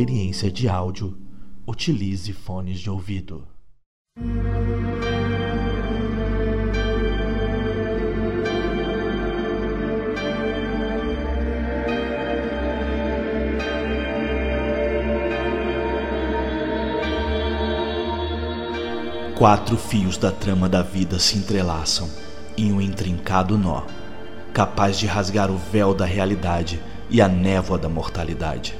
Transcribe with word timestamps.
experiência 0.00 0.50
de 0.50 0.66
áudio, 0.66 1.14
utilize 1.66 2.32
fones 2.32 2.80
de 2.80 2.88
ouvido. 2.88 3.46
Quatro 19.36 19.76
fios 19.76 20.16
da 20.16 20.32
trama 20.32 20.66
da 20.66 20.80
vida 20.80 21.18
se 21.18 21.36
entrelaçam 21.36 22.08
em 22.56 22.72
um 22.72 22.80
intrincado 22.80 23.58
nó, 23.58 23.82
capaz 24.54 24.98
de 24.98 25.06
rasgar 25.06 25.50
o 25.50 25.58
véu 25.58 25.94
da 25.94 26.06
realidade 26.06 26.80
e 27.10 27.20
a 27.20 27.28
névoa 27.28 27.76
da 27.76 27.88
mortalidade. 27.90 28.79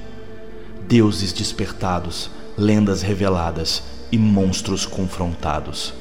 Deuses 0.91 1.33
despertados, 1.33 2.29
lendas 2.59 3.01
reveladas 3.01 3.81
e 4.11 4.19
monstros 4.19 4.85
confrontados. 4.85 5.95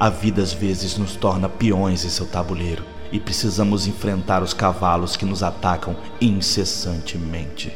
A 0.00 0.08
vida 0.08 0.40
às 0.40 0.50
vezes 0.50 0.96
nos 0.96 1.14
torna 1.14 1.46
peões 1.46 2.06
em 2.06 2.08
seu 2.08 2.24
tabuleiro 2.24 2.82
e 3.12 3.20
precisamos 3.20 3.86
enfrentar 3.86 4.42
os 4.42 4.54
cavalos 4.54 5.14
que 5.14 5.26
nos 5.26 5.42
atacam 5.42 5.94
incessantemente. 6.22 7.70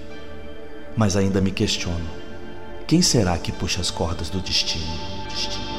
Mas 0.97 1.17
ainda 1.17 1.39
me 1.39 1.51
questiono: 1.51 2.09
quem 2.87 3.03
será 3.03 3.37
que 3.37 3.53
puxa 3.53 3.83
as 3.83 3.91
cordas 3.91 4.31
do 4.31 4.41
destino? 4.41 4.87
destino? 5.29 5.72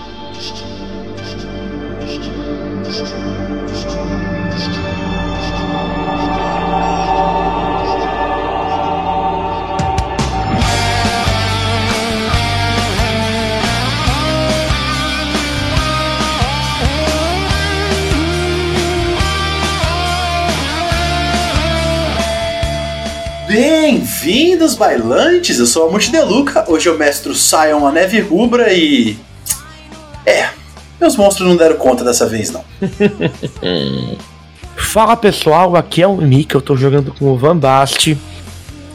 Bem-vindos, 24.64 24.76
bailantes! 24.76 25.60
Eu 25.60 25.66
sou 25.66 25.88
a 25.88 25.92
Multideluca, 25.92 26.64
hoje 26.70 26.88
eu 26.88 26.98
mestro 26.98 27.36
Sion 27.36 27.86
a 27.86 27.92
Neve 27.92 28.22
Rubra 28.22 28.72
e. 28.72 29.18
É, 30.26 30.48
meus 31.02 31.18
monstros 31.18 31.50
não 31.50 31.58
deram 31.58 31.76
conta 31.76 32.02
dessa 32.02 32.26
vez, 32.26 32.50
não. 32.50 32.64
Fala 34.78 35.18
pessoal, 35.18 35.76
aqui 35.76 36.02
é 36.02 36.08
o 36.08 36.16
Nick, 36.22 36.56
eu 36.56 36.62
tô 36.62 36.78
jogando 36.78 37.14
com 37.14 37.26
o 37.26 37.38
Van 37.38 37.58
Bast 37.58 38.18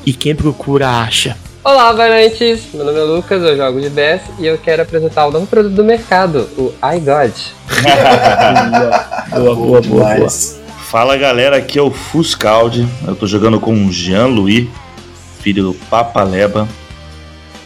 e 0.07 0.12
quem 0.15 0.34
procura 0.34 0.89
acha. 0.89 1.37
Olá, 1.62 1.93
bailantes! 1.93 2.62
Meu 2.73 2.87
nome 2.87 2.99
é 2.99 3.03
Lucas, 3.03 3.43
eu 3.43 3.55
jogo 3.55 3.78
de 3.78 3.91
BS 3.91 4.23
e 4.39 4.47
eu 4.47 4.57
quero 4.57 4.81
apresentar 4.81 5.27
o 5.27 5.31
novo 5.31 5.47
produto 5.47 5.75
do 5.75 5.84
mercado, 5.84 6.49
o 6.57 6.73
iGod. 6.97 7.34
boa, 9.37 9.55
boa, 9.55 9.81
boa, 9.83 10.15
boa. 10.15 10.28
Fala 10.91 11.15
galera, 11.19 11.59
aqui 11.59 11.78
é 11.78 11.83
o 11.83 11.91
Fuscaldi. 11.91 12.89
Eu 13.07 13.15
tô 13.15 13.27
jogando 13.27 13.61
com 13.61 13.84
o 13.84 13.93
Jean-Louis, 13.93 14.67
filho 15.48 15.62
do 15.62 15.75
Papaleba. 15.75 16.69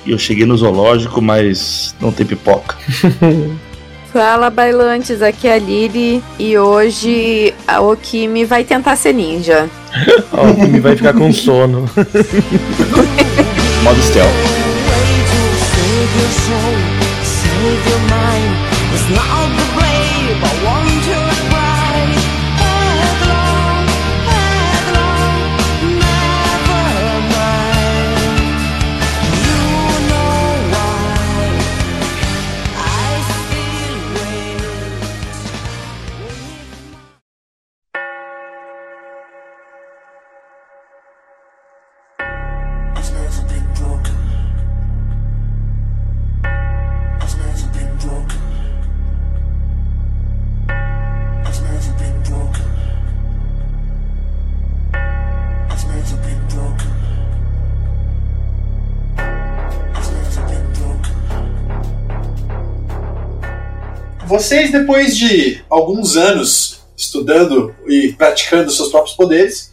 E 0.07 0.13
eu 0.13 0.19
cheguei 0.19 0.47
no 0.47 0.57
zoológico, 0.57 1.21
mas 1.21 1.95
não 2.01 2.13
tem 2.13 2.25
pipoca. 2.25 2.77
Fala 4.13 4.51
bailantes, 4.51 5.23
aqui 5.23 5.49
é 5.49 5.55
a 5.55 5.59
Lili 5.59 6.23
e 6.39 6.59
hoje 6.59 7.55
a 7.67 7.81
Okimi 7.81 8.45
vai 8.45 8.63
tentar 8.63 8.95
ser 8.95 9.15
ninja. 9.15 9.71
a 10.31 10.43
Okimi 10.43 10.81
vai 10.81 10.95
ficar 10.95 11.15
com 11.15 11.33
sono. 11.33 11.89
Modo 13.83 14.03
stealth. 14.03 14.63
Vocês, 64.53 64.71
depois 64.71 65.17
de 65.17 65.65
alguns 65.71 66.15
anos 66.15 66.83
estudando 66.95 67.75
e 67.89 68.13
praticando 68.13 68.71
seus 68.71 68.91
próprios 68.91 69.17
poderes, 69.17 69.73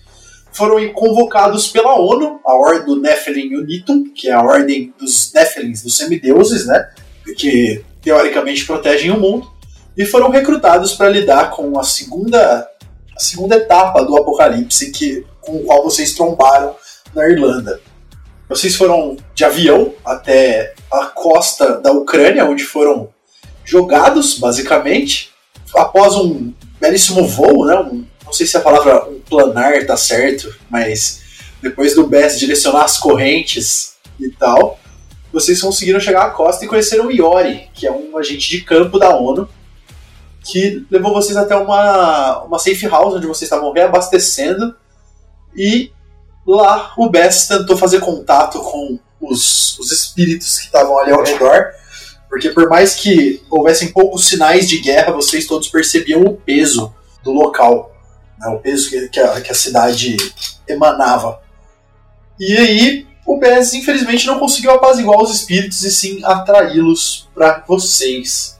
foram 0.54 0.94
convocados 0.94 1.68
pela 1.68 2.00
ONU, 2.00 2.40
a 2.46 2.54
Ordem 2.54 2.86
do 2.86 2.96
Nephilim 2.96 3.58
Unitum, 3.58 4.06
que 4.16 4.30
é 4.30 4.32
a 4.32 4.42
ordem 4.42 4.94
dos 4.98 5.34
Nephilims, 5.34 5.84
dos 5.84 5.98
semideuses, 5.98 6.66
né? 6.66 6.92
Que 7.36 7.84
teoricamente 8.02 8.66
protegem 8.66 9.12
o 9.12 9.20
mundo, 9.20 9.52
e 9.98 10.06
foram 10.06 10.30
recrutados 10.30 10.94
para 10.94 11.10
lidar 11.10 11.52
com 11.52 11.78
a 11.78 11.84
segunda, 11.84 12.66
a 13.14 13.20
segunda 13.20 13.58
etapa 13.58 14.06
do 14.06 14.16
apocalipse 14.16 14.92
que, 14.92 15.26
com 15.42 15.58
o 15.58 15.64
qual 15.66 15.84
vocês 15.84 16.14
trombaram 16.14 16.74
na 17.14 17.28
Irlanda. 17.28 17.82
Vocês 18.48 18.78
foram 18.78 19.18
de 19.36 19.44
avião 19.44 19.94
até 20.06 20.74
a 20.90 21.08
costa 21.08 21.82
da 21.82 21.92
Ucrânia, 21.92 22.46
onde 22.46 22.64
foram 22.64 23.10
jogados, 23.70 24.40
basicamente, 24.40 25.32
após 25.76 26.16
um 26.16 26.52
belíssimo 26.82 27.28
voo, 27.28 27.66
né? 27.66 27.76
Um, 27.80 28.06
não 28.26 28.34
sei 28.34 28.48
se 28.48 28.58
a 28.58 28.62
palavra 28.62 29.08
planar 29.30 29.86
tá 29.86 29.96
certo, 29.96 30.54
mas 30.70 31.22
depois 31.62 31.94
do 31.94 32.08
Bess 32.08 32.40
direcionar 32.40 32.84
as 32.84 32.98
correntes 32.98 33.96
e 34.20 34.30
tal, 34.30 34.80
vocês 35.32 35.62
conseguiram 35.62 36.00
chegar 36.00 36.24
à 36.24 36.30
costa 36.32 36.66
e 36.66 36.68
conheceram 36.68 37.12
Iori, 37.12 37.70
que 37.74 37.86
é 37.86 37.92
um 37.92 38.18
agente 38.18 38.50
de 38.50 38.62
campo 38.62 38.98
da 38.98 39.16
ONU, 39.16 39.48
que 40.44 40.86
levou 40.90 41.14
vocês 41.14 41.38
até 41.38 41.56
uma, 41.56 42.44
uma 42.44 42.60
safe 42.60 42.88
house 42.88 43.14
onde 43.14 43.28
vocês 43.28 43.44
estavam 43.44 43.72
reabastecendo 43.72 44.76
e 45.56 45.92
lá 46.46 46.94
o 46.98 47.10
Bess 47.10 47.48
tentou 47.48 47.78
fazer 47.78 48.00
contato 48.00 48.60
com 48.60 48.98
os, 49.22 49.78
os 49.78 49.92
espíritos 49.92 50.58
que 50.58 50.66
estavam 50.66 50.98
ali 50.98 51.12
ao 51.12 51.24
redor 51.24 51.72
porque 52.30 52.50
por 52.50 52.70
mais 52.70 52.94
que 52.94 53.42
houvessem 53.50 53.92
poucos 53.92 54.28
sinais 54.28 54.70
de 54.70 54.80
guerra, 54.80 55.12
vocês 55.12 55.48
todos 55.48 55.68
percebiam 55.68 56.22
o 56.22 56.36
peso 56.36 56.94
do 57.24 57.32
local, 57.32 57.92
né, 58.40 58.48
o 58.50 58.60
peso 58.60 58.90
que, 58.90 59.10
que, 59.10 59.20
a, 59.20 59.42
que 59.42 59.52
a 59.52 59.56
cidade 59.56 60.16
emanava. 60.68 61.42
E 62.40 62.56
aí, 62.56 63.08
o 63.26 63.38
Bez 63.38 63.74
infelizmente 63.74 64.28
não 64.28 64.40
conseguiu 64.40 64.72
apaziguar 64.72 65.20
os 65.22 65.34
espíritos 65.34 65.82
e 65.84 65.92
sim 65.92 66.24
atraí-los 66.24 67.28
para 67.34 67.64
vocês. 67.68 68.60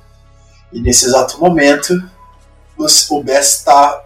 E 0.74 0.82
nesse 0.82 1.06
exato 1.06 1.40
momento, 1.40 1.94
o 2.78 3.24
Bez 3.24 3.64
tá, 3.64 4.04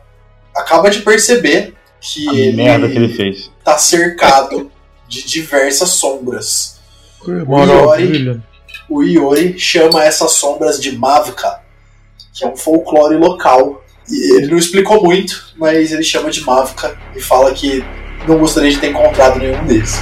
acaba 0.55 0.89
de 0.89 1.01
perceber 1.01 1.73
que 2.01 2.29
a 2.29 2.33
ele, 2.33 2.57
merda 2.57 2.89
que 2.89 2.97
ele 2.97 3.13
fez. 3.13 3.49
tá 3.63 3.77
cercado 3.77 4.69
de 5.07 5.25
diversas 5.25 5.89
sombras. 5.89 6.79
Moral, 7.25 7.87
o 7.87 7.95
Iori, 7.95 8.41
o 8.93 9.03
Iori 9.03 9.57
chama 9.57 10.03
essas 10.03 10.33
sombras 10.33 10.79
de 10.79 10.95
Mavka, 10.95 11.61
que 12.31 12.45
é 12.45 12.47
um 12.47 12.55
folclore 12.55 13.15
local. 13.15 13.83
E 14.07 14.37
ele 14.37 14.47
não 14.47 14.57
explicou 14.57 15.03
muito, 15.03 15.53
mas 15.57 15.91
ele 15.91 16.03
chama 16.03 16.29
de 16.29 16.41
Mavka 16.41 16.95
e 17.15 17.21
fala 17.21 17.53
que 17.53 17.83
não 18.27 18.37
gostaria 18.37 18.69
de 18.69 18.79
ter 18.79 18.91
encontrado 18.91 19.39
nenhum 19.39 19.65
deles. 19.65 19.97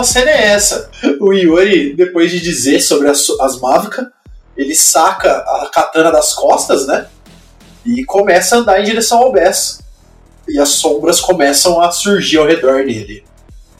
A 0.00 0.04
cena 0.04 0.30
é 0.30 0.48
essa. 0.48 0.90
O 1.20 1.32
Yuri, 1.32 1.94
depois 1.94 2.30
de 2.30 2.40
dizer 2.40 2.80
sobre 2.80 3.08
as, 3.08 3.28
as 3.40 3.60
Mavica, 3.60 4.12
ele 4.56 4.74
saca 4.74 5.30
a 5.30 5.70
katana 5.72 6.10
das 6.10 6.34
costas, 6.34 6.86
né? 6.86 7.06
E 7.84 8.04
começa 8.04 8.56
a 8.56 8.58
andar 8.58 8.80
em 8.80 8.84
direção 8.84 9.18
ao 9.18 9.32
Bess. 9.32 9.80
E 10.48 10.58
as 10.58 10.70
sombras 10.70 11.20
começam 11.20 11.80
a 11.80 11.90
surgir 11.90 12.38
ao 12.38 12.46
redor 12.46 12.84
dele. 12.84 13.24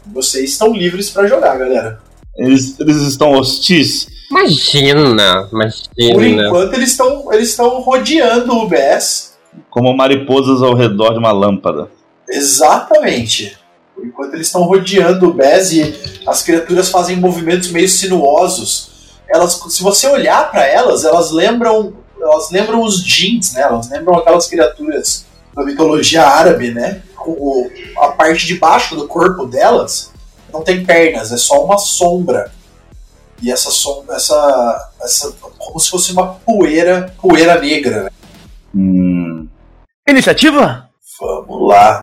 Vocês 0.06 0.50
estão 0.50 0.72
livres 0.72 1.10
para 1.10 1.26
jogar, 1.26 1.58
galera. 1.58 2.00
Eles, 2.36 2.78
eles 2.78 2.96
estão 3.02 3.32
hostis? 3.32 4.06
Imagina, 4.30 5.48
Por 5.50 5.56
imagina. 5.98 6.46
enquanto 6.46 6.74
eles 6.74 6.90
estão 6.90 7.32
eles 7.32 7.50
estão 7.50 7.80
rodeando 7.80 8.52
o 8.52 8.68
Bess. 8.68 9.36
Como 9.68 9.92
mariposas 9.94 10.62
ao 10.62 10.74
redor 10.74 11.12
de 11.12 11.18
uma 11.18 11.32
lâmpada. 11.32 11.90
Exatamente. 12.28 13.58
Por 14.00 14.06
enquanto 14.06 14.32
eles 14.32 14.46
estão 14.46 14.62
rodeando 14.62 15.28
o 15.28 15.34
Bez 15.34 15.72
e 15.72 15.94
as 16.26 16.42
criaturas 16.42 16.88
fazem 16.88 17.16
movimentos 17.16 17.70
meio 17.70 17.86
sinuosos. 17.86 19.18
Elas, 19.28 19.60
se 19.68 19.82
você 19.82 20.06
olhar 20.06 20.50
para 20.50 20.66
elas, 20.66 21.04
elas 21.04 21.30
lembram, 21.30 21.92
elas 22.18 22.50
lembram 22.50 22.82
os 22.82 23.04
jeans, 23.04 23.52
né? 23.52 23.60
Elas 23.60 23.90
lembram 23.90 24.16
aquelas 24.16 24.46
criaturas 24.46 25.26
da 25.54 25.62
mitologia 25.62 26.26
árabe, 26.26 26.70
né? 26.70 27.02
O, 27.26 27.68
a 27.98 28.08
parte 28.08 28.46
de 28.46 28.56
baixo 28.56 28.96
do 28.96 29.06
corpo 29.06 29.44
delas 29.44 30.10
não 30.50 30.62
tem 30.62 30.82
pernas, 30.82 31.30
é 31.30 31.36
só 31.36 31.62
uma 31.62 31.76
sombra. 31.76 32.50
E 33.42 33.52
essa 33.52 33.70
sombra, 33.70 34.16
essa, 34.16 34.92
essa 35.02 35.32
como 35.58 35.78
se 35.78 35.90
fosse 35.90 36.10
uma 36.12 36.34
poeira, 36.36 37.14
poeira 37.20 37.60
negra. 37.60 38.04
Né? 38.04 38.10
Hum. 38.74 39.46
Iniciativa? 40.08 40.88
Vamos 41.20 41.68
lá. 41.68 42.00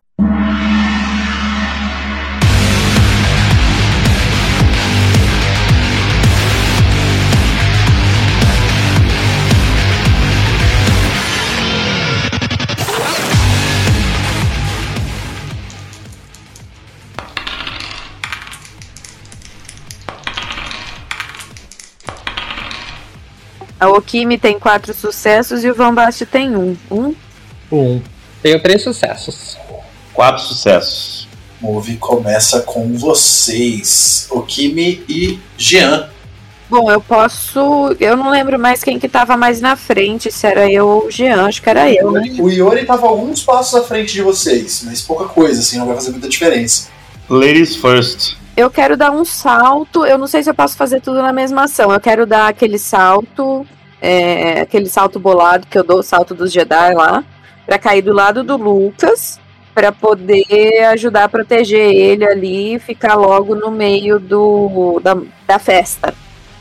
A 23.80 23.88
Okimi 23.88 24.36
tem 24.36 24.58
quatro 24.58 24.92
sucessos 24.92 25.62
e 25.64 25.70
o 25.70 25.74
Van 25.74 25.94
Bast 25.94 26.26
tem 26.26 26.56
um. 26.56 26.76
Um? 26.90 27.14
Um. 27.70 28.00
Tenho 28.42 28.60
três 28.60 28.82
sucessos. 28.82 29.56
Quatro 30.12 30.42
sucessos. 30.42 31.28
Move 31.60 31.96
começa 31.96 32.60
com 32.60 32.96
vocês, 32.96 34.28
Okimi 34.30 35.02
e 35.08 35.38
Jean. 35.56 36.08
Bom, 36.70 36.90
eu 36.90 37.00
posso. 37.00 37.96
Eu 37.98 38.16
não 38.16 38.30
lembro 38.30 38.58
mais 38.58 38.84
quem 38.84 38.98
que 38.98 39.08
tava 39.08 39.36
mais 39.36 39.60
na 39.60 39.74
frente, 39.74 40.30
se 40.30 40.46
era 40.46 40.70
eu 40.70 40.86
ou 40.86 41.06
o 41.06 41.10
Jean, 41.10 41.46
acho 41.46 41.62
que 41.62 41.70
era 41.70 41.90
eu, 41.90 42.12
né? 42.12 42.36
O 42.38 42.50
Iori 42.50 42.84
tava 42.84 43.06
alguns 43.06 43.42
passos 43.42 43.74
à 43.74 43.82
frente 43.82 44.12
de 44.12 44.22
vocês, 44.22 44.82
mas 44.84 45.00
pouca 45.00 45.24
coisa, 45.24 45.60
assim, 45.60 45.78
não 45.78 45.86
vai 45.86 45.94
fazer 45.96 46.10
muita 46.10 46.28
diferença. 46.28 46.88
Ladies 47.28 47.74
first. 47.76 48.36
Eu 48.58 48.68
quero 48.68 48.96
dar 48.96 49.12
um 49.12 49.24
salto. 49.24 50.04
Eu 50.04 50.18
não 50.18 50.26
sei 50.26 50.42
se 50.42 50.50
eu 50.50 50.54
posso 50.54 50.76
fazer 50.76 51.00
tudo 51.00 51.22
na 51.22 51.32
mesma 51.32 51.62
ação. 51.62 51.92
Eu 51.92 52.00
quero 52.00 52.26
dar 52.26 52.48
aquele 52.48 52.76
salto, 52.76 53.64
é, 54.02 54.62
aquele 54.62 54.88
salto 54.88 55.20
bolado 55.20 55.64
que 55.68 55.78
eu 55.78 55.84
dou, 55.84 56.00
o 56.00 56.02
salto 56.02 56.34
dos 56.34 56.52
Jedi 56.52 56.92
lá, 56.92 57.22
pra 57.64 57.78
cair 57.78 58.02
do 58.02 58.12
lado 58.12 58.42
do 58.42 58.56
Lucas, 58.56 59.38
pra 59.72 59.92
poder 59.92 60.86
ajudar 60.86 61.22
a 61.22 61.28
proteger 61.28 61.88
ele 61.88 62.24
ali 62.24 62.74
e 62.74 62.78
ficar 62.80 63.14
logo 63.14 63.54
no 63.54 63.70
meio 63.70 64.18
do 64.18 64.98
da, 65.04 65.16
da 65.46 65.60
festa. 65.60 66.12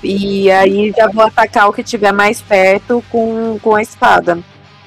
E 0.04 0.52
aí 0.52 0.94
já 0.96 1.08
vou 1.08 1.24
atacar 1.24 1.68
o 1.68 1.74
que 1.74 1.82
tiver 1.82 2.12
mais 2.12 2.40
perto 2.40 3.04
com, 3.10 3.58
com 3.60 3.74
a 3.74 3.82
espada. 3.82 4.38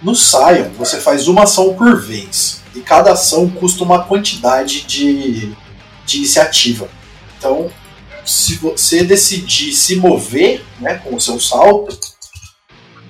No 0.01 0.15
Sion, 0.15 0.71
você 0.79 1.01
faz 1.01 1.27
uma 1.27 1.43
ação 1.43 1.75
por 1.75 2.01
vez, 2.01 2.62
e 2.73 2.79
cada 2.79 3.11
ação 3.11 3.51
custa 3.51 3.83
uma 3.83 4.05
quantidade 4.05 4.83
de, 4.83 5.53
de 6.07 6.19
iniciativa. 6.19 7.00
Então, 7.40 7.70
se 8.22 8.56
você 8.56 9.02
decidir 9.02 9.73
se 9.73 9.97
mover 9.97 10.62
né, 10.78 10.97
com 11.02 11.16
o 11.16 11.20
seu 11.20 11.40
salto, 11.40 11.99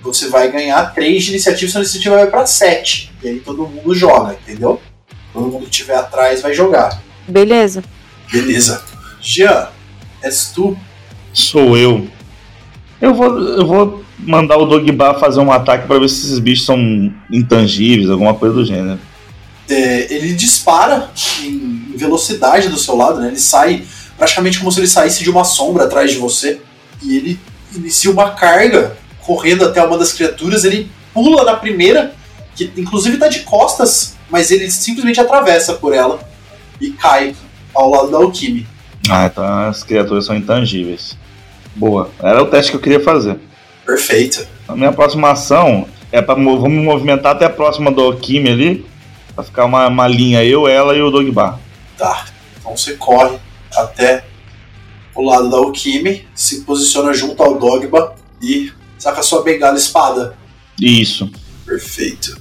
você 0.00 0.28
vai 0.28 0.52
ganhar 0.52 0.94
3 0.94 1.24
de 1.24 1.30
iniciativa, 1.30 1.72
sua 1.72 1.80
iniciativa 1.80 2.14
vai 2.14 2.28
para 2.28 2.46
7. 2.46 3.10
E 3.24 3.28
aí 3.28 3.40
todo 3.40 3.66
mundo 3.66 3.92
joga, 3.92 4.34
entendeu? 4.34 4.80
Todo 5.32 5.48
mundo 5.48 5.64
que 5.64 5.70
estiver 5.70 5.96
atrás 5.96 6.40
vai 6.40 6.54
jogar. 6.54 7.02
Beleza? 7.26 7.82
Beleza. 8.32 8.84
Jean, 9.20 9.68
és 10.22 10.52
tu. 10.54 10.78
Sou 11.32 11.76
eu. 11.76 12.06
Eu 13.00 13.12
vou, 13.12 13.36
eu 13.36 13.66
vou 13.66 14.04
mandar 14.16 14.58
o 14.58 14.66
Dogba 14.66 15.18
fazer 15.18 15.40
um 15.40 15.50
ataque 15.50 15.88
pra 15.88 15.98
ver 15.98 16.08
se 16.08 16.26
esses 16.26 16.38
bichos 16.38 16.66
são 16.66 16.78
intangíveis, 17.32 18.08
alguma 18.08 18.34
coisa 18.34 18.54
do 18.54 18.64
gênero. 18.64 19.00
É, 19.68 20.12
ele 20.12 20.34
dispara 20.34 21.10
em 21.42 21.92
velocidade 21.96 22.68
do 22.68 22.78
seu 22.78 22.96
lado, 22.96 23.20
né? 23.20 23.28
Ele 23.28 23.38
sai 23.38 23.84
praticamente 24.20 24.58
como 24.58 24.70
se 24.70 24.78
ele 24.80 24.86
saísse 24.86 25.24
de 25.24 25.30
uma 25.30 25.44
sombra 25.44 25.84
atrás 25.84 26.10
de 26.10 26.18
você. 26.18 26.60
E 27.02 27.16
ele 27.16 27.40
inicia 27.74 28.10
uma 28.10 28.32
carga 28.32 28.94
correndo 29.20 29.64
até 29.64 29.82
uma 29.82 29.96
das 29.96 30.12
criaturas. 30.12 30.62
Ele 30.62 30.90
pula 31.14 31.42
na 31.42 31.54
primeira, 31.56 32.12
que 32.54 32.70
inclusive 32.76 33.16
tá 33.16 33.28
de 33.28 33.40
costas, 33.40 34.16
mas 34.28 34.50
ele 34.50 34.70
simplesmente 34.70 35.18
atravessa 35.18 35.72
por 35.72 35.94
ela 35.94 36.20
e 36.78 36.90
cai 36.90 37.34
ao 37.74 37.88
lado 37.88 38.10
da 38.10 38.18
Alquime. 38.18 38.68
Ah, 39.08 39.24
então 39.24 39.42
as 39.66 39.82
criaturas 39.82 40.26
são 40.26 40.36
intangíveis. 40.36 41.16
Boa. 41.74 42.10
Era 42.22 42.42
o 42.42 42.46
teste 42.46 42.72
que 42.72 42.76
eu 42.76 42.80
queria 42.82 43.00
fazer. 43.00 43.38
Perfeito. 43.86 44.46
A 44.68 44.76
minha 44.76 44.92
próxima 44.92 45.30
ação 45.30 45.88
é 46.12 46.20
mo- 46.36 46.60
vamos 46.60 46.84
movimentar 46.84 47.32
até 47.32 47.46
a 47.46 47.50
próxima 47.50 47.90
do 47.90 48.04
Okimi 48.06 48.50
ali. 48.50 48.86
Pra 49.34 49.42
ficar 49.42 49.64
uma, 49.64 49.86
uma 49.88 50.06
linha, 50.06 50.44
eu, 50.44 50.68
ela 50.68 50.94
e 50.94 51.00
o 51.00 51.10
Dogba. 51.10 51.58
Tá. 51.96 52.26
Então 52.58 52.76
você 52.76 52.92
corre 52.94 53.38
até 53.76 54.24
o 55.14 55.22
lado 55.22 55.50
da 55.50 55.56
Alquime, 55.56 56.26
se 56.34 56.62
posiciona 56.62 57.12
junto 57.12 57.42
ao 57.42 57.58
Dogba 57.58 58.14
e 58.42 58.72
saca 58.98 59.22
sua 59.22 59.42
bengala 59.42 59.76
espada. 59.76 60.36
Isso. 60.80 61.30
Perfeito. 61.66 62.40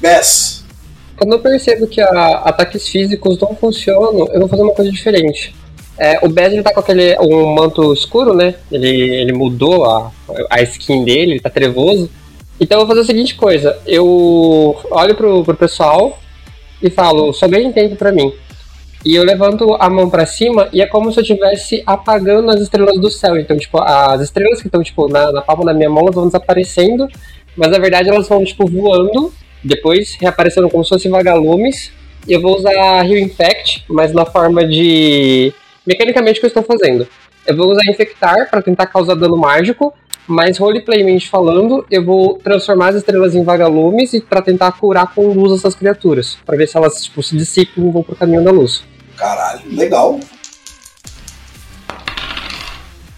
Bess, 0.00 0.64
Quando 1.16 1.34
eu 1.34 1.38
percebo 1.40 1.86
que 1.86 2.00
a- 2.00 2.42
ataques 2.44 2.88
físicos 2.88 3.38
não 3.38 3.54
funcionam, 3.54 4.26
eu 4.32 4.40
vou 4.40 4.48
fazer 4.48 4.62
uma 4.62 4.74
coisa 4.74 4.90
diferente. 4.90 5.54
É, 5.96 6.18
o 6.24 6.28
Bez 6.28 6.52
ele 6.52 6.62
tá 6.62 6.72
com 6.72 6.80
aquele 6.80 7.16
um 7.20 7.54
manto 7.54 7.92
escuro, 7.92 8.34
né? 8.34 8.56
Ele, 8.72 8.88
ele 8.88 9.32
mudou 9.32 9.84
a, 9.84 10.10
a 10.50 10.60
skin 10.62 11.04
dele, 11.04 11.32
ele 11.32 11.40
tá 11.40 11.50
trevoso. 11.50 12.10
Então 12.58 12.80
eu 12.80 12.86
vou 12.86 12.96
fazer 12.96 13.02
a 13.02 13.14
seguinte 13.14 13.34
coisa: 13.36 13.78
eu 13.86 14.76
olho 14.90 15.14
pro, 15.14 15.44
pro 15.44 15.54
pessoal 15.54 16.18
e 16.82 16.90
falo, 16.90 17.32
só 17.32 17.46
ganhem 17.46 17.70
tempo 17.72 17.94
pra 17.94 18.10
mim. 18.10 18.32
E 19.04 19.16
eu 19.16 19.24
levanto 19.24 19.74
a 19.80 19.90
mão 19.90 20.08
pra 20.08 20.26
cima 20.26 20.68
e 20.72 20.80
é 20.80 20.86
como 20.86 21.10
se 21.10 21.18
eu 21.18 21.22
estivesse 21.22 21.82
apagando 21.84 22.50
as 22.50 22.60
estrelas 22.60 23.00
do 23.00 23.10
céu. 23.10 23.36
Então, 23.36 23.58
tipo, 23.58 23.82
as 23.82 24.20
estrelas 24.20 24.60
que 24.60 24.68
estão, 24.68 24.82
tipo, 24.82 25.08
na, 25.08 25.32
na 25.32 25.42
palma 25.42 25.64
da 25.64 25.74
minha 25.74 25.90
mão, 25.90 26.02
elas 26.04 26.14
vão 26.14 26.26
desaparecendo. 26.26 27.08
Mas 27.56 27.70
na 27.70 27.78
verdade 27.78 28.08
elas 28.08 28.28
vão, 28.28 28.44
tipo, 28.44 28.66
voando 28.66 29.32
depois 29.62 30.16
reaparecendo 30.20 30.68
como 30.68 30.84
se 30.84 30.90
fossem 30.90 31.10
vagalumes. 31.10 31.92
E 32.26 32.32
eu 32.32 32.40
vou 32.40 32.56
usar 32.56 32.72
Heal 33.04 33.18
Infect, 33.18 33.84
mas 33.88 34.12
na 34.12 34.24
forma 34.24 34.64
de. 34.64 35.52
Mecanicamente 35.86 36.38
que 36.38 36.46
eu 36.46 36.48
estou 36.48 36.62
fazendo. 36.62 37.06
Eu 37.46 37.56
vou 37.56 37.70
usar 37.70 37.82
Infectar 37.90 38.48
para 38.48 38.62
tentar 38.62 38.86
causar 38.86 39.16
dano 39.16 39.36
mágico, 39.36 39.92
mas 40.28 40.58
roleplaymente 40.58 41.28
falando, 41.28 41.84
eu 41.90 42.04
vou 42.04 42.38
transformar 42.38 42.90
as 42.90 42.96
estrelas 42.96 43.34
em 43.34 43.42
vagalumes 43.42 44.14
e 44.14 44.20
para 44.20 44.40
tentar 44.40 44.70
curar 44.72 45.12
com 45.12 45.32
luz 45.32 45.58
essas 45.58 45.74
criaturas. 45.74 46.38
para 46.46 46.56
ver 46.56 46.68
se 46.68 46.76
elas 46.76 47.02
tipo, 47.02 47.20
se 47.20 47.36
dissipam 47.36 47.88
e 47.88 47.90
vão 47.90 48.02
pro 48.04 48.14
caminho 48.14 48.44
da 48.44 48.52
luz. 48.52 48.84
Caralho, 49.22 49.62
legal. 49.70 50.18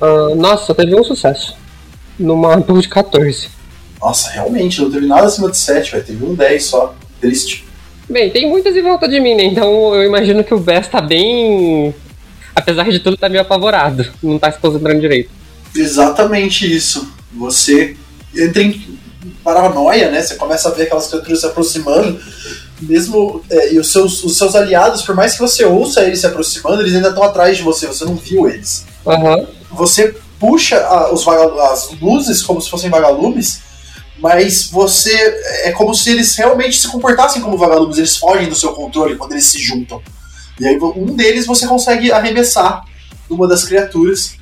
Ah, 0.01 0.35
nossa, 0.37 0.67
só 0.67 0.75
teve 0.75 0.95
um 0.95 1.03
sucesso. 1.03 1.57
Numa 2.19 2.61
pool 2.63 2.81
de 2.81 2.89
14. 2.89 3.49
Nossa, 3.99 4.31
realmente, 4.31 4.83
não 4.83 4.91
teve 4.91 5.07
nada 5.07 5.27
acima 5.27 5.51
de 5.51 5.57
7, 5.57 5.93
vai 5.93 6.03
teve 6.03 6.23
um 6.23 6.35
10 6.35 6.63
só. 6.63 6.95
Triste. 7.21 7.65
Bem, 8.09 8.29
tem 8.29 8.47
muitas 8.47 8.77
em 8.77 8.83
volta 8.83 9.09
de 9.09 9.19
mim, 9.19 9.35
né? 9.35 9.45
Então 9.45 9.95
eu 9.95 10.03
imagino 10.05 10.45
que 10.45 10.53
o 10.53 10.61
Bess 10.61 10.89
tá 10.89 11.01
bem. 11.01 11.95
Apesar 12.55 12.91
de 12.91 12.99
tudo, 12.99 13.17
tá 13.17 13.31
meio 13.31 13.41
apavorado. 13.41 14.07
Não 14.23 14.39
tá 14.39 14.53
se 14.53 14.59
concentrando 14.59 15.01
direito. 15.01 15.31
Exatamente 15.75 16.71
isso. 16.71 17.11
Você 17.33 17.97
entra 18.37 18.63
em 18.63 18.99
paranoia, 19.43 20.11
né? 20.11 20.21
Você 20.21 20.35
começa 20.35 20.69
a 20.69 20.73
ver 20.73 20.83
aquelas 20.83 21.07
criaturas 21.07 21.41
se 21.41 21.47
aproximando. 21.47 22.21
Mesmo. 22.81 23.43
é, 23.51 23.73
e 23.75 23.79
os 23.79 23.91
seus, 23.93 24.23
os 24.25 24.37
seus 24.37 24.55
aliados, 24.55 25.03
por 25.03 25.15
mais 25.15 25.35
que 25.35 25.39
você 25.41 25.65
ouça 25.65 26.03
eles 26.03 26.21
se 26.21 26.27
aproximando, 26.27 26.83
eles 26.83 26.95
ainda 26.95 27.09
estão 27.09 27.23
atrás 27.23 27.57
de 27.57 27.63
você, 27.63 27.87
você 27.87 28.05
não 28.05 28.17
viu 28.17 28.49
eles. 28.49 28.85
Aham. 29.07 29.47
Você 29.73 30.15
puxa 30.41 30.77
a- 30.79 31.13
os 31.13 31.27
as 31.27 31.91
luzes 32.01 32.43
como 32.43 32.61
se 32.61 32.69
fossem 32.69 32.91
vagalumes, 32.91 33.61
mas 34.19 34.69
você. 34.71 35.13
É 35.65 35.73
como 35.73 35.95
se 35.95 36.11
eles 36.11 36.35
realmente 36.37 36.77
se 36.79 36.89
comportassem 36.89 37.41
como 37.43 37.57
vagalumes, 37.57 37.99
eles 37.99 38.17
fogem 38.17 38.49
do 38.49 38.55
seu 38.57 38.73
controle 38.73 39.17
quando 39.17 39.33
eles 39.33 39.47
se 39.47 39.59
juntam. 39.59 40.03
E 40.61 40.67
aí 40.67 40.79
um 40.79 41.15
deles 41.17 41.47
você 41.47 41.67
consegue 41.67 42.13
arremessar 42.13 42.85
numa 43.29 43.49
das 43.49 43.65
criaturas 43.65 44.37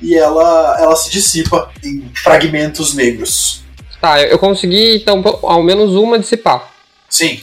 e 0.00 0.16
ela, 0.16 0.76
ela 0.80 0.96
se 0.96 1.10
dissipa 1.10 1.70
em 1.84 2.10
fragmentos 2.22 2.94
negros. 2.94 3.62
Tá, 4.00 4.20
eu 4.20 4.38
consegui 4.38 4.96
então 4.96 5.22
ao 5.44 5.62
menos 5.62 5.94
uma 5.94 6.18
dissipar. 6.18 6.68
Sim. 7.08 7.40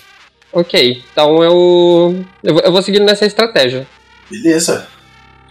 Ok, 0.51 1.03
então 1.11 1.43
eu. 1.43 2.25
Eu 2.43 2.53
vou, 2.53 2.63
eu 2.63 2.71
vou 2.71 2.81
seguindo 2.81 3.05
nessa 3.05 3.25
estratégia. 3.25 3.87
Beleza. 4.29 4.87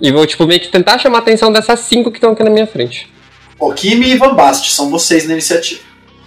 E 0.00 0.12
vou, 0.12 0.26
tipo, 0.26 0.46
meio 0.46 0.60
que 0.60 0.68
tentar 0.68 0.98
chamar 0.98 1.18
a 1.18 1.20
atenção 1.20 1.52
dessas 1.52 1.80
cinco 1.80 2.10
que 2.10 2.18
estão 2.18 2.32
aqui 2.32 2.42
na 2.42 2.50
minha 2.50 2.66
frente. 2.66 3.08
Okimi 3.58 4.10
e 4.10 4.16
Van 4.16 4.34
Bast, 4.34 4.70
são 4.70 4.90
vocês 4.90 5.26
na 5.26 5.32
iniciativa. 5.32 5.80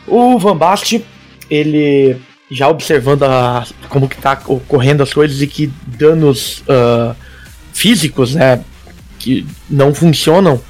O 0.05 0.37
Van 0.37 0.57
Bast, 0.57 1.03
ele 1.49 2.17
já 2.49 2.67
observando 2.67 3.23
a, 3.23 3.65
como 3.87 4.09
que 4.09 4.17
tá 4.17 4.41
ocorrendo 4.47 5.01
as 5.01 5.13
coisas 5.13 5.41
e 5.41 5.47
que 5.47 5.71
danos 5.85 6.59
uh, 6.61 7.15
físicos, 7.71 8.35
né, 8.35 8.61
que 9.17 9.45
não 9.69 9.93
funcionam, 9.93 10.61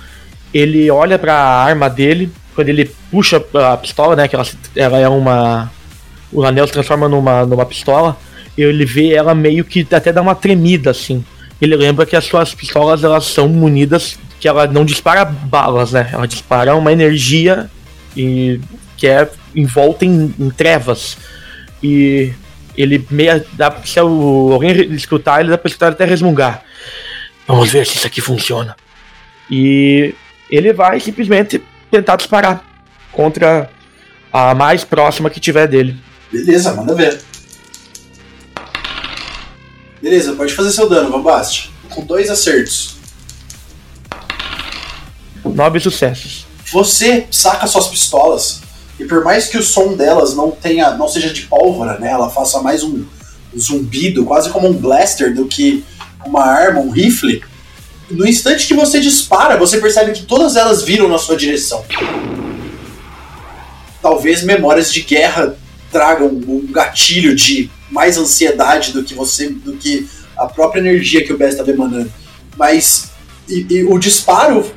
ele 0.53 0.91
olha 0.91 1.17
para 1.17 1.33
a 1.33 1.63
arma 1.63 1.89
dele, 1.89 2.31
quando 2.53 2.69
ele 2.69 2.85
puxa 3.09 3.43
a 3.53 3.77
pistola, 3.77 4.15
né, 4.15 4.27
que 4.27 4.35
ela, 4.35 4.45
ela 4.75 4.99
é 4.99 5.09
uma 5.09 5.71
o 6.31 6.43
anel 6.43 6.67
se 6.67 6.73
transforma 6.73 7.07
numa, 7.07 7.45
numa 7.45 7.65
pistola, 7.65 8.17
ele 8.57 8.85
vê 8.85 9.13
ela 9.13 9.33
meio 9.33 9.63
que 9.63 9.85
até 9.91 10.11
dá 10.11 10.21
uma 10.21 10.35
tremida 10.35 10.91
assim. 10.91 11.23
Ele 11.61 11.75
lembra 11.75 12.05
que 12.05 12.15
as 12.15 12.25
suas 12.25 12.53
pistolas 12.53 13.03
elas 13.03 13.25
são 13.25 13.47
munidas 13.47 14.17
que 14.39 14.47
ela 14.47 14.65
não 14.65 14.83
dispara 14.83 15.23
balas, 15.23 15.91
né? 15.91 16.09
Ela 16.11 16.27
dispara 16.27 16.75
uma 16.75 16.91
energia 16.91 17.69
e 18.17 18.59
que 18.97 19.07
é 19.07 19.29
envolta 19.55 20.03
em, 20.03 20.33
em 20.39 20.49
trevas. 20.49 21.17
E 21.81 22.33
ele 22.75 23.05
meio 23.11 23.43
dá 23.53 23.71
se 23.85 23.99
alguém 23.99 24.71
escutar, 24.93 25.41
ele 25.41 25.51
dá 25.51 25.57
pra 25.57 25.67
escutar 25.67 25.91
até 25.91 26.05
resmungar. 26.05 26.63
Vamos 27.47 27.71
ver 27.71 27.85
se 27.85 27.97
isso 27.97 28.07
aqui 28.07 28.21
funciona. 28.21 28.75
E 29.49 30.15
ele 30.49 30.73
vai 30.73 30.99
simplesmente 30.99 31.61
tentar 31.91 32.15
disparar 32.15 32.63
contra 33.11 33.69
a 34.31 34.55
mais 34.55 34.83
próxima 34.83 35.29
que 35.29 35.39
tiver 35.39 35.67
dele. 35.67 35.97
Beleza, 36.31 36.73
manda 36.73 36.95
ver. 36.95 37.21
Beleza, 40.01 40.33
pode 40.33 40.53
fazer 40.53 40.71
seu 40.71 40.89
dano, 40.89 41.11
Vambaste. 41.11 41.71
Com 41.89 42.05
dois 42.05 42.29
acertos. 42.29 42.95
Nove 45.43 45.79
sucessos. 45.79 46.45
Você 46.71 47.27
saca 47.29 47.67
suas 47.67 47.87
pistolas 47.87 48.61
e 48.99 49.05
por 49.05 49.23
mais 49.23 49.47
que 49.47 49.57
o 49.57 49.63
som 49.63 49.95
delas 49.95 50.35
não 50.35 50.51
tenha, 50.51 50.91
não 50.91 51.07
seja 51.07 51.33
de 51.33 51.41
pólvora, 51.41 51.97
né, 51.97 52.11
ela 52.11 52.29
faça 52.29 52.61
mais 52.61 52.83
um 52.83 53.03
zumbido, 53.57 54.23
quase 54.23 54.49
como 54.49 54.69
um 54.69 54.73
blaster 54.73 55.35
do 55.35 55.47
que 55.47 55.83
uma 56.25 56.43
arma, 56.45 56.79
um 56.79 56.91
rifle. 56.91 57.43
No 58.09 58.27
instante 58.27 58.67
que 58.67 58.73
você 58.73 58.99
dispara, 58.99 59.57
você 59.57 59.79
percebe 59.79 60.11
que 60.13 60.23
todas 60.23 60.55
elas 60.55 60.83
viram 60.83 61.07
na 61.07 61.17
sua 61.17 61.35
direção. 61.35 61.83
Talvez 64.01 64.43
memórias 64.43 64.91
de 64.93 65.01
guerra 65.01 65.57
tragam 65.91 66.27
um 66.27 66.67
gatilho 66.71 67.35
de 67.35 67.69
mais 67.89 68.17
ansiedade 68.17 68.93
do 68.93 69.03
que 69.03 69.13
você, 69.13 69.49
do 69.49 69.73
que 69.73 70.09
a 70.37 70.47
própria 70.47 70.79
energia 70.79 71.23
que 71.23 71.33
o 71.33 71.37
Bess 71.37 71.51
estava 71.51 71.71
emanando. 71.71 72.11
Mas 72.57 73.11
e, 73.47 73.65
e 73.69 73.83
o 73.83 73.97
disparo 73.99 74.69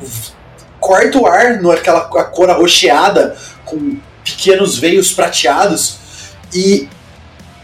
corta 0.80 1.18
o 1.18 1.26
ar 1.26 1.62
naquela 1.62 2.02
cor 2.02 2.50
arroxeada 2.50 3.36
com 3.64 3.96
pequenos 4.24 4.78
veios 4.78 5.12
prateados 5.12 5.98
e 6.52 6.88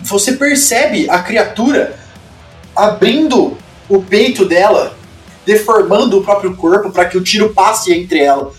você 0.02 0.32
percebe 0.32 1.08
a 1.10 1.20
criatura 1.20 1.98
abrindo 2.74 3.56
o 3.88 4.02
peito 4.02 4.46
dela, 4.46 4.96
deformando 5.44 6.18
o 6.18 6.24
próprio 6.24 6.56
corpo 6.56 6.90
para 6.90 7.04
que 7.04 7.18
o 7.18 7.22
tiro 7.22 7.50
passe 7.50 7.92
entre 7.92 8.20
ela. 8.20 8.52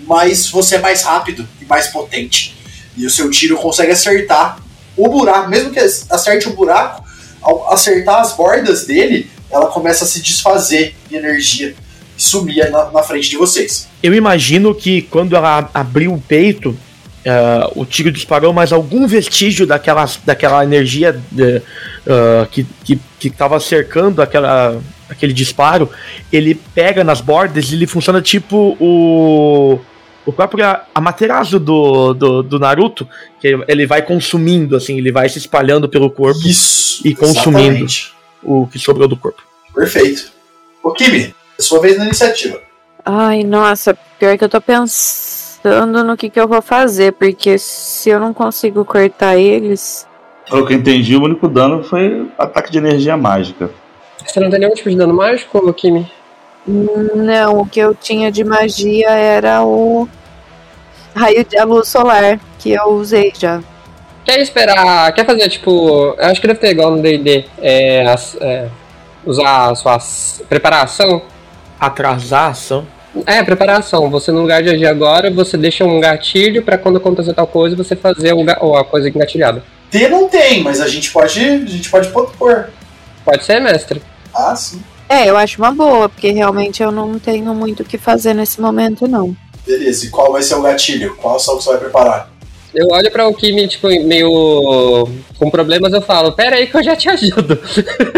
Mas 0.00 0.48
você 0.48 0.76
é 0.76 0.78
mais 0.80 1.02
rápido 1.02 1.46
e 1.60 1.64
mais 1.64 1.88
potente. 1.88 2.59
E 2.96 3.06
o 3.06 3.10
seu 3.10 3.30
tiro 3.30 3.56
consegue 3.56 3.92
acertar 3.92 4.58
o 4.96 5.08
buraco, 5.08 5.48
mesmo 5.48 5.70
que 5.70 5.78
acerte 5.78 6.48
o 6.48 6.54
buraco, 6.54 7.02
ao 7.40 7.72
acertar 7.72 8.20
as 8.20 8.34
bordas 8.34 8.84
dele, 8.84 9.30
ela 9.50 9.66
começa 9.66 10.04
a 10.04 10.06
se 10.06 10.20
desfazer 10.20 10.94
de 11.08 11.16
energia 11.16 11.74
e 12.18 12.22
sumir 12.22 12.70
na, 12.70 12.90
na 12.90 13.02
frente 13.02 13.30
de 13.30 13.36
vocês. 13.36 13.88
Eu 14.02 14.14
imagino 14.14 14.74
que 14.74 15.02
quando 15.02 15.34
ela 15.34 15.70
abriu 15.72 16.12
o 16.12 16.20
peito, 16.20 16.76
Uh, 17.20 17.82
o 17.82 17.84
tiro 17.84 18.10
disparou, 18.10 18.50
mas 18.50 18.72
algum 18.72 19.06
vestígio 19.06 19.66
daquela, 19.66 20.08
daquela 20.24 20.64
energia 20.64 21.20
de, 21.30 21.58
uh, 21.58 22.48
que 22.48 22.98
estava 23.22 23.60
cercando 23.60 24.22
aquela, 24.22 24.80
aquele 25.06 25.34
disparo, 25.34 25.90
ele 26.32 26.54
pega 26.54 27.04
nas 27.04 27.20
bordas 27.20 27.70
e 27.70 27.74
ele 27.74 27.86
funciona 27.86 28.22
tipo 28.22 28.74
o, 28.80 29.78
o 30.24 30.32
próprio 30.32 30.64
Amaterasu 30.94 31.58
do, 31.58 32.14
do, 32.14 32.42
do, 32.42 32.58
Naruto, 32.58 33.08
que 33.40 33.58
ele 33.66 33.86
vai 33.86 34.02
consumindo, 34.02 34.76
assim, 34.76 34.98
ele 34.98 35.10
vai 35.10 35.28
se 35.28 35.38
espalhando 35.38 35.88
pelo 35.88 36.10
corpo 36.10 36.40
Isso, 36.46 37.06
e 37.06 37.14
consumindo 37.14 37.60
exatamente. 37.60 38.12
o 38.42 38.66
que 38.66 38.78
sobrou 38.78 39.08
do 39.08 39.16
corpo. 39.16 39.42
Perfeito. 39.74 40.30
O 40.82 40.92
Kimi, 40.92 41.34
é 41.58 41.62
sua 41.62 41.80
vez 41.80 41.96
na 41.96 42.04
iniciativa. 42.04 42.60
Ai, 43.04 43.44
nossa, 43.44 43.96
pior 44.18 44.36
que 44.36 44.44
eu 44.44 44.48
tô 44.48 44.60
pensando 44.60 46.04
no 46.04 46.16
que, 46.16 46.28
que 46.28 46.38
eu 46.38 46.46
vou 46.46 46.60
fazer, 46.60 47.12
porque 47.12 47.58
se 47.58 48.10
eu 48.10 48.20
não 48.20 48.34
consigo 48.34 48.84
cortar 48.84 49.36
eles. 49.36 50.06
Pelo 50.48 50.66
que 50.66 50.74
eu 50.74 50.78
entendi, 50.78 51.16
o 51.16 51.22
único 51.22 51.48
dano 51.48 51.82
foi 51.82 52.28
ataque 52.38 52.70
de 52.70 52.78
energia 52.78 53.16
mágica. 53.16 53.70
Você 54.26 54.38
não 54.38 54.50
tem 54.50 54.60
nenhum 54.60 54.74
tipo 54.74 54.90
de 54.90 54.96
dano 54.96 55.14
mágico, 55.14 55.72
Kimi? 55.72 56.10
Não, 56.66 57.60
o 57.60 57.66
que 57.66 57.80
eu 57.80 57.94
tinha 57.94 58.30
de 58.30 58.44
magia 58.44 59.10
era 59.10 59.62
o 59.62 60.08
raio 61.14 61.44
de 61.44 61.60
luz 61.64 61.88
solar, 61.88 62.38
que 62.58 62.72
eu 62.72 62.84
usei 62.90 63.32
já. 63.36 63.60
Quer 64.24 64.40
esperar, 64.40 65.12
quer 65.12 65.24
fazer 65.24 65.48
tipo, 65.48 66.14
eu 66.16 66.24
acho 66.26 66.40
que 66.40 66.46
deve 66.46 66.60
ter 66.60 66.70
igual 66.70 66.90
no 66.90 67.02
D&D, 67.02 67.46
é, 67.60 68.04
é, 68.40 68.68
usar 69.24 69.70
a 69.70 69.74
sua 69.74 69.98
preparação? 70.48 71.22
Atrasar 71.78 72.44
a 72.44 72.48
ação? 72.48 72.86
É, 73.26 73.42
preparação. 73.42 74.10
Você 74.10 74.30
no 74.30 74.42
lugar 74.42 74.62
de 74.62 74.68
agir 74.68 74.86
agora, 74.86 75.30
você 75.30 75.56
deixa 75.56 75.84
um 75.84 75.98
gatilho 75.98 76.62
para 76.62 76.78
quando 76.78 76.98
acontecer 76.98 77.32
tal 77.32 77.46
coisa, 77.46 77.74
você 77.74 77.96
fazer 77.96 78.34
o, 78.34 78.76
a 78.76 78.84
coisa 78.84 79.08
engatilhada. 79.08 79.64
T 79.90 80.08
não 80.08 80.28
tem, 80.28 80.62
mas 80.62 80.80
a 80.80 80.86
gente 80.86 81.10
pode, 81.10 81.40
a 81.40 81.66
gente 81.66 81.90
pode 81.90 82.08
pôr. 82.10 82.70
Pode 83.24 83.44
ser, 83.44 83.60
mestre. 83.60 84.00
Ah, 84.32 84.54
sim. 84.54 84.82
É, 85.10 85.28
eu 85.28 85.36
acho 85.36 85.60
uma 85.60 85.72
boa, 85.72 86.08
porque 86.08 86.30
realmente 86.30 86.80
eu 86.80 86.92
não 86.92 87.18
tenho 87.18 87.52
muito 87.52 87.82
o 87.82 87.84
que 87.84 87.98
fazer 87.98 88.32
nesse 88.32 88.60
momento, 88.60 89.08
não. 89.08 89.36
Beleza, 89.66 90.06
e 90.06 90.08
qual 90.08 90.30
vai 90.30 90.40
ser 90.40 90.54
o 90.54 90.62
gatilho? 90.62 91.16
Qual 91.16 91.34
ação 91.34 91.58
que 91.58 91.64
você 91.64 91.70
vai 91.70 91.78
preparar? 91.80 92.30
Eu 92.72 92.86
olho 92.92 93.10
para 93.10 93.26
o 93.26 93.34
Kimi, 93.34 93.66
tipo, 93.66 93.88
meio 93.88 95.08
com 95.36 95.50
problemas, 95.50 95.92
eu 95.92 96.00
falo, 96.00 96.30
pera 96.30 96.54
aí 96.54 96.68
que 96.68 96.76
eu 96.76 96.84
já 96.84 96.94
te 96.94 97.08
ajudo. 97.08 97.58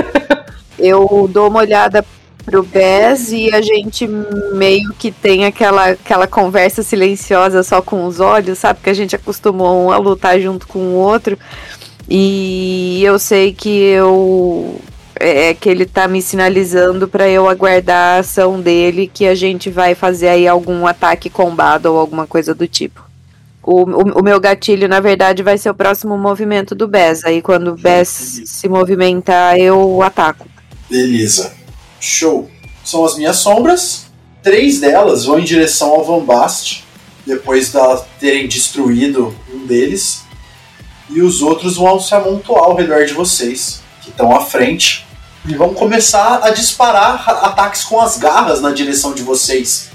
eu 0.78 1.26
dou 1.32 1.48
uma 1.48 1.60
olhada 1.60 2.04
pro 2.44 2.62
Bez 2.62 3.32
e 3.32 3.48
a 3.54 3.62
gente 3.62 4.06
meio 4.52 4.92
que 4.98 5.10
tem 5.10 5.46
aquela, 5.46 5.92
aquela 5.92 6.26
conversa 6.26 6.82
silenciosa 6.82 7.62
só 7.62 7.80
com 7.80 8.04
os 8.04 8.20
olhos, 8.20 8.58
sabe? 8.58 8.80
Que 8.82 8.90
a 8.90 8.94
gente 8.94 9.16
acostumou 9.16 9.86
um 9.86 9.90
a 9.90 9.96
lutar 9.96 10.38
junto 10.38 10.68
com 10.68 10.78
o 10.78 10.94
outro. 10.96 11.38
E 12.06 13.02
eu 13.02 13.18
sei 13.18 13.54
que 13.54 13.70
eu 13.70 14.78
é, 15.18 15.48
é 15.48 15.54
que 15.54 15.68
ele 15.68 15.86
tá 15.86 16.08
me 16.08 16.20
sinalizando 16.20 17.08
para 17.08 17.28
eu 17.28 17.48
aguardar 17.48 18.16
a 18.16 18.18
ação 18.20 18.60
dele, 18.60 19.10
que 19.12 19.26
a 19.26 19.34
gente 19.34 19.70
vai 19.70 19.94
fazer 19.94 20.28
aí 20.28 20.46
algum 20.46 20.86
ataque 20.86 21.28
combado 21.28 21.92
ou 21.92 21.98
alguma 21.98 22.26
coisa 22.26 22.54
do 22.54 22.66
tipo. 22.66 23.02
O, 23.62 23.82
o, 23.82 24.20
o 24.20 24.22
meu 24.22 24.40
gatilho, 24.40 24.88
na 24.88 24.98
verdade, 24.98 25.42
vai 25.42 25.56
ser 25.56 25.70
o 25.70 25.74
próximo 25.74 26.18
movimento 26.18 26.74
do 26.74 26.88
Bess. 26.88 27.24
Aí 27.24 27.40
quando 27.40 27.68
o 27.68 27.76
Bess 27.76 28.42
se 28.44 28.68
movimentar, 28.68 29.56
eu 29.56 30.02
ataco. 30.02 30.46
Beleza. 30.90 31.52
Show. 32.00 32.50
São 32.84 33.04
as 33.04 33.16
minhas 33.16 33.36
sombras. 33.36 34.06
Três 34.42 34.80
delas 34.80 35.24
vão 35.24 35.38
em 35.38 35.44
direção 35.44 35.90
ao 35.90 36.04
Van 36.04 36.24
Bast, 36.24 36.84
depois 37.24 37.70
de 37.70 37.78
terem 38.18 38.48
destruído 38.48 39.32
um 39.52 39.64
deles. 39.66 40.22
E 41.08 41.22
os 41.22 41.42
outros 41.42 41.76
vão 41.76 42.00
se 42.00 42.12
amontoar 42.14 42.64
ao 42.64 42.74
redor 42.74 43.04
de 43.04 43.12
vocês, 43.12 43.81
que 44.02 44.10
estão 44.10 44.34
à 44.34 44.44
frente 44.44 45.06
e 45.46 45.54
vão 45.54 45.74
começar 45.74 46.40
a 46.42 46.50
disparar 46.50 47.28
ataques 47.44 47.84
com 47.84 48.00
as 48.00 48.16
garras 48.16 48.60
na 48.60 48.70
direção 48.70 49.12
de 49.12 49.22
vocês. 49.22 49.90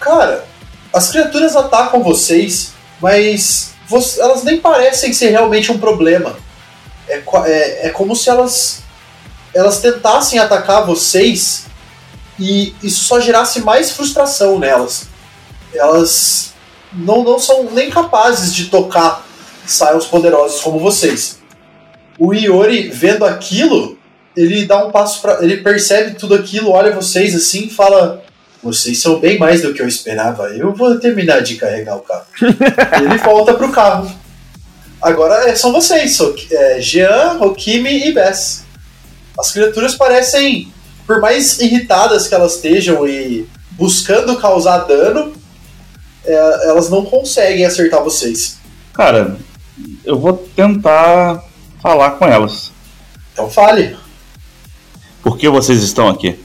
Cara, 0.00 0.44
as 0.92 1.10
criaturas 1.10 1.56
atacam 1.56 2.02
vocês, 2.02 2.72
mas 3.00 3.72
elas 4.18 4.42
nem 4.42 4.58
parecem 4.58 5.12
ser 5.12 5.30
realmente 5.30 5.70
um 5.70 5.78
problema. 5.78 6.36
É, 7.08 7.22
é, 7.44 7.86
é 7.86 7.90
como 7.90 8.16
se 8.16 8.28
elas, 8.28 8.80
elas 9.54 9.80
tentassem 9.80 10.38
atacar 10.38 10.84
vocês 10.84 11.66
e 12.38 12.74
isso 12.82 13.04
só 13.04 13.20
gerasse 13.20 13.60
mais 13.60 13.92
frustração 13.92 14.58
nelas. 14.58 15.06
Elas 15.74 16.52
não, 16.92 17.22
não 17.22 17.38
são 17.38 17.70
nem 17.70 17.90
capazes 17.90 18.54
de 18.54 18.66
tocar 18.66 19.26
saios 19.66 20.06
poderosos 20.06 20.60
como 20.60 20.78
vocês. 20.78 21.41
O 22.18 22.34
Iori, 22.34 22.88
vendo 22.88 23.24
aquilo, 23.24 23.98
ele 24.36 24.64
dá 24.64 24.84
um 24.84 24.90
passo 24.90 25.20
para, 25.20 25.42
ele 25.42 25.58
percebe 25.58 26.14
tudo 26.16 26.34
aquilo, 26.34 26.70
olha 26.70 26.94
vocês 26.94 27.34
assim, 27.34 27.66
e 27.66 27.70
fala: 27.70 28.22
"Vocês 28.62 29.00
são 29.00 29.18
bem 29.18 29.38
mais 29.38 29.62
do 29.62 29.72
que 29.72 29.82
eu 29.82 29.88
esperava. 29.88 30.48
Eu 30.48 30.74
vou 30.74 30.98
terminar 30.98 31.40
de 31.40 31.56
carregar 31.56 31.96
o 31.96 32.00
carro." 32.00 32.26
ele 33.02 33.18
volta 33.18 33.54
pro 33.54 33.72
carro. 33.72 34.10
Agora 35.00 35.48
é, 35.48 35.56
são 35.56 35.72
vocês, 35.72 36.14
so, 36.14 36.34
é, 36.50 36.80
Jean, 36.80 37.38
Okimi 37.40 38.08
e 38.08 38.12
Bess. 38.12 38.64
As 39.38 39.50
criaturas 39.50 39.94
parecem, 39.94 40.72
por 41.06 41.20
mais 41.20 41.58
irritadas 41.60 42.28
que 42.28 42.34
elas 42.34 42.54
estejam 42.54 43.06
e 43.08 43.48
buscando 43.72 44.36
causar 44.36 44.78
dano, 44.78 45.32
é, 46.24 46.34
elas 46.68 46.88
não 46.88 47.04
conseguem 47.04 47.64
acertar 47.64 48.04
vocês. 48.04 48.58
Cara, 48.92 49.36
eu 50.04 50.18
vou 50.18 50.34
tentar 50.54 51.42
falar 51.82 52.12
com 52.12 52.26
elas. 52.26 52.70
Então 53.32 53.50
fale. 53.50 53.96
Por 55.22 55.36
que 55.36 55.48
vocês 55.48 55.82
estão 55.82 56.08
aqui? 56.08 56.38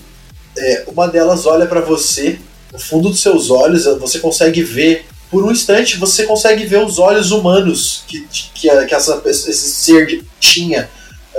É, 0.58 0.86
uma 0.88 1.08
delas 1.08 1.46
olha 1.46 1.68
para 1.68 1.82
você, 1.82 2.40
no 2.74 2.80
fundo 2.80 3.10
dos 3.10 3.22
seus 3.22 3.52
olhos, 3.52 3.86
você 4.00 4.20
consegue 4.20 4.64
ver, 4.64 5.06
por 5.30 5.44
um 5.44 5.52
instante, 5.52 5.98
você 5.98 6.26
consegue 6.26 6.66
ver 6.66 6.84
os 6.84 6.98
olhos 6.98 7.32
humanos 7.32 8.04
que, 8.08 8.22
que, 8.28 8.50
que 8.52 8.96
essa, 8.96 9.22
esse 9.26 9.54
ser 9.54 10.26
tinha 10.40 10.90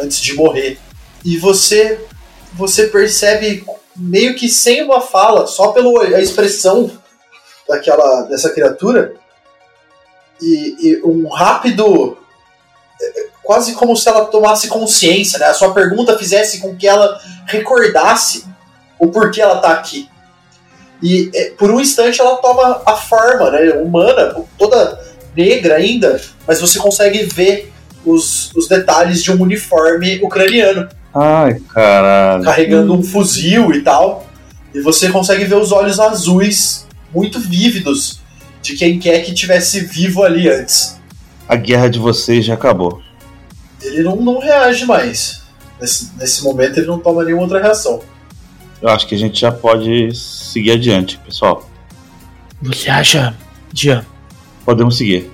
antes 0.01 0.21
de 0.21 0.35
morrer. 0.35 0.79
E 1.25 1.37
você, 1.37 2.01
você 2.55 2.87
percebe, 2.87 3.65
meio 3.97 4.37
que 4.37 4.49
sem 4.49 4.83
uma 4.83 5.01
fala, 5.01 5.47
só 5.49 5.73
pela 5.73 6.21
expressão 6.21 6.91
daquela 7.69 8.23
dessa 8.23 8.51
criatura, 8.51 9.15
e, 10.41 10.77
e 10.81 11.03
um 11.03 11.29
rápido 11.29 12.17
quase 13.49 13.73
como 13.73 13.97
se 13.97 14.07
ela 14.07 14.27
tomasse 14.27 14.69
consciência, 14.69 15.39
né? 15.39 15.47
A 15.47 15.55
sua 15.55 15.73
pergunta 15.73 16.19
fizesse 16.19 16.61
com 16.61 16.77
que 16.77 16.87
ela 16.87 17.19
recordasse 17.47 18.45
o 18.99 19.07
porquê 19.07 19.41
ela 19.41 19.57
tá 19.57 19.73
aqui. 19.73 20.07
E 21.03 21.31
é, 21.35 21.53
por 21.57 21.71
um 21.71 21.81
instante 21.81 22.21
ela 22.21 22.37
toma 22.37 22.83
a 22.85 22.95
forma 22.95 23.51
né, 23.51 23.71
humana, 23.73 24.37
toda 24.59 25.01
negra 25.35 25.77
ainda, 25.77 26.21
mas 26.47 26.61
você 26.61 26.79
consegue 26.79 27.23
ver 27.23 27.73
os, 28.05 28.55
os 28.55 28.69
detalhes 28.69 29.23
de 29.23 29.33
um 29.33 29.41
uniforme 29.41 30.21
ucraniano. 30.23 30.87
Ai, 31.15 31.59
caralho. 31.73 32.45
Carregando 32.45 32.93
um 32.93 33.03
fuzil 33.03 33.73
e 33.73 33.81
tal. 33.81 34.27
E 34.75 34.81
você 34.83 35.09
consegue 35.09 35.47
ver 35.47 35.57
os 35.57 35.73
olhos 35.73 35.99
azuis, 35.99 36.87
muito 37.15 37.41
vívidos, 37.41 38.21
de 38.61 38.75
quem 38.75 38.99
quer 38.99 39.21
que 39.21 39.33
tivesse 39.33 39.81
vivo 39.81 40.23
ali 40.23 40.51
antes. 40.51 40.99
A 41.49 41.57
guerra 41.57 41.89
de 41.89 41.99
vocês 41.99 42.45
já 42.45 42.53
acabou 42.53 43.08
ele 43.83 44.03
não, 44.03 44.17
não 44.17 44.39
reage 44.39 44.85
mais. 44.85 45.43
Nesse, 45.81 46.11
nesse 46.17 46.45
momento 46.45 46.79
ele 46.79 46.87
não 46.87 46.99
toma 46.99 47.25
nenhuma 47.25 47.43
outra 47.43 47.61
reação. 47.61 48.01
Eu 48.81 48.89
acho 48.89 49.07
que 49.07 49.15
a 49.15 49.19
gente 49.19 49.41
já 49.41 49.51
pode 49.51 50.15
seguir 50.15 50.73
adiante, 50.73 51.19
pessoal. 51.19 51.69
Você 52.63 52.91
acha, 52.91 53.37
Jean? 53.73 54.05
Podemos 54.65 54.97
seguir. 54.97 55.31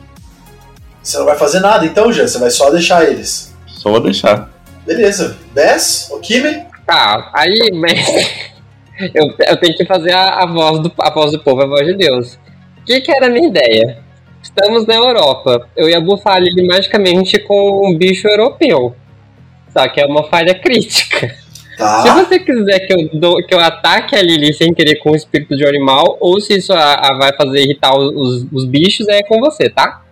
Você 1.03 1.19
não 1.19 1.27
vai 1.27 1.37
fazer 1.37 1.61
nada 1.61 1.85
então, 1.85 2.13
Jean? 2.13 2.27
Você 2.27 2.39
vai 2.39 2.51
só 2.51 2.71
deixar 2.71 3.05
eles? 3.05 3.55
Só 3.67 3.91
vou 3.91 4.01
deixar. 4.01 4.51
Beleza. 4.87 5.37
Bess? 5.53 6.09
Okimi? 6.11 6.65
Tá, 6.87 7.31
aí, 7.35 7.71
mas. 7.75 7.99
eu, 9.15 9.35
eu 9.47 9.57
tenho 9.59 9.77
que 9.77 9.85
fazer 9.87 10.13
a, 10.13 10.43
a, 10.43 10.47
voz 10.47 10.81
do, 10.81 10.93
a 10.99 11.11
voz 11.11 11.33
do 11.33 11.39
povo, 11.41 11.63
a 11.63 11.67
voz 11.67 11.87
de 11.87 11.95
Deus. 11.95 12.39
O 12.79 12.85
que, 12.85 13.01
que 13.01 13.13
era 13.13 13.27
a 13.27 13.31
minha 13.31 13.49
ideia? 13.49 14.04
Estamos 14.57 14.87
na 14.87 14.95
Europa. 14.95 15.69
Eu 15.77 15.89
ia 15.89 16.01
bufar 16.01 16.39
ele 16.39 16.65
magicamente 16.65 17.41
com 17.41 17.89
um 17.89 17.99
bicho 17.99 18.29
europeu. 18.29 18.95
Só 19.73 19.89
que 19.89 20.01
é 20.01 20.07
uma 20.07 20.23
falha 20.25 20.55
crítica. 20.55 21.35
Tá. 21.77 22.03
Se 22.03 22.11
você 22.11 22.39
quiser 22.39 22.87
que 22.87 22.93
eu, 22.93 23.21
do, 23.21 23.37
que 23.45 23.53
eu 23.53 23.59
ataque 23.59 24.15
a 24.15 24.23
Lily 24.23 24.55
sem 24.55 24.73
querer 24.73 24.97
com 25.01 25.11
o 25.11 25.17
espírito 25.17 25.57
de 25.57 25.65
um 25.65 25.69
animal, 25.69 26.17
ou 26.21 26.41
se 26.41 26.57
isso 26.57 26.73
a, 26.73 26.95
a 26.95 27.19
vai 27.19 27.33
fazer 27.37 27.63
irritar 27.63 27.99
os, 27.99 28.47
os 28.53 28.65
bichos, 28.65 29.09
é 29.09 29.25
com 29.25 29.41
você, 29.41 29.69
tá? 29.69 30.03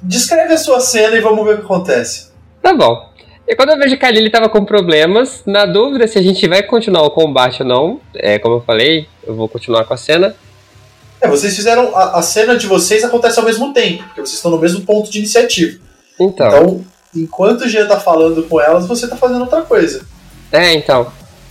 Descreve 0.00 0.54
a 0.54 0.56
sua 0.56 0.78
cena 0.78 1.16
e 1.16 1.20
vamos 1.20 1.44
ver 1.44 1.54
o 1.54 1.56
que 1.58 1.64
acontece. 1.64 2.30
Tá 2.62 2.72
bom. 2.72 3.08
E 3.48 3.56
quando 3.56 3.70
eu 3.70 3.78
vejo 3.78 3.96
que 3.96 4.06
a 4.06 4.10
Lily 4.12 4.30
tava 4.30 4.48
com 4.48 4.64
problemas, 4.64 5.42
na 5.44 5.66
dúvida 5.66 6.06
se 6.06 6.18
a 6.18 6.22
gente 6.22 6.46
vai 6.46 6.62
continuar 6.62 7.02
o 7.02 7.10
combate 7.10 7.62
ou 7.62 7.68
não, 7.68 8.00
é 8.14 8.38
como 8.38 8.56
eu 8.56 8.60
falei, 8.60 9.08
eu 9.26 9.34
vou 9.34 9.48
continuar 9.48 9.84
com 9.84 9.94
a 9.94 9.96
cena. 9.96 10.36
É, 11.20 11.28
vocês 11.28 11.54
fizeram. 11.56 11.96
A, 11.96 12.18
a, 12.18 12.22
cena 12.22 12.56
de 12.56 12.66
vocês 12.66 13.02
acontece 13.04 13.38
ao 13.38 13.44
mesmo 13.44 13.72
tempo, 13.72 14.04
porque 14.04 14.20
vocês 14.20 14.36
estão 14.36 14.50
no 14.50 14.58
mesmo 14.58 14.82
ponto 14.82 15.10
de 15.10 15.18
iniciativa. 15.18 15.78
Então. 16.18 16.46
Então, 16.48 16.84
enquanto 17.14 17.62
o 17.62 17.68
Jean 17.68 17.86
tá 17.86 17.98
falando 17.98 18.42
com 18.44 18.60
elas, 18.60 18.86
você 18.86 19.06
tá 19.08 19.16
fazendo 19.16 19.42
outra 19.42 19.62
coisa. 19.62 20.02
É, 20.52 20.74
então. 20.74 21.10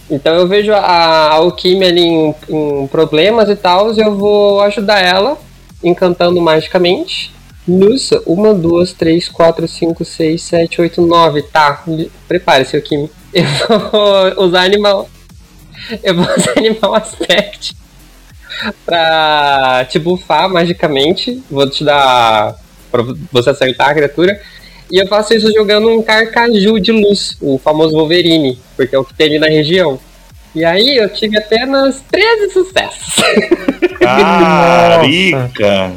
Então 0.09 0.33
eu 0.35 0.47
vejo 0.47 0.71
a, 0.71 0.79
a 0.79 1.33
Alquimia 1.33 1.89
ali 1.89 2.01
em, 2.01 2.35
em 2.47 2.87
problemas 2.87 3.49
e 3.49 3.55
tal, 3.55 3.93
e 3.93 3.99
eu 3.99 4.15
vou 4.15 4.61
ajudar 4.61 4.99
ela, 4.99 5.37
encantando 5.83 6.39
magicamente. 6.39 7.35
Nossa, 7.67 8.23
uma, 8.25 8.53
duas, 8.53 8.93
três, 8.93 9.27
quatro, 9.27 9.67
cinco, 9.67 10.05
seis, 10.05 10.41
sete, 10.43 10.79
oito, 10.79 11.01
nove. 11.01 11.41
Tá, 11.41 11.83
prepare-se, 12.25 12.77
Alquimia. 12.77 13.09
Eu 13.33 13.45
vou 13.67 14.45
usar 14.47 14.61
animal. 14.61 15.09
Eu 16.01 16.15
vou 16.15 16.23
usar 16.37 16.53
animal 16.55 16.95
aspect 16.95 17.75
pra 18.85 19.85
te 19.89 19.99
bufar 19.99 20.49
magicamente. 20.49 21.41
Vou 21.49 21.69
te 21.69 21.83
dar. 21.83 22.55
pra 22.91 23.03
você 23.31 23.49
acertar 23.49 23.89
a 23.89 23.93
criatura. 23.93 24.39
E 24.91 25.01
eu 25.01 25.07
faço 25.07 25.33
isso 25.33 25.51
jogando 25.53 25.89
um 25.89 26.01
carcaju 26.01 26.79
de 26.79 26.91
luz, 26.93 27.37
o 27.41 27.57
famoso 27.57 27.93
Wolverine, 27.93 28.57
porque 28.75 28.95
é 28.95 28.99
o 28.99 29.03
que 29.03 29.13
tem 29.13 29.27
ali 29.27 29.39
na 29.39 29.47
região. 29.47 29.99
E 30.55 30.63
aí 30.63 30.97
eu 30.97 31.09
tive 31.09 31.37
apenas 31.37 32.01
13 32.09 32.51
sucessos. 32.51 33.15
Carica! 33.99 35.91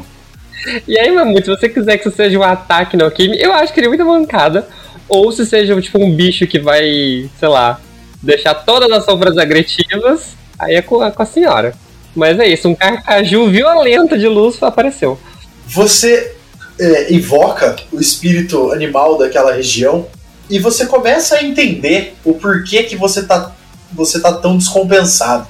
e 0.87 0.99
aí, 0.99 1.11
Mamute, 1.11 1.45
se 1.45 1.49
você 1.49 1.69
quiser 1.69 1.97
que 1.97 2.07
isso 2.07 2.15
seja 2.15 2.37
um 2.37 2.43
ataque 2.43 2.97
no 2.97 3.05
Alquimia, 3.05 3.41
eu 3.41 3.53
acho 3.53 3.73
que 3.73 3.79
ele 3.79 3.87
é 3.87 3.89
muita 3.89 4.05
mancada. 4.05 4.67
Ou 5.07 5.31
se 5.31 5.45
seja 5.45 5.79
tipo 5.81 5.97
um 5.97 6.13
bicho 6.15 6.45
que 6.45 6.59
vai, 6.59 7.29
sei 7.39 7.47
lá, 7.47 7.79
deixar 8.21 8.53
todas 8.53 8.91
as 8.91 9.03
sombras 9.03 9.37
agressivas, 9.37 10.35
aí 10.59 10.75
é 10.75 10.81
com 10.81 11.01
a, 11.01 11.11
com 11.11 11.23
a 11.23 11.25
senhora. 11.25 11.73
Mas 12.15 12.39
é 12.39 12.47
isso, 12.47 12.67
um 12.67 12.75
carcaju 12.75 13.49
violento 13.49 14.17
de 14.17 14.27
luz 14.27 14.61
apareceu. 14.61 15.19
Você 15.67 16.35
é, 16.79 17.13
invoca 17.13 17.75
o 17.91 17.99
espírito 17.99 18.71
animal 18.71 19.17
daquela 19.17 19.53
região 19.53 20.07
e 20.49 20.59
você 20.59 20.85
começa 20.85 21.35
a 21.35 21.43
entender 21.43 22.15
o 22.25 22.33
porquê 22.33 22.83
que 22.83 22.95
você 22.95 23.23
tá, 23.23 23.55
você 23.91 24.19
tá 24.19 24.33
tão 24.33 24.57
descompensado. 24.57 25.47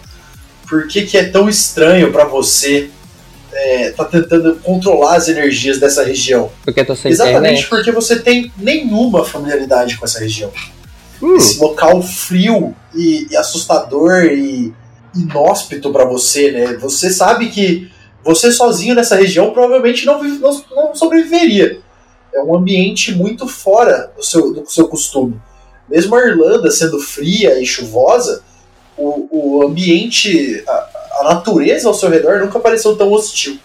Por 0.69 0.87
que, 0.87 1.03
que 1.03 1.17
é 1.17 1.23
tão 1.23 1.49
estranho 1.49 2.11
para 2.11 2.25
você 2.25 2.89
é, 3.53 3.91
tá 3.91 4.05
tentando 4.05 4.55
controlar 4.63 5.15
as 5.15 5.27
energias 5.27 5.79
dessa 5.79 6.03
região. 6.03 6.51
Porque 6.63 6.83
tô 6.83 6.95
sem 6.95 7.11
Exatamente 7.11 7.63
internet. 7.63 7.69
porque 7.69 7.91
você 7.91 8.19
tem 8.19 8.51
nenhuma 8.57 9.25
familiaridade 9.25 9.97
com 9.97 10.05
essa 10.05 10.19
região. 10.19 10.51
Hum. 11.21 11.35
Esse 11.35 11.59
local 11.59 12.01
frio 12.01 12.75
e, 12.95 13.27
e 13.29 13.35
assustador 13.35 14.25
e 14.25 14.73
inóspito 15.15 15.91
para 15.91 16.05
você, 16.05 16.51
né? 16.51 16.73
Você 16.77 17.09
sabe 17.09 17.49
que 17.49 17.91
você 18.23 18.51
sozinho 18.51 18.95
nessa 18.95 19.15
região 19.15 19.51
provavelmente 19.51 20.05
não, 20.05 20.21
não, 20.23 20.63
não, 20.71 20.95
sobreviveria. 20.95 21.81
É 22.33 22.41
um 22.41 22.55
ambiente 22.55 23.13
muito 23.13 23.47
fora 23.47 24.11
do 24.15 24.23
seu, 24.23 24.53
do 24.53 24.69
seu 24.69 24.87
costume. 24.87 25.39
Mesmo 25.89 26.15
a 26.15 26.25
Irlanda 26.25 26.71
sendo 26.71 26.99
fria 26.99 27.59
e 27.59 27.65
chuvosa, 27.65 28.43
o, 28.97 29.27
o 29.31 29.67
ambiente, 29.67 30.63
a, 30.67 30.89
a 31.19 31.23
natureza 31.33 31.87
ao 31.87 31.93
seu 31.93 32.09
redor 32.09 32.39
nunca 32.39 32.59
pareceu 32.59 32.95
tão 32.95 33.11
hostil. 33.11 33.59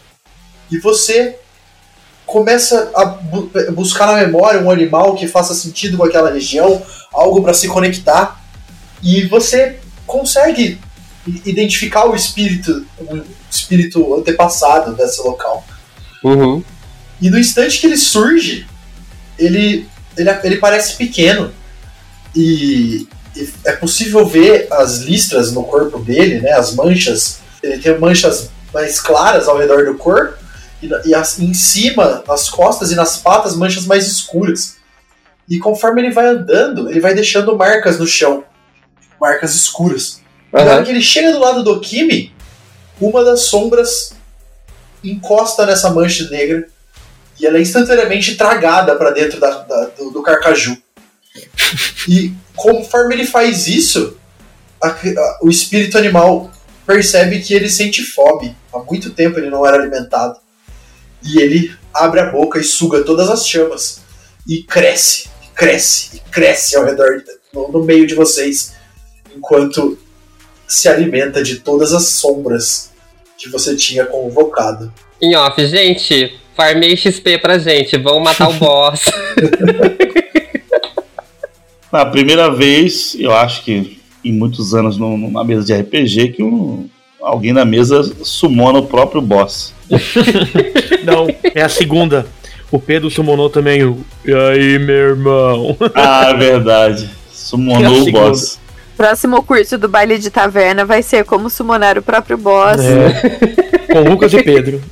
E 0.70 0.78
você 0.78 1.38
começa 2.24 2.90
a 2.94 3.04
bu 3.04 3.48
buscar 3.72 4.06
na 4.08 4.14
memória 4.14 4.60
um 4.60 4.70
animal 4.70 5.14
que 5.14 5.28
faça 5.28 5.54
sentido 5.54 5.96
com 5.96 6.04
aquela 6.04 6.30
região, 6.30 6.82
algo 7.12 7.40
para 7.40 7.54
se 7.54 7.68
conectar, 7.68 8.42
e 9.02 9.24
você 9.26 9.78
consegue 10.06 10.80
identificar 11.44 12.06
o 12.06 12.14
espírito, 12.14 12.86
o 12.98 13.22
espírito 13.50 14.14
antepassado 14.14 14.94
desse 14.94 15.20
local. 15.22 15.64
Uhum. 16.22 16.62
E 17.20 17.30
no 17.30 17.38
instante 17.38 17.80
que 17.80 17.86
ele 17.86 17.96
surge, 17.96 18.66
ele, 19.38 19.88
ele, 20.16 20.30
ele 20.44 20.56
parece 20.56 20.96
pequeno. 20.96 21.52
E, 22.34 23.08
e 23.34 23.52
é 23.64 23.72
possível 23.72 24.26
ver 24.26 24.68
as 24.70 24.98
listras 24.98 25.52
no 25.52 25.64
corpo 25.64 25.98
dele, 25.98 26.40
né, 26.40 26.52
as 26.52 26.74
manchas. 26.74 27.40
Ele 27.62 27.78
tem 27.78 27.98
manchas 27.98 28.50
mais 28.72 29.00
claras 29.00 29.48
ao 29.48 29.58
redor 29.58 29.86
do 29.86 29.96
corpo. 29.96 30.36
E, 30.82 30.90
e 31.06 31.14
as, 31.14 31.38
em 31.38 31.54
cima, 31.54 32.22
nas 32.26 32.48
costas 32.48 32.92
e 32.92 32.94
nas 32.94 33.16
patas, 33.16 33.56
manchas 33.56 33.86
mais 33.86 34.06
escuras. 34.06 34.76
E 35.48 35.58
conforme 35.58 36.02
ele 36.02 36.12
vai 36.12 36.26
andando, 36.26 36.90
ele 36.90 37.00
vai 37.00 37.14
deixando 37.14 37.56
marcas 37.56 37.98
no 37.98 38.06
chão 38.06 38.44
marcas 39.20 39.54
escuras. 39.54 40.20
Uhum. 40.52 40.64
Na 40.64 40.72
hora 40.74 40.84
que 40.84 40.90
ele 40.90 41.02
chega 41.02 41.32
do 41.32 41.38
lado 41.38 41.62
do 41.62 41.80
Kimi, 41.80 42.34
uma 43.00 43.24
das 43.24 43.42
sombras 43.42 44.14
encosta 45.04 45.66
nessa 45.66 45.90
mancha 45.90 46.28
negra 46.30 46.66
e 47.38 47.46
ela 47.46 47.58
é 47.58 47.60
instantaneamente 47.60 48.34
tragada 48.36 48.96
para 48.96 49.10
dentro 49.10 49.38
da, 49.38 49.58
da, 49.62 49.84
do, 49.86 50.10
do, 50.10 50.22
carcaju. 50.22 50.76
E 52.08 52.32
conforme 52.54 53.14
ele 53.14 53.26
faz 53.26 53.66
isso, 53.66 54.16
a- 54.82 54.88
a- 54.88 55.38
o 55.42 55.50
espírito 55.50 55.98
animal 55.98 56.50
percebe 56.86 57.40
que 57.40 57.52
ele 57.52 57.68
sente 57.68 58.02
fome. 58.02 58.56
Há 58.72 58.78
muito 58.78 59.10
tempo 59.10 59.38
ele 59.38 59.50
não 59.50 59.66
era 59.66 59.76
alimentado. 59.76 60.38
E 61.22 61.38
ele 61.40 61.74
abre 61.92 62.20
a 62.20 62.30
boca 62.30 62.58
e 62.58 62.64
suga 62.64 63.02
todas 63.02 63.28
as 63.28 63.46
chamas. 63.46 64.00
E 64.48 64.62
cresce, 64.62 65.28
e 65.42 65.48
cresce, 65.54 66.16
e 66.16 66.20
cresce 66.30 66.76
ao 66.76 66.84
redor, 66.84 67.22
no, 67.52 67.68
no 67.72 67.84
meio 67.84 68.06
de 68.06 68.14
vocês. 68.14 68.74
Enquanto 69.36 69.98
se 70.66 70.88
alimenta 70.88 71.42
de 71.42 71.56
todas 71.56 71.92
as 71.92 72.08
sombras 72.08 72.90
que 73.38 73.48
você 73.48 73.76
tinha 73.76 74.04
convocado. 74.06 74.92
Em 75.20 75.34
off, 75.36 75.64
gente, 75.66 76.34
farmei 76.56 76.96
XP 76.96 77.38
pra 77.38 77.58
gente, 77.58 77.96
vamos 77.98 78.22
matar 78.24 78.48
o 78.48 78.52
boss. 78.58 79.04
Na 81.92 82.04
primeira 82.04 82.50
vez, 82.50 83.16
eu 83.18 83.32
acho 83.34 83.62
que 83.62 83.98
em 84.24 84.32
muitos 84.32 84.74
anos 84.74 84.96
no- 84.98 85.16
numa 85.16 85.44
mesa 85.44 85.64
de 85.64 85.72
RPG, 85.74 86.28
que 86.32 86.42
um, 86.42 86.88
alguém 87.20 87.52
na 87.52 87.64
mesa 87.64 88.02
sumona 88.24 88.78
o 88.80 88.86
próprio 88.86 89.22
boss. 89.22 89.72
Não, 91.04 91.28
é 91.54 91.62
a 91.62 91.68
segunda. 91.68 92.26
O 92.72 92.80
Pedro 92.80 93.08
summonou 93.08 93.48
também 93.48 93.84
o. 93.84 94.04
E 94.24 94.34
aí, 94.34 94.78
meu 94.80 94.94
irmão? 95.10 95.76
Ah, 95.94 96.32
verdade. 96.32 97.08
Summonou 97.32 97.84
É 97.84 97.86
a 97.86 97.90
o 98.00 98.04
segunda. 98.04 98.28
boss. 98.28 98.58
Próximo 98.96 99.42
curso 99.42 99.76
do 99.76 99.88
baile 99.88 100.18
de 100.18 100.30
taverna 100.30 100.84
vai 100.84 101.02
ser 101.02 101.24
como 101.24 101.50
summonar 101.50 101.98
o 101.98 102.02
próprio 102.02 102.38
boss. 102.38 102.80
É. 102.80 103.92
Com 103.92 104.00
Lucas 104.10 104.32
e 104.32 104.42
Pedro. 104.42 104.82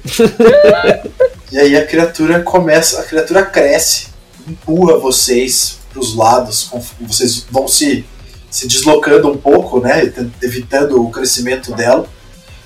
E 1.50 1.58
aí 1.58 1.76
a 1.76 1.86
criatura 1.86 2.40
começa, 2.40 3.00
a 3.00 3.04
criatura 3.04 3.44
cresce, 3.46 4.08
empurra 4.46 4.98
vocês 4.98 5.78
para 5.88 6.00
os 6.00 6.16
lados, 6.16 6.68
vocês 7.00 7.46
vão 7.48 7.68
se, 7.68 8.04
se 8.50 8.66
deslocando 8.66 9.30
um 9.30 9.36
pouco, 9.36 9.80
né, 9.80 10.12
evitando 10.42 11.00
o 11.00 11.10
crescimento 11.12 11.72
dela, 11.72 12.08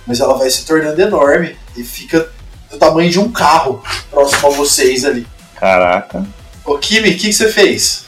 mas 0.07 0.21
ela 0.21 0.39
vai 0.39 0.49
se 0.49 0.65
tornando 0.65 1.01
enorme 1.01 1.55
e 1.77 1.85
fica 1.85 2.31
do 2.71 2.79
tamanho 2.79 3.11
de 3.11 3.21
um 3.21 3.31
carro 3.31 3.83
próximo 4.11 4.49
a 4.49 4.51
vocês 4.53 5.05
ali. 5.05 5.27
Caraca. 5.61 6.27
Ô 6.65 6.79
Kimi, 6.79 7.11
o 7.11 7.13
que, 7.13 7.29
que 7.29 7.33
você 7.33 7.51
fez? 7.51 8.08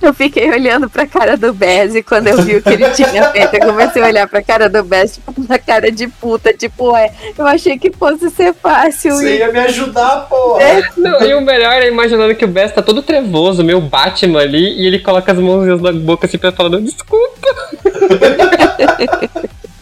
Eu 0.00 0.14
fiquei 0.14 0.48
olhando 0.50 0.88
pra 0.88 1.06
cara 1.06 1.36
do 1.36 1.52
Bez 1.52 1.94
e 1.96 2.02
quando 2.02 2.28
eu 2.28 2.40
vi 2.42 2.56
o 2.56 2.62
que 2.62 2.70
ele 2.70 2.88
tinha 2.90 3.30
feito, 3.30 3.54
eu 3.54 3.66
comecei 3.66 4.00
a 4.02 4.06
olhar 4.06 4.28
pra 4.28 4.40
cara 4.40 4.68
do 4.68 4.84
Bez, 4.84 5.14
tipo, 5.14 5.32
com 5.32 5.42
uma 5.42 5.58
cara 5.58 5.90
de 5.90 6.06
puta, 6.06 6.52
tipo, 6.52 6.92
ué, 6.92 7.12
eu 7.36 7.46
achei 7.46 7.76
que 7.78 7.90
fosse 7.90 8.30
ser 8.30 8.54
fácil. 8.54 9.16
Você 9.16 9.36
E... 9.36 9.38
ia 9.38 9.50
me 9.50 9.58
ajudar, 9.58 10.28
porra! 10.28 10.60
Não, 10.96 11.20
e 11.22 11.34
o 11.34 11.40
melhor 11.40 11.74
é 11.82 11.88
imaginando 11.88 12.34
que 12.34 12.44
o 12.44 12.48
Bess 12.48 12.72
tá 12.72 12.80
todo 12.80 13.02
trevoso, 13.02 13.64
meio 13.64 13.80
Batman 13.80 14.40
ali, 14.40 14.80
e 14.80 14.86
ele 14.86 15.00
coloca 15.00 15.32
as 15.32 15.38
mãozinhas 15.38 15.80
na 15.80 15.92
boca 15.92 16.26
assim 16.26 16.38
pra 16.38 16.52
falando, 16.52 16.80
desculpa. 16.80 17.48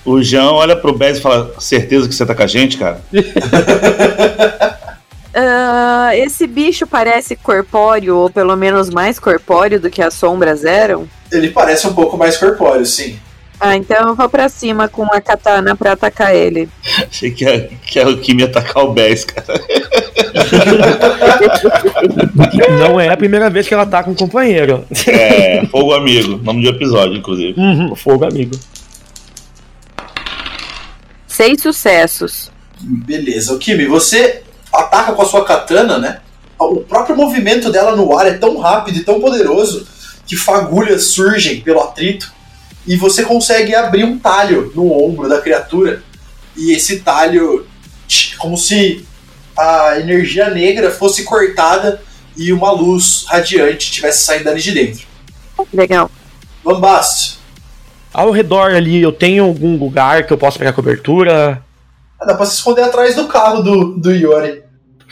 O 0.05 0.22
Jean 0.22 0.52
olha 0.52 0.76
pro 0.76 0.96
Bez 0.96 1.18
e 1.18 1.20
fala: 1.20 1.52
Certeza 1.59 2.09
que 2.09 2.14
você 2.14 2.24
tá 2.24 2.33
com 2.33 2.42
a 2.44 2.46
gente, 2.46 2.79
cara? 2.79 3.00
Ah, 5.38 6.16
esse 6.16 6.46
bicho 6.46 6.87
parece 6.87 7.37
corpóreo, 7.37 8.16
ou 8.16 8.31
pelo 8.31 8.57
menos 8.57 8.88
mais 8.88 9.18
corpóreo 9.18 9.79
do 9.79 9.90
que 9.90 10.01
as 10.01 10.14
sombras 10.14 10.64
eram. 10.64 11.07
Ele 11.31 11.51
parece 11.51 11.87
um 11.87 11.92
pouco 11.92 12.16
mais 12.16 12.38
corpóreo, 12.38 12.87
sim. 12.87 13.18
Ah, 13.61 13.77
então 13.77 14.09
eu 14.09 14.14
vou 14.14 14.31
pra 14.31 14.49
cima 14.49 14.88
com 14.88 15.05
a 15.05 15.20
katana 15.20 15.77
pra 15.77 15.92
atacar 15.92 16.35
ele. 16.35 16.70
Achei 17.07 17.31
que 17.31 17.44
a, 17.44 17.68
que 17.68 18.01
a 18.01 18.16
Kimi 18.16 18.40
ia 18.42 18.49
atacar 18.49 18.85
o 18.85 18.92
Bez, 18.92 19.27
cara. 19.27 19.46
Não 22.81 22.99
é 22.99 23.09
a 23.09 23.16
primeira 23.16 23.51
vez 23.51 23.68
que 23.68 23.75
ela 23.75 23.85
tá 23.85 24.03
com 24.03 24.12
um 24.12 24.14
companheiro. 24.14 24.87
É, 25.07 25.66
Fogo 25.66 25.92
Amigo, 25.92 26.40
nome 26.42 26.62
do 26.62 26.70
episódio, 26.70 27.14
inclusive. 27.14 27.61
Uhum, 27.61 27.94
fogo, 27.94 28.25
amigo. 28.25 28.59
Seis 31.27 31.61
sucessos. 31.61 32.51
Beleza, 32.81 33.55
o 33.55 33.59
Kimi, 33.59 33.87
você 33.87 34.42
ataca 34.76 35.12
com 35.12 35.22
a 35.22 35.26
sua 35.26 35.44
katana, 35.44 35.98
né? 35.98 36.20
O 36.58 36.76
próprio 36.80 37.16
movimento 37.16 37.70
dela 37.70 37.94
no 37.94 38.16
ar 38.16 38.26
é 38.26 38.34
tão 38.38 38.58
rápido 38.58 38.98
e 38.98 39.04
tão 39.04 39.20
poderoso 39.20 39.86
que 40.26 40.36
fagulhas 40.36 41.08
surgem 41.08 41.60
pelo 41.60 41.80
atrito 41.80 42.32
e 42.86 42.96
você 42.96 43.24
consegue 43.24 43.74
abrir 43.74 44.04
um 44.04 44.18
talho 44.18 44.72
no 44.74 44.90
ombro 44.92 45.28
da 45.28 45.40
criatura 45.40 46.02
e 46.56 46.72
esse 46.72 47.00
talho, 47.00 47.66
como 48.38 48.56
se 48.56 49.04
a 49.58 49.98
energia 49.98 50.50
negra 50.50 50.90
fosse 50.90 51.24
cortada 51.24 52.00
e 52.36 52.52
uma 52.52 52.70
luz 52.70 53.24
radiante 53.28 53.90
tivesse 53.90 54.24
saindo 54.24 54.44
dali 54.44 54.60
de 54.60 54.72
dentro. 54.72 55.06
Legal. 55.72 56.10
Bambast, 56.64 57.38
Ao 58.12 58.30
redor 58.30 58.72
ali, 58.72 59.00
eu 59.00 59.12
tenho 59.12 59.44
algum 59.44 59.76
lugar 59.76 60.26
que 60.26 60.32
eu 60.32 60.38
possa 60.38 60.58
pegar 60.58 60.72
cobertura? 60.72 61.62
dá 62.26 62.34
pra 62.34 62.46
se 62.46 62.54
esconder 62.54 62.82
atrás 62.82 63.14
do 63.14 63.26
carro 63.28 63.62
do, 63.62 63.94
do 63.98 64.10
Yori. 64.10 64.62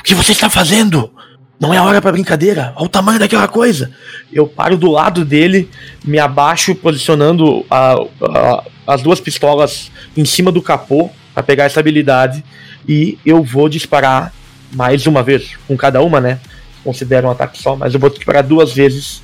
O 0.05 0.07
que 0.07 0.15
você 0.15 0.33
está 0.33 0.51
fazendo? 0.51 1.11
Não 1.59 1.73
é 1.73 1.81
hora 1.81 1.99
pra 2.03 2.13
brincadeira. 2.13 2.75
Olha 2.77 2.85
o 2.85 2.89
tamanho 2.91 3.19
daquela 3.19 3.49
coisa. 3.49 3.91
Eu 4.31 4.47
paro 4.47 4.77
do 4.77 4.91
lado 4.91 5.25
dele, 5.25 5.71
me 6.05 6.19
abaixo, 6.19 6.75
posicionando 6.75 7.65
a- 7.71 7.95
a- 8.23 8.65
as 8.87 9.01
duas 9.01 9.19
pistolas 9.19 9.91
em 10.15 10.27
cima 10.27 10.53
do 10.53 10.61
capô 10.61 11.09
para 11.33 11.43
pegar 11.43 11.65
essa 11.65 11.81
habilidade 11.81 12.45
e 12.87 13.19
eu 13.25 13.43
vou 13.43 13.67
disparar 13.67 14.31
mais 14.73 15.07
uma 15.07 15.23
vez 15.23 15.53
com 15.67 15.75
cada 15.75 16.03
uma, 16.03 16.21
né? 16.21 16.39
Considero 16.85 17.29
um 17.29 17.31
ataque 17.31 17.57
só, 17.57 17.75
mas 17.75 17.95
eu 17.95 18.01
vou 18.01 18.11
disparar 18.11 18.43
duas 18.43 18.75
vezes 18.75 19.23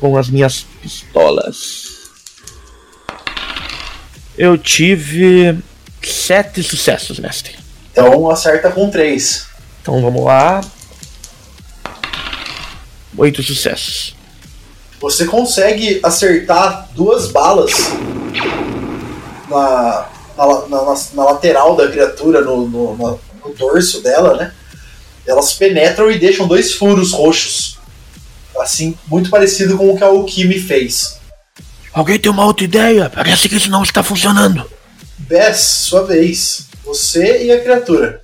com 0.00 0.16
as 0.16 0.30
minhas 0.30 0.64
pistolas. 0.80 1.90
Eu 4.38 4.56
tive 4.56 5.58
sete 6.02 6.62
sucessos, 6.62 7.18
mestre. 7.18 7.52
Então 7.92 8.30
acerta 8.30 8.70
com 8.70 8.88
três. 8.88 9.51
Então 9.82 10.00
vamos 10.00 10.24
lá. 10.24 10.60
Oito 13.16 13.42
sucessos. 13.42 14.14
Você 15.00 15.26
consegue 15.26 16.00
acertar 16.02 16.88
duas 16.94 17.30
balas 17.30 17.72
na, 19.50 20.08
na, 20.36 20.46
na- 20.68 20.84
na- 20.84 21.00
na 21.14 21.24
lateral 21.24 21.76
da 21.76 21.88
criatura, 21.90 22.40
no, 22.40 22.68
no, 22.68 22.94
no 22.96 23.54
dorso 23.58 24.00
dela, 24.00 24.36
né? 24.36 24.52
Elas 25.26 25.52
penetram 25.54 26.10
e 26.10 26.18
deixam 26.18 26.46
dois 26.46 26.72
furos 26.74 27.12
roxos. 27.12 27.78
Assim, 28.58 28.96
muito 29.08 29.30
parecido 29.30 29.76
com 29.76 29.90
o 29.92 29.96
que 29.96 30.04
a 30.04 30.10
Okimi 30.10 30.58
fez. 30.60 31.18
Alguém 31.92 32.18
tem 32.18 32.30
uma 32.30 32.44
outra 32.46 32.64
ideia? 32.64 33.10
Parece 33.10 33.48
que 33.48 33.56
isso 33.56 33.70
não 33.70 33.82
está 33.82 34.02
funcionando. 34.02 34.64
Bess, 35.18 35.58
sua 35.60 36.04
vez. 36.04 36.66
Você 36.84 37.44
e 37.44 37.52
a 37.52 37.60
criatura. 37.60 38.21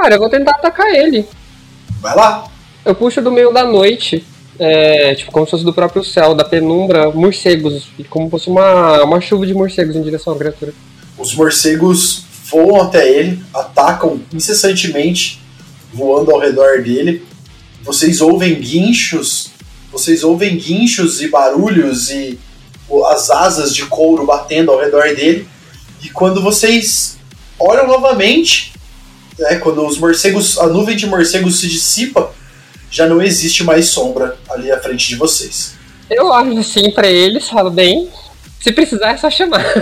Cara, 0.00 0.14
eu 0.14 0.20
vou 0.20 0.30
tentar 0.30 0.52
atacar 0.52 0.88
ele. 0.94 1.26
Vai 2.00 2.14
lá. 2.14 2.48
Eu 2.84 2.94
puxo 2.94 3.20
do 3.20 3.32
meio 3.32 3.52
da 3.52 3.64
noite, 3.64 4.24
é, 4.56 5.14
tipo, 5.16 5.32
como 5.32 5.44
se 5.44 5.50
fosse 5.50 5.64
do 5.64 5.74
próprio 5.74 6.04
céu, 6.04 6.36
da 6.36 6.44
penumbra, 6.44 7.10
morcegos, 7.10 7.88
e 7.98 8.04
como 8.04 8.26
se 8.26 8.30
fosse 8.30 8.48
uma, 8.48 9.02
uma 9.02 9.20
chuva 9.20 9.44
de 9.44 9.52
morcegos 9.52 9.96
em 9.96 10.02
direção 10.02 10.32
à 10.32 10.38
criatura. 10.38 10.72
Os 11.18 11.34
morcegos 11.34 12.24
voam 12.48 12.80
até 12.80 13.10
ele, 13.10 13.42
atacam 13.52 14.20
incessantemente, 14.32 15.42
voando 15.92 16.30
ao 16.30 16.38
redor 16.38 16.80
dele. 16.80 17.26
Vocês 17.82 18.20
ouvem 18.20 18.54
guinchos, 18.54 19.50
vocês 19.90 20.22
ouvem 20.22 20.56
guinchos 20.56 21.20
e 21.20 21.28
barulhos 21.28 22.08
e 22.08 22.38
as 23.10 23.30
asas 23.30 23.74
de 23.74 23.84
couro 23.86 24.24
batendo 24.24 24.70
ao 24.70 24.78
redor 24.78 25.14
dele. 25.16 25.48
E 26.04 26.08
quando 26.08 26.40
vocês 26.40 27.18
olham 27.58 27.88
novamente, 27.88 28.77
né, 29.38 29.56
quando 29.56 29.86
os 29.86 29.98
morcegos, 29.98 30.58
a 30.58 30.66
nuvem 30.66 30.96
de 30.96 31.06
morcegos 31.06 31.60
se 31.60 31.68
dissipa, 31.68 32.32
já 32.90 33.06
não 33.06 33.22
existe 33.22 33.62
mais 33.64 33.88
sombra 33.88 34.36
ali 34.50 34.70
à 34.70 34.80
frente 34.80 35.08
de 35.08 35.16
vocês. 35.16 35.74
Eu 36.10 36.26
olho 36.26 36.58
assim 36.58 36.90
pra 36.90 37.06
eles, 37.06 37.48
falo, 37.48 37.70
bem, 37.70 38.08
se 38.60 38.72
precisar 38.72 39.12
é 39.12 39.16
só 39.16 39.30
chamar. 39.30 39.64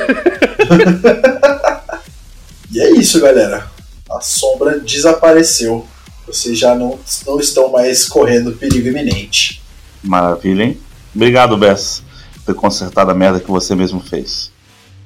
E 2.76 2.80
é 2.80 2.90
isso, 2.90 3.18
galera. 3.20 3.70
A 4.10 4.20
sombra 4.20 4.78
desapareceu. 4.80 5.86
Vocês 6.26 6.58
já 6.58 6.74
não, 6.74 6.98
não 7.26 7.40
estão 7.40 7.70
mais 7.70 8.06
correndo 8.06 8.52
perigo 8.52 8.88
iminente. 8.88 9.62
Maravilha, 10.02 10.64
hein? 10.64 10.80
Obrigado, 11.14 11.56
Bess, 11.56 12.02
por 12.34 12.52
ter 12.52 12.54
consertado 12.54 13.10
a 13.10 13.14
merda 13.14 13.40
que 13.40 13.50
você 13.50 13.74
mesmo 13.74 14.00
fez. 14.00 14.50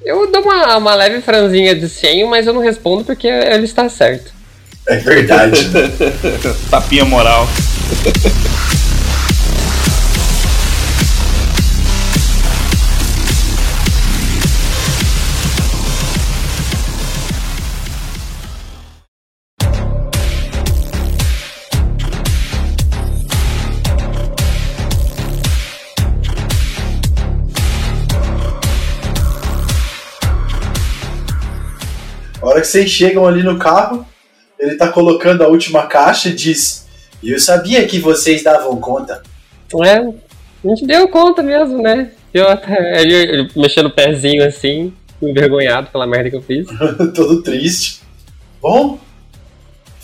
Eu 0.02 0.30
dou 0.32 0.42
uma, 0.42 0.78
uma 0.78 0.94
leve 0.94 1.20
franzinha 1.20 1.74
de 1.74 1.88
senho, 1.88 2.28
mas 2.28 2.46
eu 2.46 2.54
não 2.54 2.60
respondo 2.60 3.04
porque 3.04 3.28
ele 3.28 3.64
está 3.64 3.88
certo. 3.88 4.32
É 4.90 4.96
verdade. 4.96 5.70
Tapinha 6.68 7.04
moral. 7.04 7.46
A 32.42 32.46
hora 32.46 32.60
que 32.60 32.66
vocês 32.66 32.90
chegam 32.90 33.24
ali 33.24 33.44
no 33.44 33.56
carro, 33.56 34.04
ele 34.60 34.76
tá 34.76 34.88
colocando 34.88 35.42
a 35.42 35.48
última 35.48 35.86
caixa 35.86 36.28
e 36.28 36.34
diz: 36.34 36.86
Eu 37.22 37.40
sabia 37.40 37.86
que 37.86 37.98
vocês 37.98 38.42
davam 38.42 38.76
conta. 38.76 39.22
É, 39.84 39.96
a 39.98 40.68
gente 40.68 40.86
deu 40.86 41.08
conta 41.08 41.42
mesmo, 41.42 41.82
né? 41.82 42.12
Eu 42.32 42.48
até, 42.48 43.00
ele, 43.00 43.14
ele 43.14 43.50
mexendo 43.56 43.86
o 43.86 43.94
pezinho 43.94 44.46
assim, 44.46 44.92
envergonhado 45.20 45.88
pela 45.90 46.06
merda 46.06 46.30
que 46.30 46.36
eu 46.36 46.42
fiz. 46.42 46.66
Todo 47.14 47.42
triste. 47.42 48.02
Bom, 48.60 48.98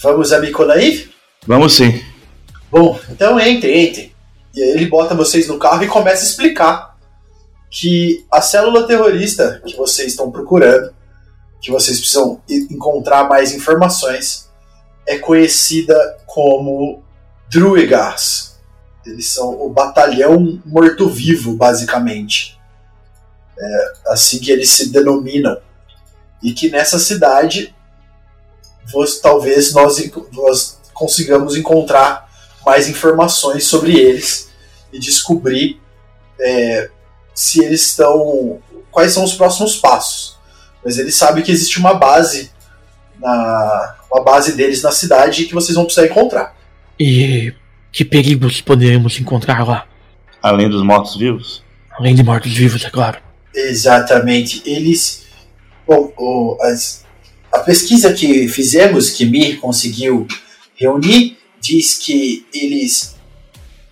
vamos 0.03 0.33
a 0.33 0.40
Mykolaiv? 0.40 1.11
Vamos 1.47 1.75
sim. 1.75 2.03
Bom, 2.71 2.99
então 3.11 3.38
entre, 3.38 3.73
entre. 3.73 4.16
E 4.55 4.62
aí 4.62 4.71
ele 4.71 4.87
bota 4.87 5.14
vocês 5.14 5.47
no 5.47 5.59
carro 5.59 5.85
e 5.85 5.88
começa 5.88 6.23
a 6.23 6.27
explicar 6.27 6.97
que 7.71 8.25
a 8.31 8.40
célula 8.40 8.87
terrorista 8.87 9.61
que 9.64 9.77
vocês 9.77 10.09
estão 10.09 10.31
procurando, 10.31 10.95
que 11.61 11.71
vocês 11.71 11.99
precisam 12.01 12.40
encontrar 12.49 13.29
mais 13.29 13.53
informações, 13.53 14.45
é 15.07 15.19
conhecida 15.19 16.19
como 16.27 17.03
Druigas. 17.49 18.59
Eles 19.05 19.29
são 19.29 19.62
o 19.62 19.69
batalhão 19.69 20.61
morto-vivo, 20.64 21.55
basicamente. 21.55 22.59
É 23.59 23.92
assim 24.09 24.38
que 24.38 24.51
eles 24.51 24.71
se 24.71 24.90
denominam. 24.90 25.57
E 26.42 26.53
que 26.53 26.69
nessa 26.69 26.99
cidade, 26.99 27.75
talvez 29.23 29.73
nós, 29.73 29.99
nós 30.33 30.79
consigamos 30.92 31.57
encontrar 31.57 32.29
mais 32.64 32.88
informações 32.88 33.64
sobre 33.64 33.99
eles 33.99 34.51
e 34.92 34.99
descobrir 34.99 35.81
é, 36.40 36.90
se 37.35 37.62
eles 37.62 37.83
estão. 37.83 38.61
quais 38.90 39.12
são 39.12 39.23
os 39.25 39.35
próximos 39.35 39.77
passos. 39.77 40.37
Mas 40.85 40.99
eles 40.99 41.14
sabem 41.16 41.45
que 41.45 41.53
existe 41.53 41.79
uma 41.79 41.95
base 41.95 42.51
na. 43.19 43.95
Uma 44.12 44.23
base 44.25 44.53
deles 44.53 44.83
na 44.83 44.90
cidade 44.92 45.45
que 45.45 45.55
vocês 45.55 45.75
vão 45.75 45.85
precisar 45.85 46.07
encontrar. 46.07 46.55
E 46.99 47.53
que 47.92 48.05
perigos 48.05 48.61
poderemos 48.61 49.19
encontrar 49.19 49.66
lá? 49.66 49.87
Além 50.42 50.69
dos 50.69 50.83
mortos-vivos? 50.83 51.62
Além 51.99 52.14
de 52.14 52.23
mortos-vivos, 52.23 52.85
é 52.85 52.90
claro. 52.90 53.19
Exatamente. 53.55 54.62
Eles. 54.64 55.25
Bom, 55.87 56.12
o- 56.16 56.59
as- 56.62 57.05
a 57.53 57.61
pesquisa 57.61 58.12
que 58.12 58.49
fizemos, 58.49 59.11
que 59.11 59.25
Mir 59.25 59.57
conseguiu 59.59 60.27
reunir, 60.75 61.38
diz 61.61 61.97
que 61.99 62.47
eles. 62.53 63.14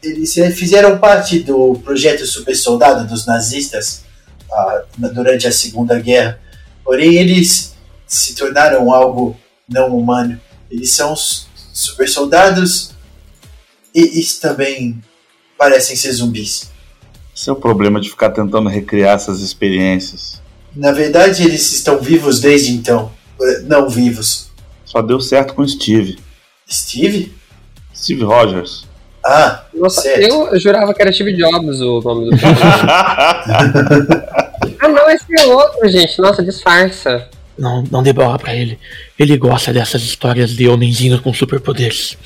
Eles 0.03 0.37
eh, 0.37 0.51
fizeram 0.51 0.99
parte 0.99 1.39
do 1.39 1.81
projeto 1.83 2.27
Super 2.27 2.55
Soldado 2.55 3.09
dos 3.09 3.25
nazistas 3.27 4.05
ah, 4.53 4.83
durante 5.15 5.47
a 5.47 5.53
Segunda 5.53 5.99
Guerra. 5.99 6.39
Porém, 6.85 7.15
eles 7.15 7.75
se 8.07 8.35
tornaram 8.35 8.93
algo 8.93 9.35
não 9.69 9.97
humano. 9.97 10.41
Eles 10.71 10.93
são 10.93 11.15
super 11.17 12.09
soldados 12.09 12.91
e, 13.95 14.21
e 14.21 14.25
também 14.41 15.01
parecem 15.59 15.97
ser 15.97 16.13
zumbis. 16.13 16.71
Esse 17.37 17.49
é 17.51 17.53
o 17.53 17.57
problema 17.57 18.01
de 18.01 18.11
ficar 18.11 18.31
tentando 18.31 18.69
recriar 18.69 19.15
essas 19.17 19.41
experiências. 19.41 20.41
Na 20.75 20.93
verdade, 20.93 21.45
eles 21.45 21.73
estão 21.73 21.99
vivos 22.01 22.41
desde 22.41 22.73
então. 22.73 23.11
Eh, 23.41 23.61
Não 23.63 23.89
vivos. 23.89 24.51
Só 24.85 25.01
deu 25.03 25.21
certo 25.21 25.55
com 25.55 25.63
o 25.63 25.69
Steve. 25.69 26.19
Steve? 26.71 27.33
Steve 27.95 28.25
Rogers. 28.25 28.85
Ah, 29.25 29.65
Nossa, 29.73 30.03
certo. 30.03 30.21
eu 30.23 30.61
jurava 30.61 30.93
que 30.93 31.01
era 31.01 31.13
Steve 31.13 31.33
Jobs 31.35 31.81
o 31.81 32.01
nome 32.03 32.31
do 32.31 32.37
filme. 32.39 32.55
ah 34.81 34.89
não, 34.89 35.09
esse 35.11 35.25
é 35.39 35.47
outro, 35.47 35.89
gente. 35.89 36.21
Nossa, 36.21 36.43
disfarça. 36.43 37.29
Não, 37.59 37.85
não 37.91 38.03
dê 38.03 38.13
bola 38.13 38.39
pra 38.39 38.55
ele. 38.55 38.79
Ele 39.19 39.37
gosta 39.37 39.73
dessas 39.73 40.03
histórias 40.03 40.57
de 40.57 40.69
homenzinhos 40.69 41.21
com 41.21 41.33
superpoderes. 41.33 42.17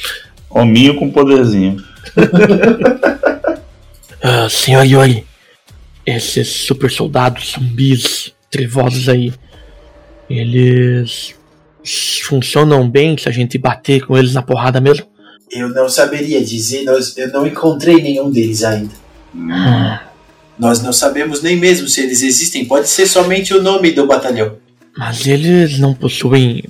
Hominho 0.50 0.96
com 0.96 1.10
poderzinho. 1.10 1.76
Ah, 4.20 4.48
senhor 4.50 4.82
Yori, 4.84 5.24
esses 6.04 6.48
super 6.48 6.90
soldados 6.90 7.52
zumbis 7.52 8.32
trevosos 8.50 9.08
aí, 9.08 9.32
eles 10.28 11.34
funcionam 12.24 12.90
bem 12.90 13.16
se 13.16 13.28
a 13.28 13.32
gente 13.32 13.56
bater 13.56 14.04
com 14.04 14.18
eles 14.18 14.34
na 14.34 14.42
porrada 14.42 14.80
mesmo? 14.80 15.06
Eu 15.50 15.68
não 15.68 15.88
saberia 15.88 16.44
dizer, 16.44 16.82
nós, 16.82 17.16
eu 17.16 17.32
não 17.32 17.46
encontrei 17.46 18.02
nenhum 18.02 18.30
deles 18.30 18.64
ainda. 18.64 18.92
Hum, 19.34 19.48
Nós 20.58 20.82
não 20.82 20.92
sabemos 20.92 21.40
nem 21.40 21.56
mesmo 21.56 21.88
se 21.88 22.00
eles 22.02 22.22
existem, 22.22 22.64
pode 22.64 22.88
ser 22.88 23.06
somente 23.06 23.54
o 23.54 23.62
nome 23.62 23.92
do 23.92 24.06
batalhão. 24.06 24.56
Mas 24.96 25.27
eles 25.27 25.79
não 25.79 25.94
possuem 25.94 26.64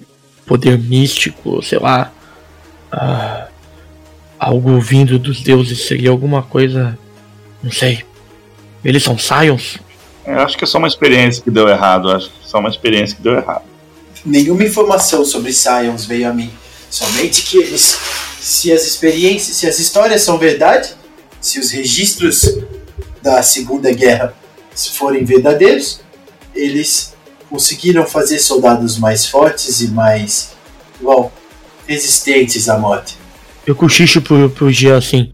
poder 0.47 0.79
místico, 0.79 1.63
sei 1.63 1.79
lá. 1.79 2.13
ah, 2.91 3.49
algo 4.39 4.81
vindo 4.81 5.19
dos 5.19 5.43
deuses 5.43 5.87
seria 5.87 6.11
alguma 6.11 6.43
coisa. 6.43 6.99
Não 7.63 7.73
sei. 7.73 8.05
Eles 8.85 9.03
são 9.03 9.19
Scions? 9.19 9.79
Eu 10.25 10.41
acho 10.41 10.57
que 10.57 10.65
é 10.65 10.67
só 10.67 10.79
uma 10.79 10.89
experiência 10.89 11.43
que 11.43 11.51
deu 11.51 11.69
errado. 11.69 12.11
Eu 12.11 12.17
acho 12.17 12.31
que 12.31 12.45
é 12.45 12.49
só 12.49 12.59
uma 12.59 12.69
experiência 12.69 13.17
que 13.17 13.23
deu 13.23 13.35
errado. 13.35 13.65
Nenhuma 14.25 14.65
informação 14.65 15.25
sobre 15.25 15.53
Scions 15.53 16.05
veio 16.07 16.29
a 16.29 16.33
mim. 16.33 16.51
Somente 16.91 17.43
que 17.43 17.59
eles, 17.59 17.99
se 18.41 18.73
as 18.73 18.87
experiências, 18.87 19.57
se 19.57 19.67
as 19.67 19.79
histórias 19.79 20.23
são 20.23 20.39
verdade, 20.39 20.95
se 21.41 21.59
os 21.59 21.71
registros 21.71 22.59
da 23.23 23.43
Segunda 23.43 23.93
Guerra 23.93 24.35
forem 24.95 25.25
verdadeiros, 25.25 26.01
eles 26.55 27.15
conseguiram 27.51 28.07
fazer 28.07 28.39
soldados 28.39 28.99
mais 28.99 29.27
fortes 29.27 29.81
e 29.81 29.89
mais, 29.89 30.53
bom, 31.01 31.33
resistentes 31.87 32.69
à 32.69 32.79
morte. 32.79 33.17
Eu 33.67 33.75
cochicho 33.75 34.21
pro, 34.21 34.51
pro 34.51 34.71
Jean 34.71 34.99
assim. 34.99 35.33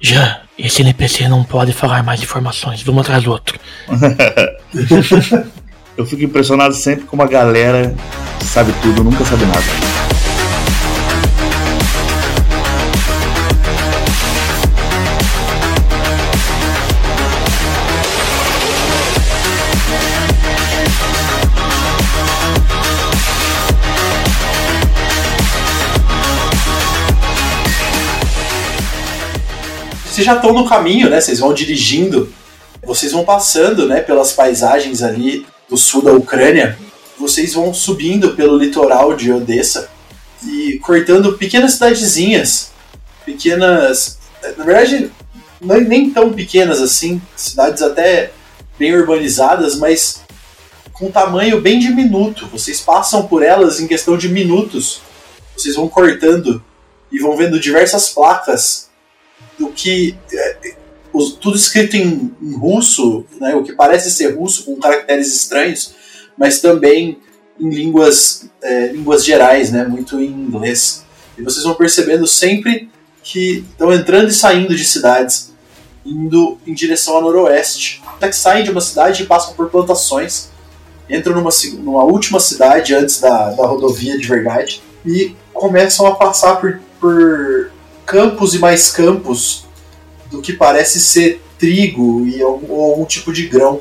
Jean, 0.00 0.40
esse 0.58 0.82
NPC 0.82 1.28
não 1.28 1.44
pode 1.44 1.72
falar 1.72 2.02
mais 2.02 2.22
informações, 2.22 2.82
vamos 2.82 3.02
atrás 3.02 3.24
do 3.24 3.30
outro. 3.30 3.58
Eu 5.96 6.04
fico 6.04 6.22
impressionado 6.22 6.74
sempre 6.74 7.06
com 7.06 7.16
uma 7.16 7.26
galera 7.26 7.94
que 8.38 8.44
sabe 8.44 8.70
tudo, 8.82 9.02
nunca 9.02 9.24
sabe 9.24 9.46
nada. 9.46 10.05
Vocês 30.16 30.24
já 30.24 30.36
estão 30.36 30.54
no 30.54 30.66
caminho, 30.66 31.10
né? 31.10 31.20
Vocês 31.20 31.40
vão 31.40 31.52
dirigindo, 31.52 32.32
vocês 32.82 33.12
vão 33.12 33.22
passando, 33.22 33.86
né, 33.86 34.00
pelas 34.00 34.32
paisagens 34.32 35.02
ali 35.02 35.46
do 35.68 35.76
sul 35.76 36.00
da 36.00 36.10
Ucrânia. 36.10 36.78
Vocês 37.18 37.52
vão 37.52 37.74
subindo 37.74 38.34
pelo 38.34 38.56
litoral 38.56 39.14
de 39.14 39.30
Odessa 39.30 39.90
e 40.42 40.78
cortando 40.78 41.34
pequenas 41.34 41.74
cidadezinhas, 41.74 42.70
pequenas, 43.26 44.18
na 44.56 44.64
verdade, 44.64 45.12
nem 45.60 46.08
tão 46.08 46.32
pequenas 46.32 46.80
assim, 46.80 47.20
cidades 47.36 47.82
até 47.82 48.32
bem 48.78 48.96
urbanizadas, 48.96 49.76
mas 49.76 50.22
com 50.94 51.10
tamanho 51.10 51.60
bem 51.60 51.78
diminuto. 51.78 52.46
Vocês 52.46 52.80
passam 52.80 53.26
por 53.26 53.42
elas 53.42 53.80
em 53.80 53.86
questão 53.86 54.16
de 54.16 54.30
minutos. 54.30 55.02
Vocês 55.54 55.76
vão 55.76 55.90
cortando 55.90 56.64
e 57.12 57.18
vão 57.18 57.36
vendo 57.36 57.60
diversas 57.60 58.08
placas 58.08 58.85
do 59.58 59.68
que 59.70 60.16
é, 60.32 60.74
os- 61.12 61.32
tudo 61.32 61.56
escrito 61.56 61.96
em, 61.96 62.34
em 62.42 62.54
russo, 62.56 63.24
né, 63.40 63.54
o 63.54 63.62
que 63.62 63.72
parece 63.72 64.10
ser 64.10 64.36
russo 64.36 64.64
com 64.64 64.76
caracteres 64.76 65.34
estranhos, 65.34 65.94
mas 66.36 66.60
também 66.60 67.18
em 67.58 67.70
línguas 67.70 68.50
é, 68.62 68.88
línguas 68.88 69.24
gerais, 69.24 69.70
né, 69.72 69.84
muito 69.84 70.20
em 70.20 70.26
inglês. 70.26 71.04
E 71.38 71.42
vocês 71.42 71.64
vão 71.64 71.74
percebendo 71.74 72.26
sempre 72.26 72.90
que 73.22 73.64
estão 73.70 73.92
entrando 73.92 74.28
e 74.28 74.34
saindo 74.34 74.74
de 74.74 74.84
cidades, 74.84 75.52
indo 76.04 76.58
em 76.66 76.74
direção 76.74 77.16
a 77.18 77.20
noroeste. 77.20 78.02
Até 78.06 78.28
que 78.28 78.36
saem 78.36 78.62
de 78.64 78.70
uma 78.70 78.80
cidade 78.80 79.22
e 79.22 79.26
passam 79.26 79.54
por 79.54 79.68
plantações, 79.70 80.48
entram 81.08 81.34
numa, 81.34 81.50
numa 81.78 82.04
última 82.04 82.38
cidade 82.40 82.94
antes 82.94 83.20
da, 83.20 83.50
da 83.50 83.66
rodovia 83.66 84.18
de 84.18 84.26
verdade 84.26 84.82
e 85.04 85.34
começam 85.52 86.06
a 86.06 86.14
passar 86.14 86.56
por, 86.56 86.80
por 87.00 87.70
campos 88.06 88.54
e 88.54 88.58
mais 88.58 88.90
campos 88.90 89.66
do 90.30 90.40
que 90.40 90.52
parece 90.52 91.00
ser 91.00 91.42
trigo 91.58 92.26
e 92.26 92.40
algum, 92.40 92.72
ou 92.72 92.90
algum 92.90 93.04
tipo 93.04 93.32
de 93.32 93.46
grão. 93.48 93.80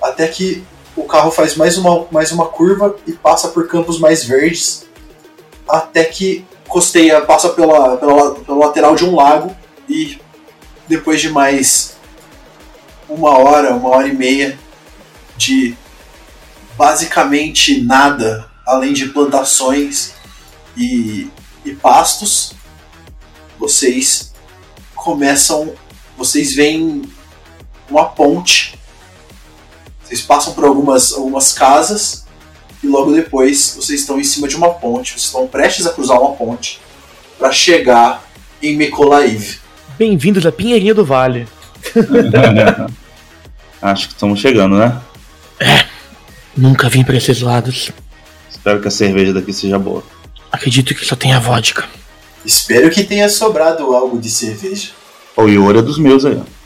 Até 0.00 0.28
que 0.28 0.62
o 0.94 1.04
carro 1.04 1.30
faz 1.30 1.56
mais 1.56 1.78
uma, 1.78 2.06
mais 2.10 2.30
uma 2.30 2.46
curva 2.46 2.94
e 3.06 3.12
passa 3.12 3.48
por 3.48 3.66
campos 3.66 3.98
mais 3.98 4.24
verdes. 4.24 4.86
Até 5.68 6.04
que 6.04 6.44
costeia, 6.68 7.20
passa 7.22 7.48
pela, 7.50 7.96
pela, 7.96 8.34
pela 8.34 8.58
lateral 8.66 8.94
de 8.94 9.04
um 9.04 9.14
lago 9.14 9.56
e 9.88 10.18
depois 10.86 11.20
de 11.20 11.30
mais 11.30 11.96
uma 13.08 13.38
hora, 13.38 13.74
uma 13.74 13.88
hora 13.90 14.08
e 14.08 14.14
meia 14.14 14.58
de 15.36 15.74
basicamente 16.76 17.82
nada 17.82 18.48
além 18.66 18.92
de 18.92 19.08
plantações 19.08 20.12
e, 20.76 21.30
e 21.64 21.74
pastos, 21.74 22.52
vocês 23.58 24.32
começam. 24.94 25.74
Vocês 26.16 26.54
veem 26.54 27.02
uma 27.88 28.06
ponte. 28.06 28.78
Vocês 30.02 30.20
passam 30.22 30.54
por 30.54 30.64
algumas, 30.64 31.12
algumas 31.12 31.52
casas 31.52 32.26
e 32.82 32.86
logo 32.86 33.12
depois 33.12 33.74
vocês 33.76 34.00
estão 34.00 34.18
em 34.18 34.24
cima 34.24 34.48
de 34.48 34.56
uma 34.56 34.70
ponte. 34.70 35.12
Vocês 35.12 35.26
estão 35.26 35.46
prestes 35.46 35.86
a 35.86 35.92
cruzar 35.92 36.20
uma 36.20 36.34
ponte 36.34 36.80
para 37.38 37.52
chegar 37.52 38.24
em 38.62 38.76
Mykolaiv. 38.76 39.58
Bem-vindos 39.98 40.46
à 40.46 40.52
Pinheirinha 40.52 40.94
do 40.94 41.04
Vale. 41.04 41.46
Acho 43.82 44.08
que 44.08 44.14
estamos 44.14 44.40
chegando, 44.40 44.76
né? 44.76 45.00
Nunca 46.56 46.88
vim 46.88 47.04
pra 47.04 47.16
esses 47.16 47.40
lados. 47.40 47.92
Espero 48.50 48.80
que 48.80 48.88
a 48.88 48.90
cerveja 48.90 49.32
daqui 49.32 49.52
seja 49.52 49.78
boa. 49.78 50.02
Acredito 50.50 50.94
que 50.94 51.04
só 51.04 51.14
tenha 51.14 51.38
vodka. 51.38 51.84
Espero 52.44 52.90
que 52.90 53.04
tenha 53.04 53.28
sobrado 53.28 53.94
algo 53.94 54.18
de 54.18 54.30
cerveja. 54.30 54.90
O 55.36 55.46
Iori 55.46 55.78
é 55.78 55.82
dos 55.82 55.98
meus 55.98 56.24
aí. 56.24 56.36
ó. 56.40 56.58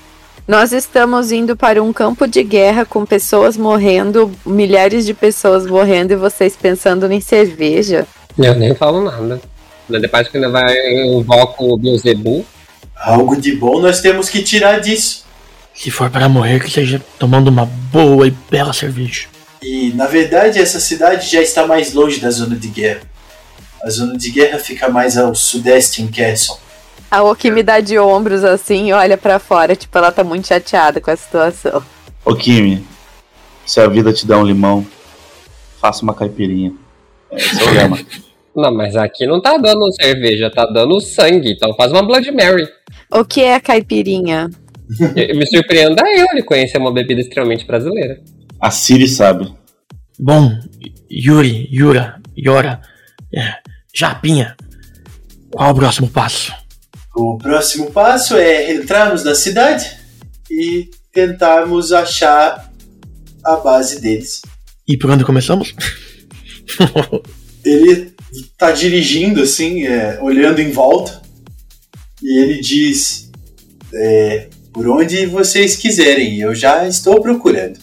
Nós 0.46 0.72
estamos 0.72 1.30
indo 1.30 1.56
para 1.56 1.82
um 1.82 1.92
campo 1.92 2.26
de 2.26 2.42
guerra 2.42 2.85
com 2.85 3.06
pessoas 3.06 3.56
morrendo, 3.56 4.32
milhares 4.44 5.06
de 5.06 5.14
pessoas 5.14 5.66
morrendo 5.66 6.12
e 6.12 6.16
vocês 6.16 6.56
pensando 6.61 7.11
em 7.12 7.20
cerveja. 7.20 8.06
Eu 8.37 8.54
nem 8.56 8.74
falo 8.74 9.04
nada. 9.04 9.40
Depois 9.88 10.28
que 10.28 10.37
ainda 10.37 10.48
vai 10.50 10.74
invoco 11.06 11.72
o 11.72 11.78
Beelzebub. 11.78 12.44
Algo 12.96 13.40
de 13.40 13.54
bom 13.54 13.80
nós 13.80 14.00
temos 14.00 14.28
que 14.28 14.42
tirar 14.42 14.80
disso. 14.80 15.24
Se 15.74 15.90
for 15.90 16.11
para 16.11 16.28
morrer, 16.28 16.62
que 16.62 16.70
seja 16.70 17.00
tomando 17.18 17.48
uma 17.48 17.66
boa 17.66 18.26
e 18.26 18.30
bela 18.50 18.72
cerveja. 18.72 19.26
E 19.62 19.92
na 19.94 20.06
verdade 20.06 20.58
essa 20.58 20.80
cidade 20.80 21.30
já 21.30 21.40
está 21.40 21.66
mais 21.66 21.92
longe 21.94 22.20
da 22.20 22.30
zona 22.30 22.56
de 22.56 22.68
guerra. 22.68 23.00
A 23.85 23.90
zona 23.90 24.16
de 24.16 24.31
guerra 24.31 24.59
fica 24.59 24.88
mais 24.88 25.16
ao 25.16 25.35
sudeste 25.35 26.03
em 26.03 26.07
Castle. 26.07 26.57
A 27.11 27.23
Oki 27.23 27.51
me 27.51 27.62
dá 27.62 27.81
de 27.81 27.99
ombros 27.99 28.42
assim 28.45 28.88
e 28.88 28.92
olha 28.92 29.18
pra 29.18 29.38
fora, 29.38 29.77
tipo, 29.77 29.97
ela 29.99 30.11
tá 30.11 30.25
muito 30.25 30.49
chateada 30.49 31.01
com 31.01 31.11
a 31.11 31.16
situação. 31.16 31.83
Ô 32.25 32.35
Kimi, 32.35 32.87
se 33.66 33.81
a 33.81 33.88
vida 33.88 34.12
te 34.12 34.27
dá 34.27 34.38
um 34.38 34.47
limão, 34.47 34.87
faça 35.81 36.03
uma 36.03 36.14
caipirinha. 36.14 36.73
Esse 37.31 37.61
é 37.61 37.64
o 37.64 37.75
lema. 37.75 37.99
Não, 38.55 38.73
mas 38.73 38.95
aqui 38.97 39.27
não 39.27 39.40
tá 39.40 39.57
dando 39.57 39.90
cerveja, 39.95 40.51
tá 40.51 40.66
dando 40.66 41.01
sangue. 41.01 41.53
Então 41.53 41.75
faz 41.75 41.90
uma 41.90 42.03
Blood 42.03 42.31
Mary. 42.33 42.68
O 43.11 43.25
que 43.25 43.40
é 43.40 43.55
a 43.55 43.61
caipirinha? 43.61 44.51
Me 45.35 45.47
surpreenda 45.47 46.03
eu 46.07 46.27
ele 46.33 46.42
conhecer 46.42 46.77
uma 46.77 46.92
bebida 46.92 47.23
extremamente 47.23 47.66
brasileira. 47.66 48.21
A 48.61 48.71
Siri 48.71 49.09
sabe. 49.09 49.51
Bom, 50.18 50.51
Yuri, 51.11 51.66
Yura, 51.73 52.21
Yora, 52.38 52.83
é, 53.35 53.55
Japinha. 53.94 54.57
Qual 55.50 55.70
o 55.70 55.74
próximo 55.74 56.09
passo? 56.09 56.52
O 57.14 57.37
próximo 57.37 57.90
passo 57.90 58.37
é 58.37 58.72
entrarmos 58.72 59.22
na 59.22 59.35
cidade 59.35 59.98
e 60.50 60.90
tentarmos 61.12 61.92
achar 61.92 62.72
a 63.44 63.57
base 63.57 64.00
deles. 64.00 64.42
E 64.88 64.96
por 64.96 65.11
onde 65.11 65.24
começamos? 65.24 65.74
Ele 67.64 68.12
tá 68.57 68.72
dirigindo 68.72 69.42
assim, 69.42 69.87
é, 69.87 70.18
olhando 70.20 70.61
em 70.61 70.70
volta, 70.70 71.20
e 72.22 72.40
ele 72.42 72.61
diz: 72.61 73.31
é, 73.92 74.48
por 74.72 74.88
onde 74.88 75.26
vocês 75.26 75.76
quiserem, 75.76 76.40
eu 76.40 76.55
já 76.55 76.88
estou 76.88 77.20
procurando. 77.20 77.78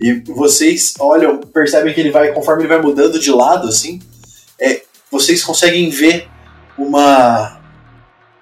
E 0.00 0.14
vocês 0.26 0.94
olham, 0.98 1.38
percebem 1.40 1.92
que 1.94 2.00
ele 2.00 2.10
vai, 2.10 2.32
conforme 2.32 2.62
ele 2.62 2.68
vai 2.68 2.80
mudando 2.80 3.18
de 3.18 3.30
lado, 3.30 3.68
assim, 3.68 4.00
vocês 5.14 5.44
conseguem 5.44 5.88
ver 5.90 6.28
uma 6.76 7.60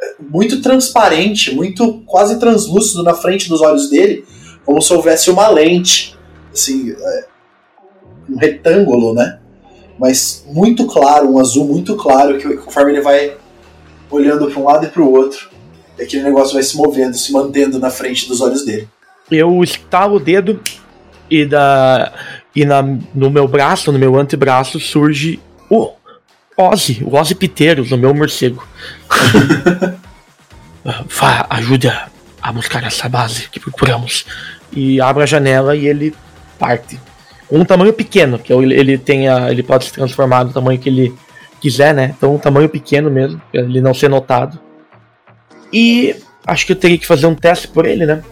é, 0.00 0.14
muito 0.18 0.62
transparente, 0.62 1.54
muito 1.54 2.02
quase 2.06 2.38
translúcido 2.38 3.02
na 3.02 3.12
frente 3.12 3.46
dos 3.46 3.60
olhos 3.60 3.90
dele, 3.90 4.24
como 4.64 4.80
se 4.80 4.90
houvesse 4.92 5.30
uma 5.30 5.48
lente, 5.48 6.16
assim, 6.50 6.90
é, 6.90 7.24
um 8.30 8.38
retângulo, 8.38 9.12
né? 9.14 9.38
Mas 9.98 10.46
muito 10.48 10.86
claro, 10.86 11.30
um 11.30 11.38
azul 11.38 11.66
muito 11.66 11.94
claro, 11.94 12.38
que 12.38 12.56
conforme 12.56 12.92
ele 12.92 13.02
vai 13.02 13.36
olhando 14.10 14.50
para 14.50 14.58
um 14.58 14.64
lado 14.64 14.86
e 14.86 14.88
para 14.88 15.02
o 15.02 15.12
outro, 15.12 15.50
aquele 16.00 16.22
negócio 16.22 16.54
vai 16.54 16.62
se 16.62 16.74
movendo, 16.74 17.14
se 17.14 17.32
mantendo 17.32 17.78
na 17.78 17.90
frente 17.90 18.26
dos 18.26 18.40
olhos 18.40 18.64
dele. 18.64 18.88
Eu 19.30 19.62
estalo 19.62 20.16
o 20.16 20.20
dedo 20.20 20.58
e, 21.30 21.44
da, 21.44 22.12
e 22.56 22.64
na, 22.64 22.82
no 23.14 23.30
meu 23.30 23.46
braço, 23.46 23.92
no 23.92 23.98
meu 23.98 24.16
antebraço, 24.16 24.80
surge 24.80 25.38
o 25.68 25.90
Ozzy, 26.56 27.02
o 27.04 27.16
Ozzy 27.16 27.34
Piteiros, 27.34 27.92
o 27.92 27.96
meu 27.96 28.14
morcego. 28.14 28.66
Vá, 31.08 31.46
ajude 31.48 31.88
a, 31.88 32.08
a 32.40 32.52
buscar 32.52 32.82
essa 32.84 33.08
base 33.08 33.48
que 33.48 33.60
procuramos. 33.60 34.26
E 34.72 35.00
abre 35.00 35.22
a 35.22 35.26
janela 35.26 35.76
e 35.76 35.86
ele 35.86 36.14
parte. 36.58 36.98
Com 37.48 37.60
um 37.60 37.64
tamanho 37.64 37.92
pequeno, 37.92 38.38
que 38.38 38.52
ele, 38.52 38.74
ele, 38.74 38.98
tem 38.98 39.28
a, 39.28 39.50
ele 39.50 39.62
pode 39.62 39.84
se 39.84 39.92
transformar 39.92 40.44
no 40.44 40.52
tamanho 40.52 40.78
que 40.78 40.88
ele 40.88 41.14
quiser, 41.60 41.94
né? 41.94 42.14
Então 42.16 42.34
um 42.34 42.38
tamanho 42.38 42.68
pequeno 42.68 43.10
mesmo, 43.10 43.40
pra 43.50 43.60
ele 43.60 43.80
não 43.80 43.94
ser 43.94 44.08
notado. 44.08 44.58
E 45.72 46.16
acho 46.46 46.66
que 46.66 46.72
eu 46.72 46.76
teria 46.76 46.98
que 46.98 47.06
fazer 47.06 47.26
um 47.26 47.34
teste 47.34 47.68
por 47.68 47.86
ele, 47.86 48.04
né? 48.06 48.22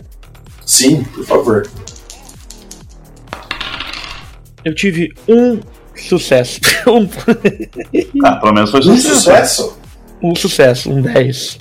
Sim, 0.64 1.05
por 1.05 1.24
favor. 1.24 1.70
Eu 4.64 4.74
tive 4.74 5.14
um 5.28 5.61
sucesso. 6.09 6.61
um, 6.86 7.09
Ah, 8.24 8.36
pelo 8.36 8.53
menos 8.53 8.70
foi 8.70 8.80
Um 8.80 8.82
sucesso. 8.96 9.14
sucesso? 9.16 9.78
um 10.22 10.34
sucesso, 10.34 10.90
um 10.92 11.01
10. 11.03 11.59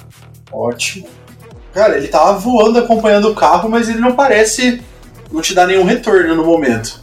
Ótimo. 0.51 1.07
Cara, 1.73 1.97
ele 1.97 2.07
tava 2.07 2.37
voando 2.37 2.79
acompanhando 2.79 3.29
o 3.29 3.35
carro, 3.35 3.69
mas 3.69 3.87
ele 3.89 3.99
não 3.99 4.13
parece 4.15 4.81
não 5.31 5.41
te 5.41 5.53
dar 5.53 5.67
nenhum 5.67 5.83
retorno 5.83 6.35
no 6.35 6.43
momento. 6.45 7.01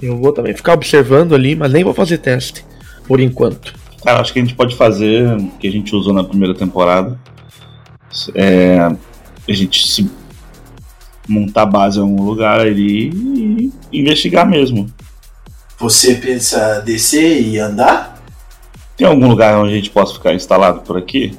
Eu 0.00 0.16
vou 0.16 0.32
também 0.32 0.54
ficar 0.54 0.72
observando 0.74 1.34
ali, 1.34 1.54
mas 1.54 1.72
nem 1.72 1.84
vou 1.84 1.92
fazer 1.94 2.18
teste. 2.18 2.64
Por 3.06 3.20
enquanto. 3.20 3.74
Cara, 4.04 4.20
acho 4.20 4.32
que 4.32 4.38
a 4.38 4.42
gente 4.42 4.54
pode 4.54 4.74
fazer 4.76 5.26
o 5.36 5.48
que 5.58 5.68
a 5.68 5.72
gente 5.72 5.94
usou 5.94 6.12
na 6.14 6.24
primeira 6.24 6.54
temporada. 6.54 7.18
É, 8.34 8.78
a 8.80 9.52
gente 9.52 9.86
se 9.86 10.10
montar 11.28 11.66
base 11.66 11.98
em 11.98 12.02
algum 12.02 12.22
lugar 12.22 12.60
ali 12.60 13.10
e 13.12 13.70
investigar 13.92 14.48
mesmo. 14.48 14.86
Você 15.78 16.14
pensa 16.14 16.80
descer 16.80 17.40
e 17.40 17.58
andar? 17.58 18.20
Tem 18.96 19.06
algum 19.06 19.28
lugar 19.28 19.58
onde 19.58 19.72
a 19.72 19.76
gente 19.76 19.90
possa 19.90 20.14
ficar 20.14 20.34
instalado 20.34 20.80
por 20.80 20.96
aqui? 20.96 21.38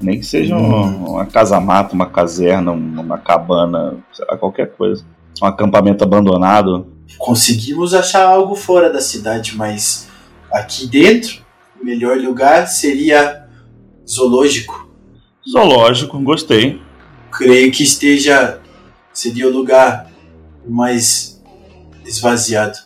Nem 0.00 0.20
que 0.20 0.26
seja 0.26 0.54
um- 0.54 1.12
uma 1.14 1.26
casa-mata, 1.26 1.94
uma 1.94 2.06
caserna, 2.06 2.70
um- 2.70 3.00
uma 3.00 3.18
cabana, 3.18 3.96
sei 4.12 4.26
lá, 4.30 4.36
qualquer 4.36 4.72
coisa. 4.76 5.04
Um 5.42 5.46
acampamento 5.46 6.04
abandonado. 6.04 6.92
Conseguimos 7.16 7.94
achar 7.94 8.24
algo 8.26 8.54
fora 8.54 8.92
da 8.92 9.00
cidade, 9.00 9.56
mas 9.56 10.06
aqui 10.52 10.86
dentro, 10.86 11.42
o 11.80 11.84
melhor 11.84 12.18
lugar 12.18 12.66
seria 12.68 13.46
zoológico. 14.08 14.88
Zoológico, 15.50 16.18
gostei. 16.20 16.80
Creio 17.32 17.72
que 17.72 17.82
esteja. 17.82 18.60
seria 19.12 19.48
o 19.48 19.52
lugar 19.52 20.06
mais 20.64 21.42
esvaziado. 22.06 22.78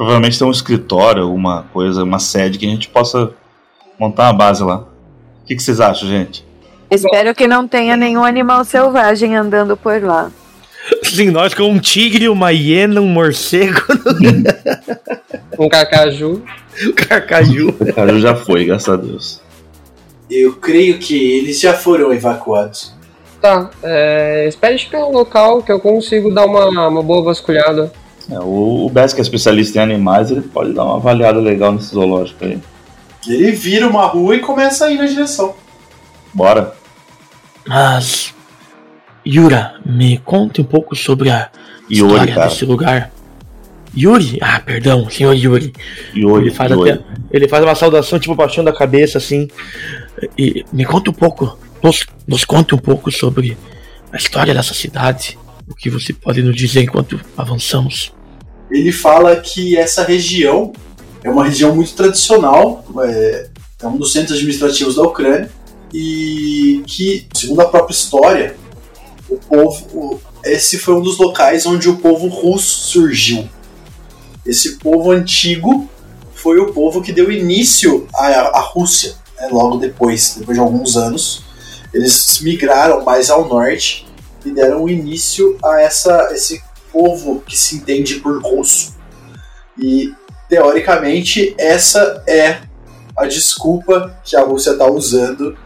Provavelmente 0.00 0.38
tem 0.38 0.48
um 0.48 0.50
escritório, 0.50 1.24
alguma 1.24 1.64
coisa, 1.74 2.02
uma 2.02 2.18
sede 2.18 2.58
que 2.58 2.64
a 2.64 2.70
gente 2.70 2.88
possa 2.88 3.34
montar 3.98 4.28
uma 4.28 4.32
base 4.32 4.64
lá. 4.64 4.78
O 4.78 5.46
que, 5.46 5.54
que 5.54 5.62
vocês 5.62 5.78
acham, 5.78 6.08
gente? 6.08 6.42
Espero 6.90 7.34
que 7.34 7.46
não 7.46 7.68
tenha 7.68 7.98
nenhum 7.98 8.24
animal 8.24 8.64
selvagem 8.64 9.36
andando 9.36 9.76
por 9.76 10.02
lá. 10.02 10.32
Sim, 11.02 11.28
nós 11.28 11.52
com 11.52 11.64
um 11.64 11.78
tigre, 11.78 12.30
uma 12.30 12.50
hiena, 12.50 12.98
um 12.98 13.08
morcego, 13.08 13.82
Um 15.58 15.68
carcaju. 15.68 16.42
um 16.82 16.92
carcaju. 16.92 17.68
O 17.78 17.92
cara 17.92 18.18
já 18.18 18.34
foi, 18.34 18.64
graças 18.64 18.88
a 18.88 18.96
Deus. 18.96 19.42
Eu 20.30 20.54
creio 20.54 20.98
que 20.98 21.14
eles 21.14 21.60
já 21.60 21.74
foram 21.74 22.10
evacuados. 22.10 22.94
Tá, 23.38 23.68
é, 23.82 24.46
espere 24.48 24.78
chegar 24.78 25.04
um 25.04 25.12
local 25.12 25.62
que 25.62 25.70
eu 25.70 25.78
consigo 25.78 26.32
dar 26.32 26.46
uma, 26.46 26.88
uma 26.88 27.02
boa 27.02 27.22
vasculhada. 27.22 27.92
É, 28.28 28.38
o, 28.38 28.86
o 28.86 28.90
Bess, 28.90 29.12
que 29.12 29.20
é 29.20 29.22
especialista 29.22 29.78
em 29.78 29.82
animais, 29.82 30.30
ele 30.30 30.42
pode 30.42 30.72
dar 30.72 30.84
uma 30.84 30.96
avaliada 30.96 31.38
legal 31.38 31.72
nesse 31.72 31.94
zoológico 31.94 32.44
aí. 32.44 32.58
Ele 33.26 33.52
vira 33.52 33.86
uma 33.88 34.06
rua 34.06 34.36
e 34.36 34.40
começa 34.40 34.86
a 34.86 34.90
ir 34.90 34.98
na 34.98 35.06
direção. 35.06 35.54
Bora. 36.32 36.74
Mas. 37.66 38.34
Yura, 39.26 39.74
me 39.84 40.18
conte 40.18 40.60
um 40.60 40.64
pouco 40.64 40.96
sobre 40.96 41.30
a 41.30 41.50
Yuri, 41.90 42.12
história 42.12 42.34
cara. 42.34 42.48
desse 42.48 42.64
lugar. 42.64 43.12
Yuri? 43.96 44.38
Ah, 44.40 44.60
perdão, 44.60 45.10
senhor 45.10 45.34
Yuri. 45.34 45.72
Yuri, 46.14 46.44
Ele 46.46 46.50
faz, 46.54 46.70
Yuri. 46.70 46.90
até, 46.92 47.04
ele 47.30 47.48
faz 47.48 47.62
uma 47.62 47.74
saudação, 47.74 48.18
tipo, 48.18 48.34
baixando 48.34 48.70
a 48.70 48.72
cabeça, 48.72 49.18
assim. 49.18 49.48
E 50.38 50.64
me 50.72 50.84
conta 50.84 51.10
um 51.10 51.14
pouco, 51.14 51.58
nos, 51.82 52.06
nos 52.26 52.44
conte 52.44 52.74
um 52.74 52.78
pouco 52.78 53.10
sobre 53.10 53.58
a 54.12 54.16
história 54.16 54.54
dessa 54.54 54.72
cidade. 54.74 55.38
O 55.70 55.74
que 55.74 55.88
você 55.88 56.12
pode 56.12 56.42
nos 56.42 56.56
dizer 56.56 56.82
enquanto 56.82 57.20
avançamos. 57.36 58.12
Ele 58.70 58.92
fala 58.92 59.36
que 59.36 59.76
essa 59.76 60.02
região 60.04 60.72
É 61.22 61.30
uma 61.30 61.44
região 61.44 61.74
muito 61.74 61.92
tradicional, 61.92 62.84
é, 63.04 63.48
é 63.82 63.86
um 63.86 63.98
dos 63.98 64.12
centros 64.12 64.38
administrativos 64.38 64.96
da 64.96 65.02
Ucrânia 65.02 65.50
e 65.92 66.82
que, 66.86 67.26
segundo 67.34 67.60
a 67.60 67.68
própria 67.68 67.92
história, 67.92 68.56
o 69.28 69.36
povo, 69.36 70.20
esse 70.42 70.78
foi 70.78 70.94
um 70.94 71.02
dos 71.02 71.18
locais 71.18 71.66
onde 71.66 71.88
o 71.88 71.98
povo 71.98 72.28
russo 72.28 72.88
surgiu. 72.88 73.46
Esse 74.46 74.78
povo 74.78 75.10
antigo 75.10 75.88
foi 76.34 76.58
o 76.58 76.72
povo 76.72 77.02
que 77.02 77.12
deu 77.12 77.30
início 77.30 78.08
à, 78.14 78.26
à 78.58 78.60
Rússia, 78.60 79.14
né, 79.38 79.48
logo 79.52 79.76
depois, 79.76 80.36
depois 80.38 80.56
de 80.56 80.62
alguns 80.62 80.96
anos. 80.96 81.42
Eles 81.92 82.40
migraram 82.40 83.04
mais 83.04 83.28
ao 83.28 83.46
norte 83.46 84.06
e 84.44 84.50
deram 84.50 84.88
início 84.88 85.58
a 85.64 85.80
essa, 85.80 86.30
esse 86.32 86.62
povo 86.92 87.42
que 87.46 87.56
se 87.56 87.76
entende 87.76 88.16
por 88.16 88.42
russo. 88.42 88.94
E, 89.78 90.12
teoricamente, 90.48 91.54
essa 91.58 92.22
é 92.26 92.60
a 93.16 93.26
desculpa 93.26 94.18
que 94.24 94.36
a 94.36 94.42
Rússia 94.42 94.72
está 94.72 94.86
usando 94.86 95.56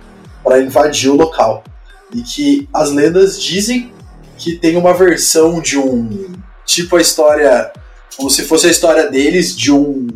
para 0.42 0.60
invadir 0.60 1.10
o 1.10 1.16
local. 1.16 1.64
E 2.12 2.22
que 2.22 2.68
as 2.72 2.90
lendas 2.90 3.40
dizem 3.40 3.92
que 4.36 4.56
tem 4.56 4.76
uma 4.76 4.94
versão 4.94 5.60
de 5.60 5.78
um. 5.78 6.32
Tipo 6.64 6.96
a 6.96 7.00
história. 7.00 7.72
Como 8.16 8.30
se 8.30 8.44
fosse 8.44 8.66
a 8.66 8.70
história 8.70 9.10
deles, 9.10 9.56
de 9.56 9.72
um, 9.72 10.06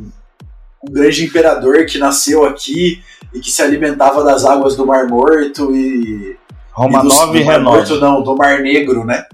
um 0.83 0.93
grande 0.93 1.25
imperador 1.25 1.85
que 1.87 1.99
nasceu 1.99 2.45
aqui 2.45 3.03
e 3.35 3.41
que 3.41 3.51
se 3.51 3.61
alimentava 3.61 4.23
das 4.23 4.45
águas 4.45 4.77
do 4.77 4.87
Mar 4.87 5.07
Morto 5.07 5.75
e. 5.75 6.37
Romanov 6.79 7.35
e 7.37 7.41
e 7.41 7.43
do 7.43 7.47
Mar 7.47 7.61
Morto, 7.61 7.95
Renov. 7.95 8.01
não, 8.01 8.22
do 8.22 8.37
Mar 8.37 8.61
Negro, 8.61 9.05
né? 9.05 9.24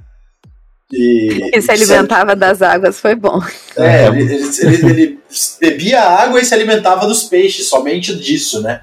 E, 0.92 1.60
se 1.60 1.70
alimentava 1.70 2.36
das 2.36 2.62
águas 2.62 3.00
foi 3.00 3.14
bom. 3.14 3.40
É, 3.76 4.06
ele, 4.06 4.22
ele- 4.22 4.58
ele- 4.62 4.90
ele 4.90 5.18
bebia 5.60 6.00
água 6.02 6.40
e 6.40 6.44
se 6.44 6.54
alimentava 6.54 7.06
dos 7.06 7.24
peixes, 7.24 7.68
somente 7.68 8.14
disso, 8.14 8.60
né? 8.62 8.80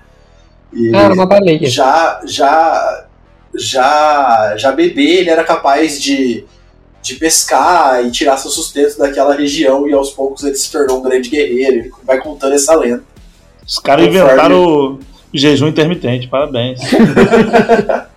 E 0.73 0.93
Ah, 0.95 1.09
uma 1.13 1.25
baleia. 1.25 1.69
já, 1.69 2.19
já, 2.25 3.05
já, 3.55 4.55
já 4.57 4.71
bebê, 4.71 5.17
ele 5.19 5.29
era 5.29 5.43
capaz 5.43 6.01
de, 6.01 6.43
de 7.01 7.15
pescar 7.15 8.03
e 8.05 8.11
tirar 8.11 8.35
seu 8.37 8.51
sustento 8.51 8.97
daquela 8.97 9.33
região 9.35 9.87
e 9.87 9.93
aos 9.93 10.09
poucos 10.11 10.43
ele 10.43 10.55
se 10.55 10.71
tornou 10.71 10.99
um 10.99 11.03
grande 11.03 11.29
guerreiro. 11.29 11.75
Ele 11.77 11.91
vai 12.03 12.19
contando 12.19 12.55
essa 12.55 12.75
lenda. 12.75 13.03
Os 13.65 13.77
caras 13.79 14.05
inventaram 14.07 14.63
o 14.63 14.99
jejum 15.33 15.67
intermitente, 15.67 16.27
parabéns. 16.27 16.79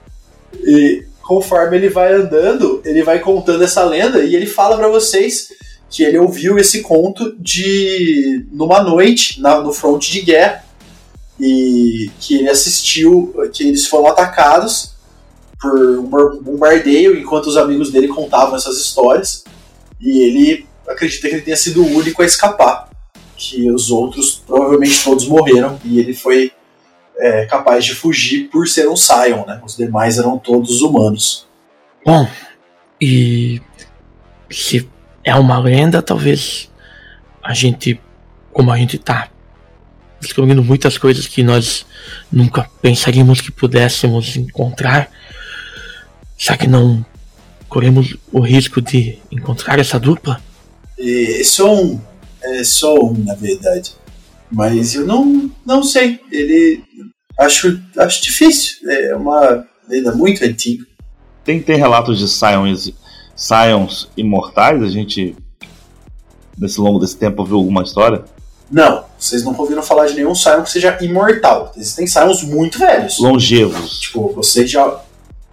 E 0.62 1.07
conforme 1.22 1.76
ele 1.76 1.88
vai 1.88 2.12
andando, 2.12 2.82
ele 2.84 3.02
vai 3.02 3.18
contando 3.18 3.64
essa 3.64 3.82
lenda 3.84 4.22
e 4.24 4.34
ele 4.34 4.46
fala 4.46 4.76
pra 4.76 4.88
vocês 4.88 5.48
que 5.90 6.02
ele 6.02 6.18
ouviu 6.18 6.59
esse 6.59 6.82
conto 6.82 7.34
de 7.38 8.44
numa 8.52 8.82
noite 8.82 9.40
na, 9.40 9.61
no 9.61 9.72
fronte 9.72 10.11
de 10.11 10.20
guerra 10.22 10.64
e 11.40 12.11
que 12.20 12.36
ele 12.36 12.48
assistiu 12.50 13.34
que 13.52 13.66
eles 13.66 13.86
foram 13.86 14.09
atacados 14.09 14.92
por 15.61 15.98
um 15.98 16.02
bom- 16.02 16.38
bombardeio 16.42 17.16
enquanto 17.16 17.46
os 17.46 17.57
amigos 17.57 17.90
dele 17.90 18.09
contavam 18.09 18.57
essas 18.57 18.76
histórias. 18.76 19.44
E 20.00 20.20
ele 20.20 20.66
acredita 20.86 21.28
que 21.28 21.34
ele 21.36 21.42
tenha 21.42 21.57
sido 21.57 21.82
o 21.82 21.96
único 21.96 22.22
a 22.22 22.26
escapar 22.26 22.90
que 23.36 23.70
os 23.70 23.90
outros 23.90 24.42
provavelmente 24.46 25.02
todos 25.02 25.26
morreram 25.26 25.78
e 25.84 25.98
ele 25.98 26.14
foi 26.14 26.52
é, 27.19 27.47
capaz 27.47 27.85
de 27.85 27.95
fugir 27.95 28.49
por 28.51 28.67
ser 28.67 28.89
um 28.89 28.97
Scion, 28.97 29.45
né? 29.47 29.61
Os 29.65 29.77
demais 29.77 30.19
eram 30.19 30.39
todos 30.39 30.81
humanos. 30.81 31.47
Bom, 32.05 32.29
e 33.01 33.61
se 34.51 34.89
é 35.23 35.35
uma 35.35 35.59
lenda, 35.59 36.03
talvez 36.03 36.71
a 37.43 37.55
gente, 37.55 38.01
como 38.53 38.71
a 38.71 38.77
gente 38.77 38.99
tá 38.99 39.29
descobrindo 40.21 40.65
muitas 40.65 40.97
coisas 40.97 41.27
que 41.27 41.43
nós 41.43 41.85
nunca 42.33 42.69
pensaríamos 42.81 43.41
que 43.41 43.51
pudéssemos 43.51 44.37
encontrar, 44.37 45.11
será 46.39 46.57
que 46.57 46.67
não 46.67 47.05
corremos 47.69 48.17
o 48.33 48.41
risco 48.41 48.81
de 48.81 49.19
encontrar 49.31 49.79
essa 49.79 49.99
dupla? 49.99 50.41
E 50.99 51.43
só 51.45 51.75
um, 51.75 52.01
é 52.43 52.65
só 52.65 52.95
um, 52.95 53.12
na 53.25 53.35
verdade. 53.35 53.93
Mas 54.51 54.95
eu 54.95 55.07
não, 55.07 55.51
não 55.65 55.83
sei. 55.83 56.21
Ele 56.31 56.83
acho, 57.39 57.81
acho 57.99 58.23
difícil. 58.23 58.89
É 58.89 59.15
uma 59.15 59.67
lenda 59.89 60.12
muito 60.12 60.45
antiga. 60.45 60.85
Tem, 61.45 61.61
tem 61.61 61.77
relatos 61.77 62.19
de 62.19 62.29
Scions, 62.29 62.93
Scions 63.37 64.09
imortais? 64.17 64.83
A 64.83 64.89
gente, 64.89 65.37
nesse 66.57 66.81
longo 66.81 66.99
desse 66.99 67.17
tempo, 67.17 67.45
viu 67.45 67.57
alguma 67.57 67.83
história? 67.83 68.25
Não, 68.71 69.05
vocês 69.19 69.45
nunca 69.45 69.61
ouviram 69.61 69.83
falar 69.83 70.07
de 70.07 70.15
nenhum 70.15 70.35
Scion 70.35 70.62
que 70.62 70.71
seja 70.71 70.99
imortal. 71.03 71.73
Existem 71.77 72.07
Scions 72.07 72.43
muito 72.43 72.79
velhos. 72.79 73.19
Longevos. 73.19 74.01
Tipo, 74.01 74.33
vocês 74.33 74.71
já. 74.71 75.01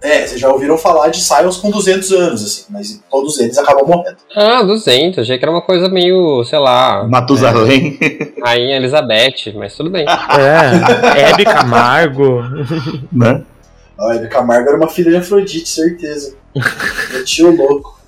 É, 0.02 0.26
vocês 0.26 0.40
já 0.40 0.48
ouviram 0.52 0.76
falar 0.76 1.08
de 1.10 1.20
Scions 1.22 1.58
com 1.58 1.70
200 1.70 2.10
anos, 2.12 2.42
assim, 2.44 2.64
mas 2.70 3.00
todos 3.08 3.38
eles 3.38 3.56
acabam 3.56 3.86
morrendo. 3.86 4.16
Ah, 4.34 4.60
200. 4.62 5.20
Achei 5.20 5.38
que 5.38 5.44
era 5.44 5.52
uma 5.52 5.62
coisa 5.62 5.88
meio, 5.88 6.42
sei 6.44 6.58
lá, 6.58 7.06
Matusalém. 7.08 7.98
Rainha 8.42 8.76
Elizabeth, 8.76 9.52
mas 9.54 9.76
tudo 9.76 9.90
bem. 9.90 10.04
É, 10.08 11.20
Hebe 11.30 11.44
Camargo. 11.44 12.42
né? 13.12 13.42
A 13.96 14.14
Hebe 14.16 14.26
Camargo 14.28 14.68
era 14.68 14.76
uma 14.76 14.88
filha 14.88 15.10
de 15.12 15.16
Afrodite, 15.18 15.68
certeza. 15.68 16.34
Meu 17.12 17.24
tio 17.24 17.54
louco. 17.54 18.00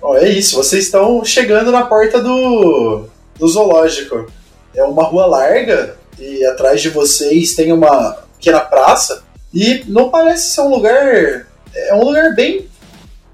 Bom, 0.00 0.16
é 0.16 0.28
isso, 0.28 0.56
vocês 0.56 0.84
estão 0.84 1.22
chegando 1.24 1.70
na 1.70 1.82
porta 1.82 2.22
do, 2.22 3.04
do 3.38 3.48
zoológico. 3.48 4.26
É 4.74 4.82
uma 4.82 5.04
rua 5.04 5.26
larga 5.26 5.96
e 6.18 6.44
atrás 6.46 6.80
de 6.80 6.88
vocês 6.88 7.54
tem 7.54 7.70
uma 7.72 8.16
pequena 8.38 8.60
praça. 8.60 9.23
E 9.54 9.84
não 9.86 10.10
parece 10.10 10.48
ser 10.48 10.62
um 10.62 10.70
lugar. 10.70 11.46
É 11.74 11.94
um 11.94 12.04
lugar 12.04 12.34
bem, 12.34 12.66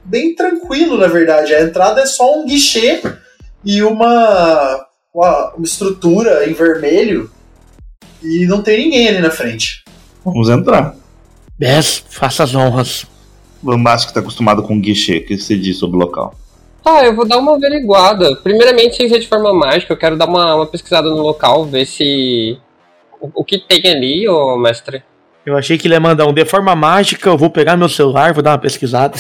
bem 0.05 0.35
tranquilo, 0.35 0.99
na 0.99 1.07
verdade. 1.07 1.55
A 1.55 1.63
entrada 1.63 2.03
é 2.03 2.07
só 2.07 2.39
um 2.39 2.47
guichê 2.47 3.01
e 3.65 3.83
uma, 3.83 4.87
uma, 5.15 5.55
uma 5.55 5.65
estrutura 5.65 6.49
em 6.49 6.53
vermelho. 6.53 7.31
E 8.23 8.47
não 8.47 8.63
tem 8.63 8.85
ninguém 8.85 9.09
ali 9.09 9.21
na 9.21 9.31
frente. 9.31 9.83
Vamos 10.23 10.51
entrar. 10.51 10.95
Bess, 11.59 12.05
faça 12.11 12.45
as 12.45 12.55
honras. 12.55 13.07
O 13.63 13.77
Márcio 13.77 14.09
que 14.09 14.15
tá 14.15 14.21
acostumado 14.21 14.63
com 14.63 14.81
guichê, 14.81 15.19
o 15.19 15.27
que 15.27 15.39
você 15.39 15.57
diz 15.57 15.79
sobre 15.79 15.97
o 15.97 16.01
local? 16.01 16.35
Ah, 16.85 17.05
eu 17.05 17.15
vou 17.15 17.27
dar 17.27 17.39
uma 17.39 17.55
averiguada. 17.55 18.37
Primeiramente, 18.37 18.97
sem 18.97 19.09
ser 19.09 19.19
de 19.19 19.29
forma 19.29 19.53
mágica, 19.53 19.93
eu 19.93 19.99
quero 19.99 20.17
dar 20.17 20.27
uma, 20.27 20.55
uma 20.55 20.67
pesquisada 20.67 21.09
no 21.09 21.23
local, 21.23 21.65
ver 21.65 21.87
se. 21.87 22.59
O, 23.21 23.43
o 23.43 23.45
que 23.45 23.59
tem 23.59 23.87
ali, 23.87 24.27
ô 24.29 24.57
mestre. 24.57 25.03
Eu 25.51 25.57
achei 25.57 25.77
que 25.77 25.89
ele 25.89 25.95
ia 25.95 26.01
mandar 26.01 26.27
um 26.27 26.33
de 26.33 26.45
forma 26.45 26.77
mágica, 26.77 27.29
eu 27.29 27.37
vou 27.37 27.51
pegar 27.51 27.77
meu 27.77 27.89
celular, 27.89 28.33
vou 28.33 28.43
dar 28.43 28.53
uma 28.53 28.59
pesquisada. 28.59 29.19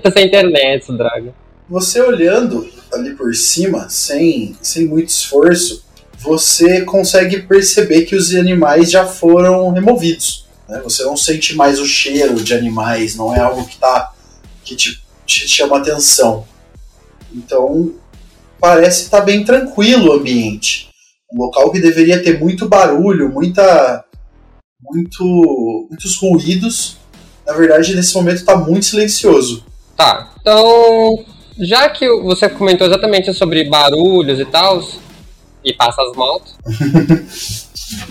Tá 0.00 0.10
sem 0.14 0.26
internet, 0.26 0.96
Draga. 0.96 1.34
Você 1.68 2.00
olhando 2.00 2.68
ali 2.92 3.14
por 3.14 3.34
cima, 3.34 3.88
sem, 3.88 4.56
sem 4.62 4.86
muito 4.86 5.08
esforço, 5.08 5.84
você 6.18 6.82
consegue 6.82 7.42
perceber 7.42 8.02
que 8.02 8.14
os 8.14 8.32
animais 8.34 8.90
já 8.90 9.04
foram 9.04 9.70
removidos. 9.72 10.46
né? 10.68 10.80
Você 10.84 11.02
não 11.02 11.16
sente 11.16 11.56
mais 11.56 11.80
o 11.80 11.86
cheiro 11.86 12.36
de 12.36 12.54
animais, 12.54 13.16
não 13.16 13.34
é 13.34 13.40
algo 13.40 13.66
que, 13.66 13.76
tá, 13.76 14.12
que 14.62 14.76
te, 14.76 15.02
te 15.26 15.48
chama 15.48 15.78
atenção. 15.78 16.46
Então, 17.34 17.92
parece 18.60 19.02
estar 19.02 19.22
bem 19.22 19.44
tranquilo 19.44 20.10
o 20.10 20.12
ambiente. 20.12 20.90
Um 21.32 21.42
local 21.42 21.72
que 21.72 21.80
deveria 21.80 22.22
ter 22.22 22.38
muito 22.38 22.68
barulho, 22.68 23.28
muita, 23.28 24.04
muito, 24.84 25.86
muitos 25.88 26.16
ruídos. 26.16 26.98
Na 27.46 27.52
verdade, 27.54 27.94
nesse 27.94 28.14
momento 28.14 28.36
está 28.36 28.56
muito 28.56 28.86
silencioso. 28.86 29.64
Tá, 29.96 30.32
então. 30.40 31.24
Já 31.58 31.88
que 31.88 32.08
você 32.22 32.48
comentou 32.48 32.86
exatamente 32.86 33.32
sobre 33.32 33.68
barulhos 33.68 34.40
e 34.40 34.44
tal, 34.44 34.82
e 35.64 35.72
passa 35.72 36.02
as 36.02 36.16
motos, 36.16 36.56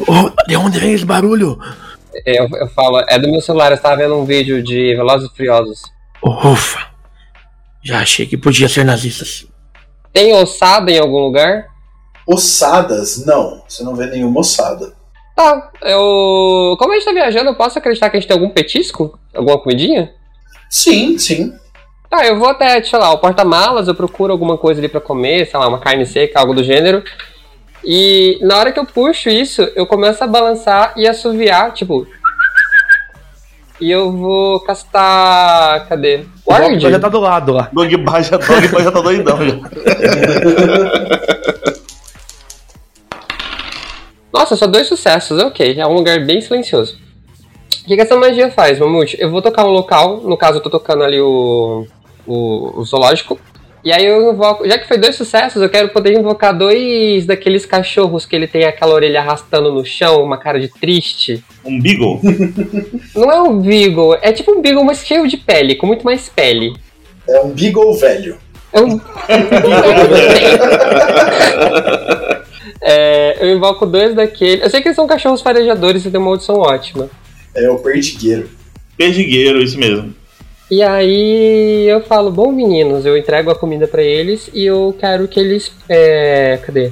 Oh, 0.07 0.32
de 0.47 0.55
onde 0.55 0.80
vem 0.80 0.93
esse 0.93 1.05
barulho? 1.05 1.59
eu, 2.26 2.47
eu 2.47 2.67
falo, 2.69 2.99
é 3.09 3.19
do 3.19 3.30
meu 3.30 3.41
celular, 3.41 3.71
eu 3.71 3.76
estava 3.76 3.97
vendo 3.97 4.15
um 4.15 4.24
vídeo 4.24 4.63
de 4.63 4.95
Velozes 4.95 5.30
e 5.30 5.36
Furiosos. 5.36 5.82
Ufa, 6.24 6.88
já 7.84 7.99
achei 7.99 8.26
que 8.26 8.38
podia 8.38 8.69
ser 8.69 8.86
nazistas. 8.86 9.45
Tem 10.13 10.34
ossada 10.36 10.91
em 10.91 10.99
algum 10.99 11.19
lugar? 11.19 11.65
Ossadas, 12.26 13.26
não. 13.26 13.61
Você 13.67 13.84
não 13.84 13.95
vê 13.95 14.05
nenhuma 14.05 14.39
ossada. 14.39 14.93
Tá, 15.36 15.71
eu. 15.81 16.75
Como 16.77 16.91
a 16.91 16.95
gente 16.95 17.05
tá 17.05 17.11
viajando, 17.11 17.49
eu 17.49 17.55
posso 17.55 17.79
acreditar 17.79 18.09
que 18.09 18.17
a 18.17 18.19
gente 18.19 18.27
tem 18.27 18.38
algum 18.38 18.49
petisco? 18.49 19.17
Alguma 19.34 19.57
comidinha? 19.57 20.11
Sim, 20.69 21.17
sim. 21.17 21.53
Tá, 22.09 22.25
eu 22.27 22.38
vou 22.38 22.49
até, 22.49 22.84
sei 22.84 22.99
lá, 22.99 23.11
o 23.11 23.17
porta-malas, 23.17 23.88
eu 23.88 23.95
procuro 23.95 24.31
alguma 24.31 24.57
coisa 24.57 24.79
ali 24.79 24.88
pra 24.88 25.01
comer, 25.01 25.47
sei 25.47 25.59
lá, 25.59 25.67
uma 25.67 25.79
carne 25.79 26.05
seca, 26.05 26.39
algo 26.39 26.53
do 26.53 26.63
gênero. 26.63 27.03
E 27.84 28.38
na 28.41 28.57
hora 28.57 28.71
que 28.71 28.79
eu 28.79 28.86
puxo 28.86 29.29
isso, 29.29 29.63
eu 29.75 29.88
começo 29.88 30.23
a 30.23 30.27
balançar 30.27 30.93
e 30.95 31.07
assoviar, 31.07 31.73
tipo. 31.73 32.07
E 33.81 33.89
eu 33.89 34.11
vou 34.11 34.59
castar. 34.61 35.88
Cadê? 35.89 36.25
O 36.45 36.53
Ward? 36.53 36.73
Doctor 36.73 36.91
já 36.91 36.99
tá 36.99 37.09
do 37.09 37.19
lado 37.19 37.53
lá. 37.53 37.69
Dog 37.73 37.97
Bar 37.97 38.23
já, 38.23 38.38
Bar 38.38 38.84
já 38.84 38.91
tá 38.91 39.01
doidão 39.01 39.39
já. 39.45 39.55
Nossa, 44.43 44.57
só 44.57 44.67
dois 44.67 44.87
sucessos, 44.87 45.41
ok. 45.41 45.79
É 45.79 45.87
um 45.87 45.93
lugar 45.93 46.19
bem 46.25 46.41
silencioso. 46.41 46.97
O 47.81 47.87
que, 47.87 47.95
que 47.95 48.01
essa 48.01 48.17
magia 48.17 48.51
faz, 48.51 48.77
Mamute? 48.77 49.15
Eu 49.17 49.31
vou 49.31 49.41
tocar 49.41 49.65
um 49.65 49.69
local, 49.69 50.17
no 50.17 50.35
caso 50.35 50.57
eu 50.57 50.61
tô 50.61 50.69
tocando 50.69 51.01
ali 51.01 51.21
o, 51.21 51.87
o, 52.27 52.81
o 52.81 52.83
zoológico. 52.83 53.39
E 53.85 53.93
aí 53.93 54.05
eu 54.05 54.33
invoco, 54.33 54.67
já 54.67 54.77
que 54.77 54.85
foi 54.85 54.97
dois 54.97 55.15
sucessos, 55.15 55.61
eu 55.61 55.69
quero 55.69 55.87
poder 55.89 56.11
invocar 56.11 56.57
dois 56.57 57.25
daqueles 57.25 57.65
cachorros 57.65 58.25
que 58.25 58.35
ele 58.35 58.45
tem 58.45 58.65
aquela 58.65 58.93
orelha 58.93 59.21
arrastando 59.21 59.71
no 59.71 59.85
chão, 59.85 60.21
uma 60.21 60.37
cara 60.37 60.59
de 60.59 60.67
triste. 60.67 61.41
Um 61.63 61.79
Beagle? 61.79 62.19
Não 63.15 63.31
é 63.31 63.41
um 63.41 63.61
Beagle, 63.61 64.17
é 64.21 64.33
tipo 64.33 64.51
um 64.51 64.61
Beagle, 64.61 64.83
mas 64.83 65.07
cheio 65.07 65.25
de 65.25 65.37
pele, 65.37 65.75
com 65.75 65.87
muito 65.87 66.03
mais 66.03 66.27
pele. 66.27 66.75
É 67.29 67.39
um 67.39 67.51
Beagle 67.51 67.97
velho. 67.97 68.37
É 68.73 68.81
um. 68.81 68.99
é, 72.84 73.38
eu 73.39 73.55
invoco 73.55 73.86
dois 73.86 74.13
daqueles. 74.13 74.61
Eu 74.61 74.69
sei 74.69 74.81
que 74.81 74.89
eles 74.89 74.95
são 74.95 75.07
cachorros 75.07 75.41
farejadores 75.41 76.05
e 76.05 76.11
tem 76.11 76.19
uma 76.19 76.31
audição 76.31 76.57
ótima. 76.57 77.09
É 77.55 77.69
o 77.69 77.79
Perdigueiro. 77.79 78.49
Perdigueiro, 78.97 79.63
isso 79.63 79.79
mesmo. 79.79 80.13
E 80.69 80.81
aí 80.81 81.88
eu 81.88 82.01
falo, 82.01 82.31
bom 82.31 82.51
meninos, 82.51 83.05
eu 83.05 83.17
entrego 83.17 83.51
a 83.51 83.55
comida 83.55 83.88
para 83.88 84.01
eles 84.01 84.49
e 84.53 84.65
eu 84.65 84.95
quero 84.99 85.27
que 85.27 85.39
eles. 85.39 85.71
É, 85.88 86.59
cadê? 86.65 86.91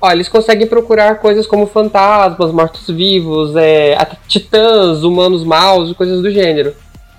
Ó, 0.00 0.10
eles 0.10 0.28
conseguem 0.28 0.66
procurar 0.66 1.18
coisas 1.18 1.46
como 1.46 1.66
fantasmas, 1.66 2.52
mortos-vivos, 2.52 3.54
é, 3.56 3.96
titãs, 4.28 5.02
humanos 5.02 5.44
maus 5.44 5.90
e 5.90 5.94
coisas 5.94 6.20
do 6.20 6.30
gênero. 6.30 6.74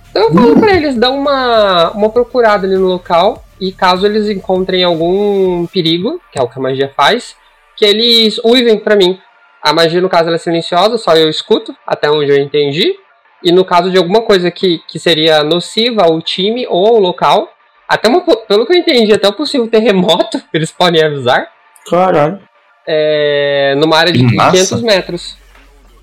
Então 0.10 0.24
eu 0.24 0.34
falo 0.34 0.60
pra 0.60 0.76
eles 0.76 0.96
dar 0.96 1.10
uma, 1.10 1.92
uma 1.92 2.10
procurada 2.10 2.68
ali 2.68 2.78
no 2.78 2.88
local 2.88 3.44
e 3.60 3.72
caso 3.72 4.06
eles 4.06 4.30
encontrem 4.30 4.84
algum 4.84 5.66
perigo, 5.68 6.22
que 6.32 6.38
é 6.38 6.44
o 6.44 6.48
que 6.48 6.60
a 6.60 6.62
magia 6.62 6.92
faz, 6.96 7.36
que 7.76 7.86
eles 7.86 8.40
uivem 8.44 8.78
para 8.78 8.96
mim. 8.96 9.20
A 9.62 9.72
magia, 9.74 10.02
no 10.02 10.10
caso, 10.10 10.26
ela 10.28 10.36
é 10.36 10.40
silenciosa, 10.40 10.98
só 10.98 11.16
eu 11.16 11.30
escuto, 11.30 11.74
até 11.88 12.10
onde 12.10 12.30
eu 12.32 12.38
entendi. 12.38 12.96
E 13.44 13.52
no 13.52 13.64
caso 13.66 13.90
de 13.92 13.98
alguma 13.98 14.22
coisa 14.22 14.50
que, 14.52 14.80
que 14.88 15.00
seria 15.00 15.44
nociva 15.44 16.04
ao 16.04 16.22
time 16.22 16.66
ou 16.70 16.88
ao 16.88 17.00
local, 17.00 17.50
até 17.88 18.08
uma, 18.10 18.22
pelo 18.22 18.66
que 18.66 18.74
eu 18.74 18.78
entendi, 18.78 19.14
até 19.14 19.28
o 19.28 19.34
possível 19.34 19.68
terremoto, 19.68 20.42
eles 20.54 20.72
podem 20.72 21.04
avisar. 21.04 21.48
Caralho. 21.90 22.40
É, 22.88 23.76
numa 23.78 23.98
área 23.98 24.12
de 24.12 24.24
Massa. 24.36 24.52
500 24.52 24.82
metros. 24.82 25.38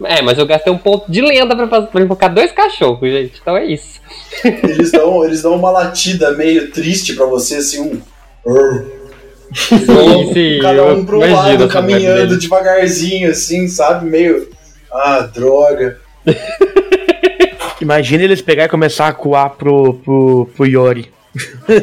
É, 0.05 0.23
mas 0.23 0.39
eu 0.39 0.47
gastei 0.47 0.73
um 0.73 0.79
ponto 0.79 1.11
de 1.13 1.21
lenda 1.21 1.55
pra, 1.55 1.69
fazer- 1.69 1.89
pra 1.89 2.01
invocar 2.01 2.33
dois 2.33 2.51
cachorros, 2.53 3.11
gente. 3.11 3.39
Então 3.41 3.55
é 3.55 3.67
isso. 3.67 4.01
Eles 4.43 4.91
dão, 4.91 5.23
eles 5.25 5.43
dão 5.43 5.55
uma 5.55 5.71
latida 5.71 6.33
meio 6.33 6.71
triste 6.71 7.13
pra 7.15 7.27
você, 7.27 7.57
assim, 7.57 7.83
um. 8.47 8.91
"Urr". 9.51 9.79
Sim, 9.79 10.33
sim, 10.33 10.59
Cada 10.63 10.85
um 10.87 11.05
pro 11.05 11.19
lado, 11.19 11.69
caminhando 11.69 12.39
devagarzinho, 12.39 13.31
assim, 13.31 13.69
sabe? 13.69 14.07
Meio. 14.09 14.49
Ah, 14.93 15.21
droga. 15.21 15.99
Imagina 17.81 18.25
eles 18.25 18.43
pegar 18.43 18.65
e 18.65 18.69
começar 18.69 19.09
a 19.09 19.13
coar 19.13 19.51
pro, 19.51 19.95
pro, 19.95 20.49
pro 20.55 20.67
Yori. 20.67 21.11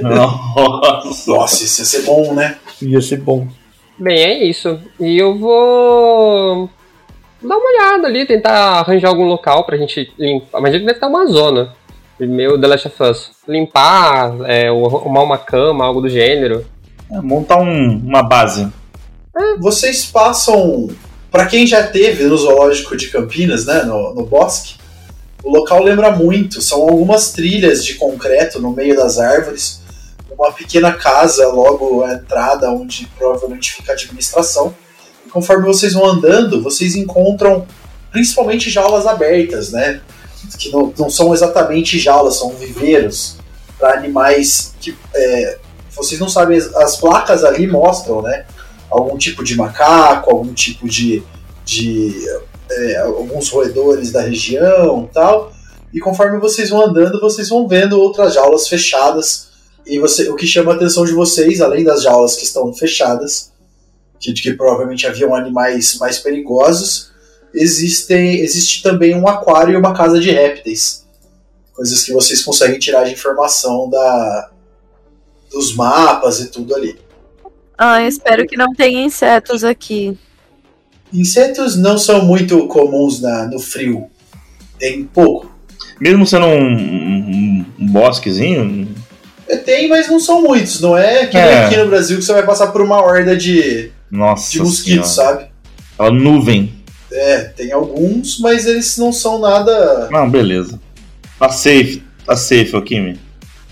Nossa. 0.02 1.32
Nossa, 1.32 1.64
isso 1.64 1.82
ia 1.82 1.86
ser 1.86 2.02
bom, 2.04 2.34
né? 2.34 2.58
Ia 2.82 3.02
ser 3.02 3.18
bom. 3.18 3.48
Bem, 3.98 4.20
é 4.20 4.44
isso. 4.44 4.80
E 5.00 5.18
eu 5.18 5.36
vou 5.38 6.70
dar 7.42 7.58
uma 7.58 7.70
olhada 7.70 8.08
ali, 8.08 8.26
tentar 8.26 8.80
arranjar 8.80 9.10
algum 9.10 9.26
local 9.26 9.66
pra 9.66 9.78
gente 9.78 10.12
limpar. 10.20 10.60
Imagina 10.60 10.80
que 10.80 10.86
deve 10.86 10.98
estar 10.98 11.08
uma 11.08 11.26
zona. 11.26 11.74
Meu 12.20 12.60
The 12.60 12.68
Last 12.68 12.88
of 12.88 13.04
Us. 13.04 13.32
Limpar, 13.48 14.38
é, 14.46 14.68
arrumar 14.68 15.24
uma 15.24 15.38
cama, 15.38 15.86
algo 15.86 16.02
do 16.02 16.10
gênero. 16.10 16.66
É, 17.12 17.22
montar 17.22 17.58
um- 17.58 17.98
uma 17.98 18.24
base. 18.24 18.68
Vocês 19.60 20.06
passam. 20.06 20.90
Pra 21.32 21.46
quem 21.46 21.68
já 21.68 21.86
teve 21.86 22.24
no 22.24 22.38
zoológico 22.38 22.96
de 22.96 23.10
Campinas, 23.10 23.66
né? 23.66 23.84
No, 23.84 24.14
no 24.14 24.26
bosque, 24.26 24.76
o 25.44 25.50
local 25.52 25.84
lembra 25.84 26.12
muito. 26.12 26.62
São 26.62 26.82
algumas 26.82 27.32
trilhas 27.32 27.84
de 27.86 27.96
concreto 27.96 28.60
no 28.62 28.72
meio 28.72 28.96
das 28.96 29.20
árvores, 29.20 29.82
uma 30.32 30.52
pequena 30.52 30.94
casa 30.94 31.48
logo 31.50 32.04
à 32.04 32.14
entrada, 32.14 32.72
onde 32.72 33.08
provavelmente 33.18 33.74
fica 33.74 33.92
a 33.92 33.96
administração. 33.96 34.74
E 35.26 35.30
conforme 35.30 35.66
vocês 35.66 35.94
vão 35.94 36.06
andando, 36.06 36.64
vocês 36.64 36.96
encontram 36.96 37.66
principalmente 38.12 38.70
jaulas 38.70 39.06
abertas, 39.06 39.72
né? 39.72 40.02
Que 40.58 40.72
não, 40.72 40.94
não 40.98 41.10
são 41.10 41.34
exatamente 41.34 42.00
jaulas, 42.00 42.36
são 42.38 42.52
viveiros 42.52 43.36
para 43.78 43.94
animais 43.94 44.74
que 44.80 44.96
é, 45.14 45.58
vocês 45.98 46.20
não 46.20 46.30
sabem, 46.30 46.58
as- 46.58 46.74
as 46.76 46.96
placas 46.98 47.44
ali 47.44 47.68
mostram, 47.68 48.22
né? 48.22 48.46
Algum 48.90 49.18
tipo 49.18 49.44
de 49.44 49.56
macaco, 49.56 50.30
algum 50.32 50.54
tipo 50.54 50.88
de. 50.88 51.22
de 51.66 52.14
é, 52.70 52.98
alguns 53.00 53.50
roedores 53.50 54.12
da 54.12 54.22
região 54.22 55.10
tal. 55.14 55.52
E 55.94 56.00
conforme 56.00 56.38
vocês 56.40 56.70
vão 56.70 56.86
andando, 56.86 57.20
vocês 57.20 57.50
vão 57.50 57.68
vendo 57.68 58.00
outras 58.00 58.34
jaulas 58.34 58.68
fechadas. 58.68 59.48
E 59.86 60.00
você, 60.00 60.30
o 60.30 60.36
que 60.36 60.46
chama 60.46 60.74
a 60.74 60.76
atenção 60.76 61.06
de 61.06 61.14
vocês, 61.14 61.62
além 61.62 61.84
das 61.84 62.04
jaulas 62.04 62.36
que 62.36 62.44
estão 62.44 62.74
fechadas, 62.74 63.52
que, 64.20 64.34
que 64.34 64.54
provavelmente 64.54 65.08
haviam 65.08 65.34
animais 65.34 65.98
mais 65.98 66.20
perigosos, 66.20 67.12
existem, 67.54 68.42
existe 68.42 68.84
também 68.84 69.16
um 69.16 69.28
aquário 69.28 69.74
e 69.74 69.78
uma 69.78 69.94
casa 69.94 70.20
de 70.20 70.30
répteis. 70.32 71.06
Coisas 71.74 72.04
que 72.04 72.12
vocês 72.12 72.42
conseguem 72.42 72.80
tirar 72.80 73.06
de 73.06 73.14
informação 73.14 73.90
da, 73.90 74.50
dos 75.52 75.76
mapas 75.76 76.40
e 76.40 76.50
tudo 76.52 76.76
ali. 76.76 76.96
Ah, 77.78 78.02
espero 78.04 78.46
que 78.48 78.58
não 78.58 78.74
tenha 78.74 79.04
insetos 79.06 79.64
aqui. 79.64 80.18
Insetos 81.14 81.76
não 81.78 81.98
são 81.98 82.26
muito 82.26 82.68
comuns 82.68 83.22
na, 83.22 83.46
no 83.46 83.60
frio. 83.60 84.08
Tem 84.80 85.04
pouco. 85.06 85.52
Mesmo 86.00 86.26
sendo 86.28 86.46
um, 86.48 86.74
um- 86.74 87.66
um 87.80 87.88
bosquezinho, 87.88 88.88
É, 89.50 89.56
Tem, 89.56 89.88
mas 89.88 90.10
não 90.10 90.20
são 90.20 90.42
muitos. 90.42 90.82
Não 90.82 90.98
é 90.98 91.26
que 91.26 91.38
nem 91.38 91.46
É. 91.46 91.66
aqui 91.66 91.78
no 91.78 91.88
Brasil 91.88 92.18
que 92.18 92.24
você 92.26 92.34
vai 92.34 92.46
passar 92.46 92.68
por 92.68 92.82
uma 92.82 93.02
horda 93.02 93.36
de, 93.38 93.92
nossa 94.12 94.52
de 94.52 94.60
mosquitos, 94.60 95.10
senhora. 95.12 95.38
sabe? 95.38 95.46
Aquela 95.94 96.12
nuvem. 96.12 96.74
É, 97.10 97.44
tem 97.46 97.72
alguns, 97.72 98.40
mas 98.40 98.66
eles 98.66 98.98
não 98.98 99.14
são 99.14 99.40
nada. 99.40 100.10
Não, 100.12 100.30
beleza. 100.30 100.78
Tá 101.40 101.48
safe. 101.50 102.04
Tá 102.26 102.36
safe, 102.36 102.76
Okimi. 102.76 103.18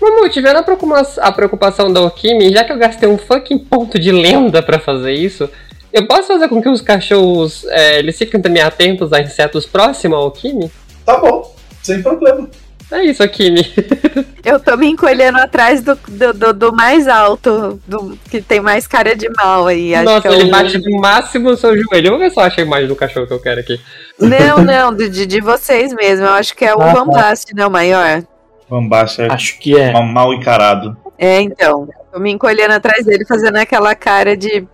Mamute, 0.00 0.34
tiveram 0.34 0.60
a 0.60 0.62
preocupa- 0.62 1.06
a 1.18 1.32
preocupação 1.32 1.92
da 1.92 2.00
Okimi, 2.02 2.52
já 2.52 2.64
que 2.64 2.72
eu 2.72 2.78
gastei 2.78 3.08
um 3.08 3.16
fucking 3.18 3.58
ponto 3.58 3.98
de 3.98 4.12
lenda 4.12 4.62
pra 4.62 4.78
fazer 4.78 5.12
isso, 5.12 5.48
eu 5.92 6.06
posso 6.06 6.28
fazer 6.28 6.48
com 6.48 6.60
que 6.62 6.68
os 6.68 6.80
cachorros 6.82 7.64
é, 7.68 7.98
eles 7.98 8.18
fiquem 8.18 8.40
também 8.40 8.62
atentos 8.62 9.12
a 9.12 9.20
insetos 9.20 9.64
próximos 9.64 10.18
ao 10.18 10.26
Okimi? 10.26 10.70
Tá 11.04 11.16
bom, 11.18 11.54
sem 11.82 12.02
problema. 12.02 12.48
É 12.92 13.02
isso, 13.04 13.24
Okimi. 13.24 13.66
Eu 14.44 14.60
tô 14.60 14.76
me 14.76 14.86
encolhendo 14.86 15.38
atrás 15.38 15.82
do, 15.82 15.98
do, 16.06 16.32
do- 16.32 16.52
do 16.54 16.72
mais 16.72 17.08
alto, 17.08 17.80
do 17.84 18.16
que 18.30 18.40
tem 18.40 18.60
mais 18.60 18.86
cara 18.86 19.16
de 19.16 19.28
mal 19.30 19.66
aí. 19.66 19.92
Acho 19.92 20.04
Nossa, 20.04 20.20
que 20.20 20.28
é 20.28 20.32
ele 20.38 20.44
o- 20.44 20.50
bate 20.52 20.78
no 20.78 21.00
máximo 21.00 21.50
no 21.50 21.56
seu 21.56 21.70
joelho. 21.76 22.10
Vamos 22.12 22.20
ver 22.20 22.30
se 22.30 22.38
eu 22.38 22.44
acho 22.44 22.60
a 22.60 22.62
imagem 22.62 22.86
do 22.86 22.94
cachorro 22.94 23.26
que 23.26 23.32
eu 23.32 23.40
quero 23.40 23.58
aqui. 23.58 23.80
Não, 24.20 24.58
não, 24.62 24.94
de, 24.94 25.08
de, 25.26 25.40
vocês 25.40 25.92
mesmo. 25.94 26.26
Eu 26.26 26.32
acho 26.34 26.54
que 26.54 26.64
é 26.64 26.72
o 26.76 26.80
Ah, 26.80 26.92
tá. 26.92 26.92
Van 26.94 27.06
Basten, 27.10 27.56
né? 27.56 27.66
O 27.66 27.70
maior. 27.70 28.22
É 28.70 29.26
Acho 29.32 29.58
que 29.58 29.76
é. 29.78 29.92
mal- 29.92 30.02
mal 30.04 30.34
encarado. 30.34 30.96
É, 31.18 31.40
então. 31.40 31.88
Tô 32.12 32.18
me 32.18 32.32
encolhendo 32.32 32.72
atrás 32.74 33.04
dele, 33.04 33.24
fazendo 33.26 33.56
aquela 33.56 33.94
cara 33.94 34.36
de. 34.36 34.66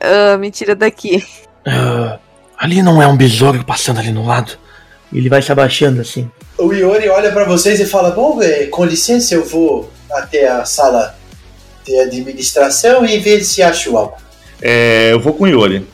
Ah, 0.00 0.36
me 0.38 0.50
tira 0.50 0.74
daqui. 0.74 1.24
Ah, 1.66 2.18
ali 2.56 2.80
não 2.82 3.02
é 3.02 3.06
um 3.06 3.16
besouro 3.16 3.64
passando 3.64 3.98
ali 4.00 4.12
no 4.12 4.24
lado. 4.24 4.52
Ele 5.12 5.28
vai 5.28 5.42
se 5.42 5.50
abaixando 5.52 6.00
assim. 6.00 6.30
O 6.58 6.72
Iori 6.72 7.08
olha 7.08 7.32
pra 7.32 7.44
vocês 7.44 7.80
e 7.80 7.86
fala: 7.86 8.10
Bom, 8.10 8.40
é, 8.42 8.66
com 8.66 8.84
licença, 8.84 9.34
eu 9.34 9.44
vou 9.44 9.90
até 10.12 10.48
a 10.48 10.64
sala 10.64 11.14
de 11.84 11.98
administração 11.98 13.04
e 13.04 13.18
ver 13.18 13.42
se 13.44 13.62
acho 13.62 13.96
algo. 13.96 14.16
É, 14.62 15.12
eu 15.12 15.20
vou 15.20 15.34
com 15.34 15.44
o 15.44 15.48
Yori. 15.48 15.86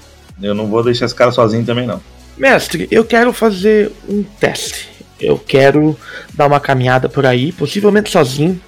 Eu 0.43 0.55
não 0.55 0.67
vou 0.67 0.83
deixar 0.83 1.07
esse 1.07 1.15
cara 1.15 1.31
sozinho 1.33 1.65
também, 1.65 1.87
não. 1.87 2.01
Mestre, 2.37 2.89
eu 2.91 3.05
quero 3.05 3.33
fazer 3.33 3.93
um 4.09 4.23
teste. 4.23 4.91
Eu 5.23 5.39
quero 5.39 5.97
dar 6.35 6.47
uma 6.47 6.61
caminhada 6.61 7.09
por 7.09 7.25
aí, 7.25 7.53
possivelmente 7.53 8.11
sozinho. 8.11 8.61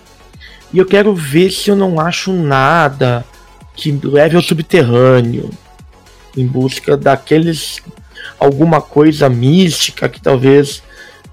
E 0.72 0.78
eu 0.78 0.86
quero 0.86 1.14
ver 1.14 1.50
se 1.50 1.70
eu 1.70 1.76
não 1.76 2.00
acho 2.00 2.32
nada 2.32 3.24
que 3.74 3.92
leve 4.02 4.36
ao 4.36 4.42
subterrâneo. 4.42 5.50
Em 6.36 6.46
busca 6.46 6.96
daqueles. 6.96 7.82
alguma 8.38 8.80
coisa 8.80 9.28
mística 9.28 10.08
que 10.08 10.20
talvez 10.20 10.82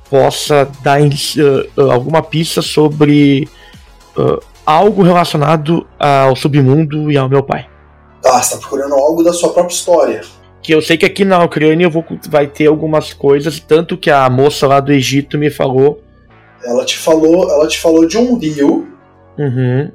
possa 0.09 0.69
dar 0.83 0.99
ah, 0.99 1.93
alguma 1.93 2.21
pista 2.21 2.61
sobre 2.61 3.47
ah, 4.17 4.39
algo 4.65 5.01
relacionado 5.01 5.87
ao 5.97 6.35
submundo 6.35 7.11
e 7.11 7.17
ao 7.17 7.29
meu 7.29 7.43
pai. 7.43 7.67
Tá, 8.21 8.41
você 8.41 8.55
tá 8.55 8.59
procurando 8.59 8.93
algo 8.93 9.23
da 9.23 9.33
sua 9.33 9.49
própria 9.51 9.73
história. 9.73 10.21
Que 10.61 10.73
eu 10.73 10.81
sei 10.81 10.97
que 10.97 11.05
aqui 11.05 11.25
na 11.25 11.43
Ucrânia 11.43 11.89
vou, 11.89 12.05
vai 12.29 12.47
ter 12.47 12.67
algumas 12.67 13.13
coisas, 13.13 13.59
tanto 13.59 13.97
que 13.97 14.11
a 14.11 14.29
moça 14.29 14.67
lá 14.67 14.79
do 14.79 14.91
Egito 14.91 15.37
me 15.37 15.49
falou. 15.49 16.03
Ela 16.63 16.85
te 16.85 16.97
falou, 16.97 17.49
ela 17.49 17.67
te 17.67 17.79
falou 17.79 18.07
de 18.07 18.17
um 18.17 18.37
rio. 18.37 18.87
Uhum. 19.37 19.91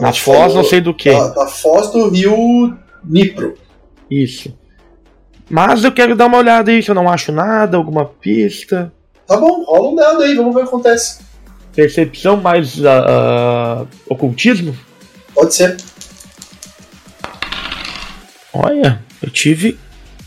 Na 0.00 0.12
foz, 0.12 0.38
falou 0.38 0.54
não 0.54 0.64
sei 0.64 0.80
do 0.80 0.94
que. 0.94 1.10
Da, 1.10 1.28
da 1.28 1.46
foz 1.46 1.90
do 1.90 2.08
rio 2.08 2.76
Nipro. 3.04 3.56
Isso. 4.10 4.56
Mas 5.50 5.82
eu 5.82 5.90
quero 5.90 6.14
dar 6.14 6.26
uma 6.26 6.38
olhada 6.38 6.70
aí 6.70 6.82
se 6.82 6.90
eu 6.90 6.94
não 6.94 7.08
acho 7.08 7.32
nada, 7.32 7.76
alguma 7.76 8.04
pista. 8.04 8.92
Tá 9.26 9.36
bom, 9.36 9.64
rola 9.64 9.88
um 9.88 9.94
dado 9.94 10.22
aí, 10.22 10.34
vamos 10.34 10.54
ver 10.54 10.60
o 10.60 10.62
que 10.62 10.68
acontece. 10.68 11.20
Percepção 11.74 12.36
mais 12.36 12.78
uh, 12.78 13.82
uh, 13.82 13.88
ocultismo? 14.08 14.76
Pode 15.34 15.54
ser. 15.54 15.76
Olha, 18.52 19.02
eu 19.22 19.30
tive 19.30 19.78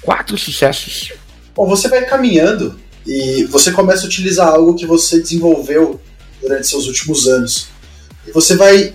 quatro 0.02 0.38
sucessos. 0.38 1.14
Bom, 1.56 1.68
você 1.68 1.88
vai 1.88 2.06
caminhando 2.06 2.80
e 3.06 3.46
você 3.46 3.72
começa 3.72 4.04
a 4.04 4.08
utilizar 4.08 4.48
algo 4.48 4.76
que 4.76 4.86
você 4.86 5.20
desenvolveu 5.20 6.00
durante 6.42 6.68
seus 6.68 6.88
últimos 6.88 7.28
anos. 7.28 7.68
E 8.26 8.32
você 8.32 8.56
vai. 8.56 8.94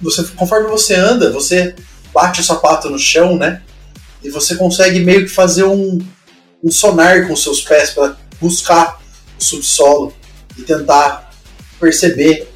Você, 0.00 0.24
conforme 0.36 0.68
você 0.68 0.94
anda, 0.94 1.30
você 1.32 1.74
bate 2.12 2.40
o 2.40 2.44
sapato 2.44 2.90
no 2.90 2.98
chão, 2.98 3.36
né? 3.36 3.62
E 4.22 4.30
você 4.30 4.56
consegue 4.56 5.00
meio 5.00 5.22
que 5.24 5.30
fazer 5.30 5.64
um, 5.64 5.98
um 6.62 6.70
sonar 6.70 7.26
com 7.26 7.36
seus 7.36 7.60
pés 7.60 7.90
para 7.90 8.16
buscar 8.40 9.00
o 9.38 9.42
subsolo 9.42 10.12
e 10.58 10.62
tentar 10.62 11.30
perceber 11.78 12.48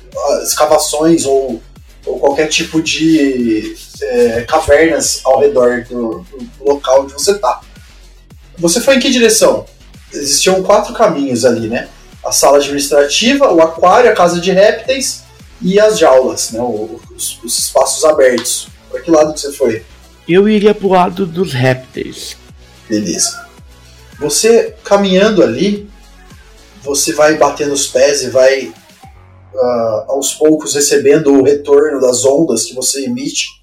escavações 0.43 1.24
ou, 1.24 1.62
ou 2.05 2.18
qualquer 2.18 2.49
tipo 2.49 2.83
de 2.83 3.76
é, 4.03 4.42
cavernas 4.42 5.20
ao 5.24 5.40
redor 5.40 5.84
do, 5.88 6.24
do 6.59 6.64
local 6.64 7.03
onde 7.03 7.12
você 7.12 7.32
está. 7.32 7.61
Você 8.59 8.80
foi 8.80 8.96
em 8.96 9.01
que 9.01 9.11
direção? 9.11 9.64
Existiam 10.12 10.62
quatro 10.62 10.92
caminhos 10.92 11.44
ali, 11.44 11.68
né? 11.68 11.88
A 12.24 12.32
sala 12.32 12.59
administrativa, 12.59 13.53
o 13.53 13.61
aquário, 13.62 14.11
a 14.11 14.14
casa 14.14 14.40
de 14.40 14.51
répteis 14.51 15.22
e 15.62 15.80
as 15.80 15.98
jaulas, 15.98 16.51
né? 16.51 16.61
Os, 16.61 17.38
os 17.42 17.59
espaços 17.59 18.05
abertos. 18.05 18.68
Para 18.90 19.01
que 19.01 19.11
lado 19.11 19.32
que 19.32 19.40
você 19.40 19.53
foi? 19.53 19.84
Eu 20.28 20.48
iria 20.48 20.74
pro 20.74 20.90
lado 20.90 21.26
dos 21.26 21.53
répteis. 21.53 22.36
Beleza. 22.88 23.48
Você 24.18 24.74
caminhando 24.84 25.42
ali, 25.42 25.88
você 26.82 27.12
vai 27.12 27.36
batendo 27.36 27.72
os 27.72 27.86
pés 27.86 28.22
e 28.22 28.30
vai 28.30 28.72
uh, 29.55 30.11
aos 30.11 30.34
poucos 30.34 30.74
recebendo 30.74 31.32
o 31.32 31.42
retorno 31.42 32.01
das 32.01 32.24
ondas 32.24 32.64
que 32.64 32.74
você 32.74 33.05
emite. 33.05 33.60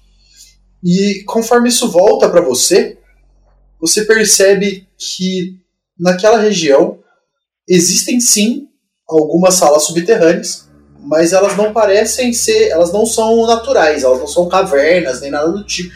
E 0.82 1.22
conforme 1.24 1.68
isso 1.68 1.90
volta 1.90 2.28
para 2.28 2.40
você, 2.40 2.98
você 3.80 4.04
percebe 4.04 4.86
que 4.96 5.56
naquela 5.98 6.38
região 6.38 6.98
existem 7.68 8.20
sim 8.20 8.68
algumas 9.08 9.54
salas 9.54 9.84
subterrâneas, 9.84 10.68
mas 11.00 11.32
elas 11.32 11.56
não 11.56 11.72
parecem 11.72 12.32
ser, 12.32 12.68
elas 12.68 12.92
não 12.92 13.06
são 13.06 13.46
naturais, 13.46 14.04
elas 14.04 14.18
não 14.18 14.26
são 14.26 14.48
cavernas 14.48 15.20
nem 15.20 15.30
nada 15.30 15.50
do 15.50 15.64
tipo 15.64 15.94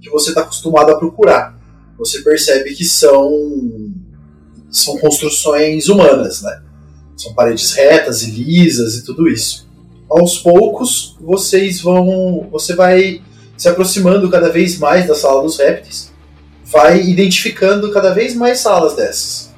que 0.00 0.10
você 0.10 0.30
está 0.30 0.42
acostumado 0.42 0.90
a 0.90 0.98
procurar. 0.98 1.56
Você 1.96 2.20
percebe 2.22 2.74
que 2.74 2.84
são 2.84 3.30
são 4.70 4.98
construções 4.98 5.88
humanas, 5.88 6.42
né? 6.42 6.62
São 7.16 7.34
paredes 7.34 7.72
retas 7.72 8.22
e 8.22 8.30
lisas 8.30 8.96
e 8.96 9.04
tudo 9.04 9.28
isso. 9.28 9.68
Aos 10.10 10.38
poucos, 10.38 11.16
vocês 11.20 11.80
vão, 11.80 12.48
você 12.50 12.74
vai 12.74 13.22
se 13.56 13.68
aproximando 13.68 14.30
cada 14.30 14.50
vez 14.50 14.78
mais 14.78 15.06
da 15.06 15.14
sala 15.14 15.42
dos 15.42 15.58
répteis, 15.58 16.12
vai 16.64 17.00
identificando 17.02 17.92
cada 17.92 18.12
vez 18.12 18.34
mais 18.34 18.60
salas 18.60 18.94
dessas. 18.94 19.52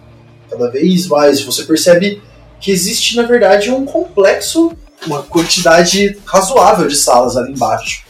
Cada 0.50 0.68
vez 0.70 1.06
mais 1.06 1.40
você 1.40 1.64
percebe 1.64 2.22
que 2.60 2.70
existe, 2.70 3.16
na 3.16 3.22
verdade, 3.22 3.70
um 3.70 3.84
complexo, 3.84 4.72
uma 5.06 5.22
quantidade 5.22 6.18
razoável 6.24 6.88
de 6.88 6.96
salas 6.96 7.36
ali 7.36 7.52
embaixo 7.52 8.04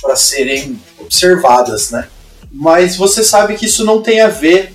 para 0.00 0.16
serem 0.16 0.78
observadas, 0.98 1.90
né? 1.90 2.08
Mas 2.50 2.96
você 2.96 3.24
sabe 3.24 3.56
que 3.56 3.66
isso 3.66 3.84
não 3.84 4.02
tem 4.02 4.20
a 4.20 4.28
ver 4.28 4.72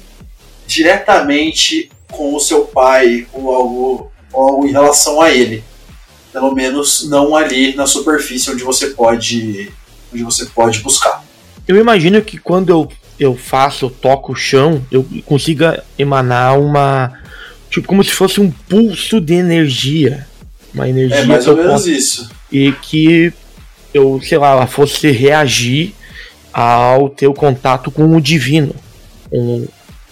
diretamente 0.68 1.90
com 2.12 2.36
o 2.36 2.40
seu 2.40 2.66
pai 2.66 3.28
ou 3.32 3.54
algo, 3.54 4.12
ou 4.34 4.50
algo 4.50 4.68
em 4.68 4.72
relação 4.72 5.22
a 5.22 5.32
ele. 5.32 5.64
Pelo 6.32 6.54
menos 6.54 7.08
não 7.10 7.36
ali 7.36 7.76
na 7.76 7.88
superfície 7.88 8.52
onde 8.52 8.64
você 8.64 8.88
pode, 8.88 9.72
onde 10.14 10.24
você 10.24 10.46
pode 10.46 10.80
buscar. 10.80 11.24
Eu 11.68 11.78
imagino 11.78 12.22
que 12.22 12.38
quando 12.38 12.70
eu, 12.70 12.92
eu 13.20 13.36
faço, 13.36 13.86
eu 13.86 13.90
toco 13.90 14.32
o 14.32 14.36
chão, 14.36 14.84
eu 14.92 15.06
consiga 15.26 15.84
emanar 15.98 16.60
uma. 16.60 17.14
Tipo, 17.70 17.88
como 17.88 18.04
se 18.04 18.12
fosse 18.12 18.42
um 18.42 18.50
pulso 18.50 19.22
de 19.22 19.36
energia. 19.36 20.28
Uma 20.74 20.90
energia. 20.90 21.18
É 21.18 21.26
mais 21.26 21.48
ou 21.48 21.56
menos 21.56 21.86
isso. 21.86 22.30
E 22.52 22.72
que 22.72 23.32
eu, 23.94 24.20
sei 24.24 24.38
lá, 24.38 24.52
ela 24.52 24.68
fosse 24.68 25.12
reagir 25.12 25.94
ao 26.52 27.10
teu 27.10 27.34
contato 27.34 27.92
com 27.92 28.16
o 28.16 28.22
divino. 28.22 28.76
Um, 29.32 29.68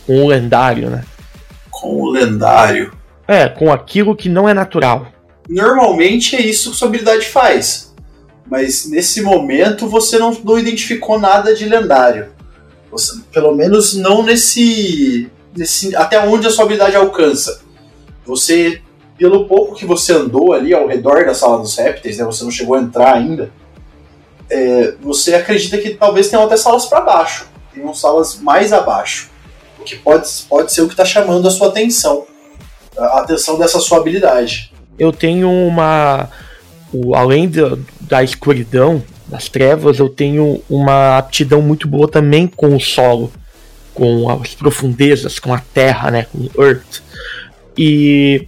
com 0.05 0.23
o 0.23 0.27
lendário, 0.27 0.89
né? 0.89 1.03
Com 1.69 2.01
o 2.01 2.11
lendário. 2.11 2.93
É, 3.27 3.49
com 3.49 3.71
aquilo 3.71 4.15
que 4.15 4.29
não 4.29 4.47
é 4.47 4.53
natural. 4.53 5.11
Normalmente 5.49 6.35
é 6.35 6.41
isso 6.41 6.71
que 6.71 6.77
sua 6.77 6.87
habilidade 6.87 7.25
faz. 7.25 7.93
Mas 8.49 8.87
nesse 8.87 9.21
momento 9.21 9.87
você 9.87 10.17
não, 10.17 10.31
não 10.43 10.57
identificou 10.57 11.19
nada 11.19 11.53
de 11.53 11.65
lendário. 11.65 12.29
Você, 12.91 13.19
pelo 13.31 13.55
menos 13.55 13.93
não 13.95 14.23
nesse, 14.23 15.29
nesse. 15.55 15.95
Até 15.95 16.19
onde 16.25 16.47
a 16.47 16.49
sua 16.49 16.65
habilidade 16.65 16.95
alcança. 16.95 17.61
Você, 18.25 18.81
pelo 19.17 19.45
pouco 19.45 19.75
que 19.75 19.85
você 19.85 20.13
andou 20.13 20.53
ali 20.53 20.73
ao 20.73 20.87
redor 20.87 21.25
da 21.25 21.33
sala 21.33 21.59
dos 21.59 21.75
répteis, 21.75 22.17
né, 22.17 22.25
você 22.25 22.43
não 22.43 22.51
chegou 22.51 22.75
a 22.75 22.81
entrar 22.81 23.15
ainda. 23.15 23.51
É, 24.49 24.93
você 25.01 25.35
acredita 25.35 25.77
que 25.77 25.91
talvez 25.91 26.29
tenham 26.29 26.45
até 26.45 26.55
salas 26.55 26.85
para 26.85 27.01
baixo. 27.01 27.47
Tenham 27.73 27.93
salas 27.93 28.39
mais 28.39 28.71
abaixo 28.71 29.29
que 29.87 29.95
pode, 29.95 30.29
pode 30.49 30.71
ser 30.71 30.81
o 30.81 30.87
que 30.87 30.93
está 30.93 31.05
chamando 31.05 31.47
a 31.47 31.51
sua 31.51 31.69
atenção, 31.69 32.25
a 32.97 33.19
atenção 33.19 33.57
dessa 33.57 33.79
sua 33.79 33.99
habilidade. 33.99 34.71
Eu 34.99 35.11
tenho 35.11 35.49
uma. 35.49 36.29
O, 36.91 37.15
além 37.15 37.49
de, 37.49 37.61
da 38.01 38.23
escuridão, 38.23 39.03
das 39.27 39.49
trevas, 39.49 39.99
eu 39.99 40.07
tenho 40.07 40.61
uma 40.69 41.17
aptidão 41.17 41.61
muito 41.61 41.87
boa 41.87 42.07
também 42.07 42.47
com 42.47 42.75
o 42.75 42.79
solo, 42.79 43.31
com 43.93 44.29
as 44.29 44.55
profundezas, 44.55 45.37
com 45.37 45.53
a 45.53 45.59
terra, 45.59 46.09
né, 46.09 46.27
com 46.31 46.49
Earth. 46.61 47.01
E 47.77 48.47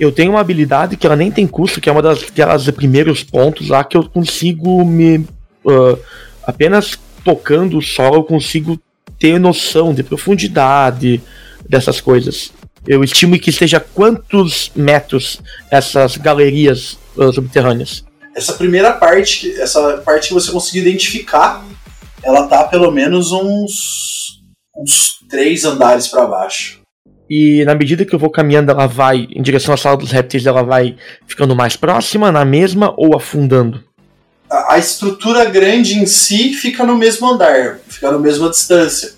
eu 0.00 0.10
tenho 0.10 0.32
uma 0.32 0.40
habilidade 0.40 0.96
que 0.96 1.06
ela 1.06 1.16
nem 1.16 1.30
tem 1.30 1.46
custo, 1.46 1.80
que 1.80 1.88
é 1.88 1.92
uma 1.92 2.02
das 2.02 2.22
aquelas 2.22 2.68
primeiros 2.70 3.22
pontos 3.22 3.68
lá 3.68 3.84
que 3.84 3.96
eu 3.96 4.04
consigo 4.04 4.84
me 4.84 5.18
uh, 5.64 5.98
apenas 6.42 6.98
tocando 7.22 7.78
o 7.78 7.82
solo 7.82 8.16
eu 8.16 8.24
consigo 8.24 8.78
ter 9.18 9.38
noção 9.38 9.94
de 9.94 10.02
profundidade 10.02 11.22
dessas 11.68 12.00
coisas. 12.00 12.52
Eu 12.86 13.02
estimo 13.02 13.38
que 13.38 13.50
seja 13.50 13.80
quantos 13.80 14.70
metros 14.74 15.40
essas 15.70 16.16
galerias 16.16 16.98
subterrâneas. 17.32 18.04
Essa 18.34 18.52
primeira 18.54 18.92
parte, 18.92 19.52
essa 19.60 19.98
parte 19.98 20.28
que 20.28 20.34
você 20.34 20.50
conseguiu 20.50 20.82
identificar, 20.82 21.64
ela 22.22 22.46
tá 22.46 22.64
pelo 22.64 22.90
menos 22.90 23.32
uns 23.32 24.40
uns 24.76 25.20
três 25.30 25.64
andares 25.64 26.08
para 26.08 26.26
baixo. 26.26 26.80
E 27.30 27.64
na 27.64 27.74
medida 27.74 28.04
que 28.04 28.14
eu 28.14 28.18
vou 28.18 28.30
caminhando, 28.30 28.70
ela 28.70 28.86
vai 28.86 29.28
em 29.30 29.40
direção 29.40 29.72
à 29.72 29.76
sala 29.76 29.96
dos 29.96 30.10
répteis, 30.10 30.46
ela 30.46 30.62
vai 30.62 30.96
ficando 31.26 31.54
mais 31.54 31.76
próxima, 31.76 32.32
na 32.32 32.44
mesma 32.44 32.92
ou 32.96 33.16
afundando? 33.16 33.82
a, 34.68 34.78
estrutura 34.78 35.44
grande 35.46 35.98
em 35.98 36.06
si 36.06 36.54
fica 36.54 36.84
no 36.84 36.96
mesmo 36.96 37.28
andar, 37.28 37.78
fica 37.88 38.10
na 38.10 38.18
mesma 38.18 38.48
distância. 38.50 39.14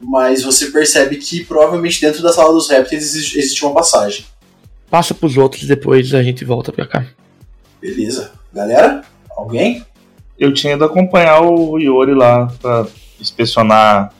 Mas 0.00 0.42
você 0.42 0.70
percebe 0.70 1.16
que 1.16 1.44
provavelmente 1.44 2.00
dentro 2.00 2.22
da 2.22 2.32
sala 2.32 2.52
dos 2.52 2.68
répteis 2.68 3.04
existe, 3.04 3.38
existe 3.38 3.64
uma 3.64 3.74
passagem. 3.74 4.24
Passa 4.90 5.14
pros 5.14 5.36
outros 5.36 5.64
depois 5.64 6.12
a 6.12 6.22
gente 6.22 6.44
volta 6.44 6.72
pra 6.72 6.86
cá. 6.86 7.06
Beleza. 7.82 8.32
Galera? 8.52 9.02
Alguém? 9.36 9.84
Eu 10.38 10.54
tinha 10.54 10.72
ido 10.72 10.84
acompanhar 10.84 11.42
o 11.42 11.78
Iori 11.78 12.14
lá 12.14 12.46
pra 12.62 12.86
inspecionar 13.20 14.14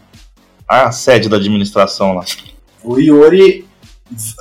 a 0.68 0.92
sede 0.92 1.30
da 1.30 1.38
administração 1.38 2.14
lá. 2.14 2.24
O 2.84 2.98
Iori 2.98 3.66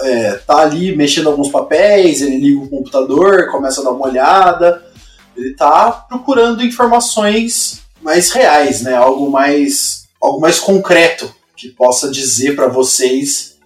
é, 0.01 0.33
tá 0.33 0.57
ali 0.57 0.93
mexendo 0.95 1.29
alguns 1.29 1.49
papéis, 1.49 2.21
ele 2.21 2.37
liga 2.37 2.59
o 2.59 2.69
computador, 2.69 3.49
começa 3.49 3.79
a 3.79 3.83
dar 3.85 3.91
uma 3.91 4.07
olhada 4.07 4.91
ele 5.35 5.51
está 5.51 5.91
procurando 5.91 6.63
informações 6.63 7.81
mais 8.01 8.31
reais, 8.31 8.81
né? 8.81 8.95
Algo 8.95 9.29
mais, 9.29 10.07
algo 10.21 10.39
mais 10.39 10.59
concreto 10.59 11.33
que 11.55 11.69
possa 11.69 12.09
dizer 12.09 12.55
para 12.55 12.67
vocês 12.67 13.57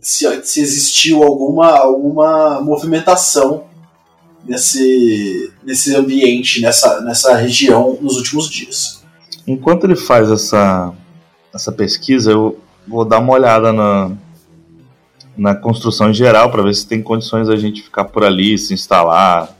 se, 0.00 0.26
se 0.44 0.60
existiu 0.60 1.22
alguma, 1.22 1.78
alguma 1.78 2.60
movimentação 2.60 3.64
nesse, 4.44 5.52
nesse 5.62 5.94
ambiente, 5.94 6.60
nessa, 6.60 7.00
nessa 7.00 7.34
região 7.34 7.98
nos 8.00 8.16
últimos 8.16 8.48
dias. 8.48 9.02
Enquanto 9.46 9.84
ele 9.84 9.96
faz 9.96 10.30
essa, 10.30 10.92
essa 11.54 11.72
pesquisa, 11.72 12.30
eu 12.30 12.58
vou 12.86 13.04
dar 13.04 13.18
uma 13.18 13.32
olhada 13.32 13.72
na, 13.72 14.10
na 15.36 15.54
construção 15.54 16.10
em 16.10 16.14
geral 16.14 16.50
para 16.50 16.62
ver 16.62 16.74
se 16.74 16.86
tem 16.86 17.02
condições 17.02 17.48
da 17.48 17.56
gente 17.56 17.82
ficar 17.82 18.04
por 18.04 18.24
ali, 18.24 18.58
se 18.58 18.74
instalar, 18.74 19.54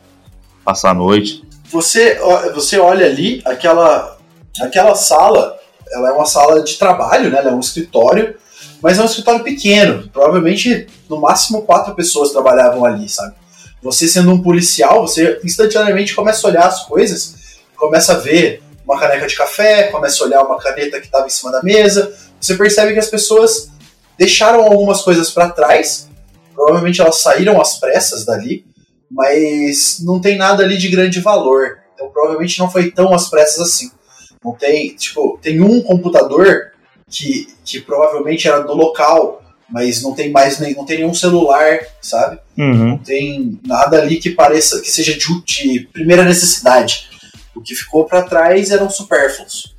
passar 0.64 0.91
a 0.91 0.95
noite. 0.95 1.45
Você, 1.70 2.18
você 2.55 2.79
olha 2.79 3.07
ali, 3.07 3.43
aquela, 3.45 4.18
aquela 4.61 4.95
sala, 4.95 5.57
ela 5.93 6.11
é 6.11 6.12
uma 6.12 6.26
sala 6.26 6.62
de 6.62 6.76
trabalho, 6.76 7.31
né? 7.31 7.39
Ela 7.39 7.51
é 7.51 7.55
um 7.55 7.61
escritório, 7.61 8.35
mas 8.83 8.99
é 8.99 9.03
um 9.03 9.07
escritório 9.07 9.45
pequeno. 9.45 10.09
Provavelmente, 10.09 10.87
no 11.09 11.20
máximo, 11.20 11.62
quatro 11.62 11.95
pessoas 11.95 12.33
trabalhavam 12.33 12.85
ali, 12.85 13.09
sabe? 13.09 13.35
Você 13.83 14.09
sendo 14.09 14.33
um 14.33 14.43
policial, 14.43 15.07
você 15.07 15.41
instantaneamente 15.45 16.14
começa 16.14 16.47
a 16.47 16.51
olhar 16.51 16.66
as 16.66 16.85
coisas, 16.85 17.59
começa 17.76 18.12
a 18.12 18.18
ver 18.18 18.62
uma 18.85 18.99
caneca 18.99 19.26
de 19.26 19.37
café, 19.37 19.85
começa 19.85 20.22
a 20.22 20.26
olhar 20.26 20.43
uma 20.43 20.59
caneta 20.59 20.99
que 20.99 21.07
estava 21.07 21.26
em 21.26 21.31
cima 21.31 21.53
da 21.53 21.62
mesa. 21.62 22.12
Você 22.41 22.57
percebe 22.57 22.93
que 22.93 22.99
as 22.99 23.09
pessoas 23.09 23.70
deixaram 24.16 24.64
algumas 24.64 25.03
coisas 25.03 25.31
para 25.31 25.51
trás. 25.51 26.09
Provavelmente 26.55 27.01
elas 27.01 27.20
saíram 27.20 27.61
às 27.61 27.79
pressas 27.79 28.24
dali, 28.24 28.66
mas 29.11 30.01
não 30.01 30.20
tem 30.20 30.37
nada 30.37 30.64
ali 30.64 30.76
de 30.76 30.89
grande 30.89 31.20
valor. 31.20 31.79
Então 31.95 32.11
provavelmente 32.11 32.59
não 32.59 32.70
foi 32.70 32.91
tão 32.91 33.14
às 33.14 33.29
pressas 33.29 33.61
assim. 33.61 33.91
Não 34.45 34.53
tem, 34.53 34.95
tipo, 34.95 35.39
tem 35.43 35.61
um 35.61 35.83
computador 35.83 36.72
que, 37.09 37.49
que 37.64 37.81
provavelmente 37.81 38.49
era 38.49 38.61
do 38.61 38.74
local, 38.74 39.43
mas 39.69 40.03
não 40.03 40.14
tem 40.14 40.31
mais 40.31 40.59
nem, 40.59 40.75
não 40.75 40.85
tem 40.85 40.99
nenhum 40.99 41.14
celular, 41.14 41.79
sabe? 42.01 42.39
Uhum. 42.57 42.89
Não 42.91 42.99
tem 42.99 43.61
nada 43.66 44.01
ali 44.01 44.16
que 44.16 44.31
pareça 44.31 44.81
que 44.81 44.91
seja 44.91 45.16
de, 45.16 45.43
de 45.45 45.89
primeira 45.93 46.25
necessidade. 46.25 47.09
O 47.55 47.61
que 47.61 47.75
ficou 47.75 48.05
para 48.05 48.23
trás 48.23 48.71
eram 48.71 48.89
supérfluos. 48.89 49.75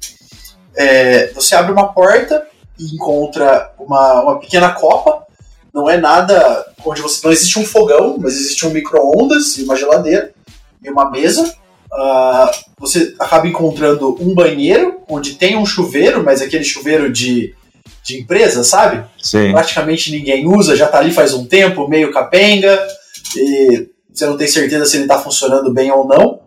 É, 0.75 1.27
você 1.33 1.55
abre 1.55 1.71
uma 1.71 1.91
porta 1.91 2.45
e 2.77 2.95
encontra 2.95 3.73
uma, 3.79 4.21
uma 4.21 4.39
pequena 4.39 4.71
copa. 4.71 5.25
Não 5.73 5.89
é 5.89 5.97
nada 5.97 6.65
onde 6.85 7.01
você 7.01 7.19
não 7.23 7.31
existe 7.31 7.57
um 7.57 7.65
fogão, 7.65 8.17
mas 8.19 8.35
existe 8.35 8.65
um 8.65 8.71
micro-ondas 8.71 9.57
e 9.57 9.63
uma 9.63 9.75
geladeira 9.75 10.31
e 10.83 10.89
uma 10.89 11.09
mesa. 11.09 11.53
Ah, 11.91 12.51
você 12.77 13.15
acaba 13.19 13.47
encontrando 13.47 14.15
um 14.21 14.33
banheiro 14.33 15.01
onde 15.09 15.35
tem 15.35 15.57
um 15.57 15.65
chuveiro, 15.65 16.23
mas 16.23 16.41
aquele 16.41 16.63
chuveiro 16.63 17.11
de, 17.11 17.55
de 18.03 18.19
empresa, 18.19 18.63
sabe? 18.63 19.03
Sim. 19.21 19.51
praticamente 19.51 20.11
ninguém 20.11 20.47
usa, 20.47 20.75
já 20.75 20.87
tá 20.87 20.99
ali 20.99 21.11
faz 21.11 21.33
um 21.33 21.45
tempo, 21.45 21.87
meio 21.87 22.11
capenga, 22.11 22.79
e 23.35 23.87
você 24.11 24.25
não 24.25 24.37
tem 24.37 24.47
certeza 24.47 24.85
se 24.85 24.97
ele 24.97 25.07
tá 25.07 25.19
funcionando 25.19 25.73
bem 25.73 25.91
ou 25.91 26.07
não. 26.07 26.39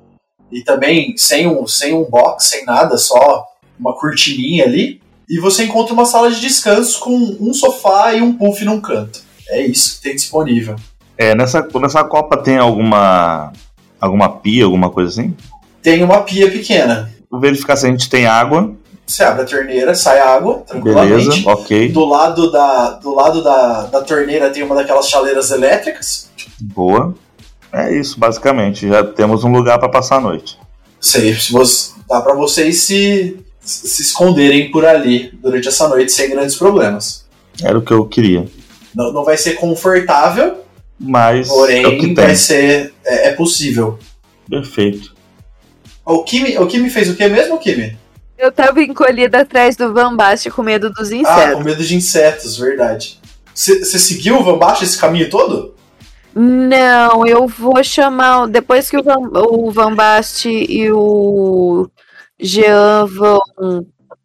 E 0.50 0.62
também 0.62 1.14
sem 1.16 1.46
um, 1.46 1.66
sem 1.66 1.94
um 1.94 2.04
box, 2.04 2.48
sem 2.48 2.64
nada, 2.64 2.98
só 2.98 3.46
uma 3.78 3.94
cortininha 3.94 4.64
ali. 4.64 5.00
E 5.28 5.40
você 5.40 5.64
encontra 5.64 5.94
uma 5.94 6.04
sala 6.04 6.30
de 6.30 6.40
descanso 6.40 7.00
com 7.00 7.16
um 7.40 7.54
sofá 7.54 8.12
e 8.12 8.20
um 8.20 8.34
puff 8.34 8.62
num 8.64 8.80
canto. 8.80 9.22
É 9.48 9.62
isso 9.62 9.96
que 9.96 10.02
tem 10.02 10.14
disponível. 10.14 10.76
É, 11.16 11.34
nessa, 11.34 11.66
nessa 11.80 12.04
Copa 12.04 12.36
tem 12.36 12.58
alguma. 12.58 13.52
alguma 14.00 14.28
pia, 14.28 14.64
alguma 14.64 14.90
coisa 14.90 15.10
assim? 15.10 15.34
Tem 15.82 16.02
uma 16.02 16.20
pia 16.22 16.50
pequena. 16.50 17.10
Vou 17.30 17.40
verificar 17.40 17.76
se 17.76 17.86
a 17.86 17.90
gente 17.90 18.10
tem 18.10 18.26
água. 18.26 18.74
Você 19.12 19.24
abre 19.24 19.42
a 19.42 19.44
torneira, 19.44 19.94
sai 19.94 20.20
água, 20.20 20.64
tranquilamente. 20.66 21.28
Beleza, 21.28 21.50
ok. 21.50 21.92
Do 21.92 22.06
lado, 22.06 22.50
da, 22.50 22.90
do 22.92 23.14
lado 23.14 23.42
da, 23.42 23.82
da 23.82 24.00
torneira 24.00 24.48
tem 24.48 24.62
uma 24.62 24.74
daquelas 24.74 25.06
chaleiras 25.10 25.50
elétricas. 25.50 26.30
Boa. 26.58 27.14
É 27.70 27.94
isso, 27.94 28.18
basicamente. 28.18 28.88
Já 28.88 29.04
temos 29.04 29.44
um 29.44 29.52
lugar 29.52 29.78
para 29.78 29.90
passar 29.90 30.16
a 30.16 30.20
noite. 30.20 30.58
Sei, 30.98 31.34
se 31.34 31.52
você, 31.52 31.92
dá 32.08 32.22
pra 32.22 32.32
vocês 32.32 32.80
se, 32.84 33.38
se 33.60 34.00
esconderem 34.02 34.70
por 34.70 34.86
ali 34.86 35.30
durante 35.42 35.68
essa 35.68 35.86
noite 35.88 36.10
sem 36.10 36.30
grandes 36.30 36.56
problemas. 36.56 37.26
Era 37.62 37.78
o 37.78 37.82
que 37.82 37.92
eu 37.92 38.06
queria. 38.06 38.46
Não, 38.94 39.12
não 39.12 39.24
vai 39.24 39.36
ser 39.36 39.54
confortável, 39.54 40.56
Mas 40.98 41.48
é 41.48 41.52
o 41.52 41.54
que 41.54 41.58
porém 41.58 42.00
tem. 42.00 42.14
vai 42.14 42.34
ser. 42.34 42.94
É, 43.04 43.28
é 43.28 43.32
possível. 43.32 43.98
Perfeito. 44.48 45.14
O 46.02 46.22
Kimi, 46.24 46.56
o 46.56 46.66
Kimi 46.66 46.88
fez 46.88 47.10
o 47.10 47.14
que 47.14 47.28
mesmo, 47.28 47.58
Kimi? 47.58 48.00
Eu 48.42 48.50
tava 48.50 48.82
encolhida 48.82 49.42
atrás 49.42 49.76
do 49.76 49.94
Van 49.94 50.16
com 50.52 50.64
medo 50.64 50.90
dos 50.90 51.12
Ah, 51.12 51.16
insetos. 51.16 51.54
com 51.54 51.62
medo 51.62 51.84
de 51.84 51.94
insetos, 51.94 52.56
verdade. 52.58 53.20
Você 53.54 53.84
seguiu 54.00 54.36
o 54.40 54.42
Van 54.42 54.58
esse 54.82 54.98
caminho 54.98 55.30
todo? 55.30 55.76
Não, 56.34 57.24
eu 57.24 57.46
vou 57.46 57.84
chamar. 57.84 58.48
Depois 58.48 58.90
que 58.90 58.96
o 58.98 59.02
Van, 59.04 59.18
o 59.32 59.70
Van 59.70 59.94
e 60.48 60.90
o 60.90 61.88
Jean 62.40 63.06
vão, 63.06 63.38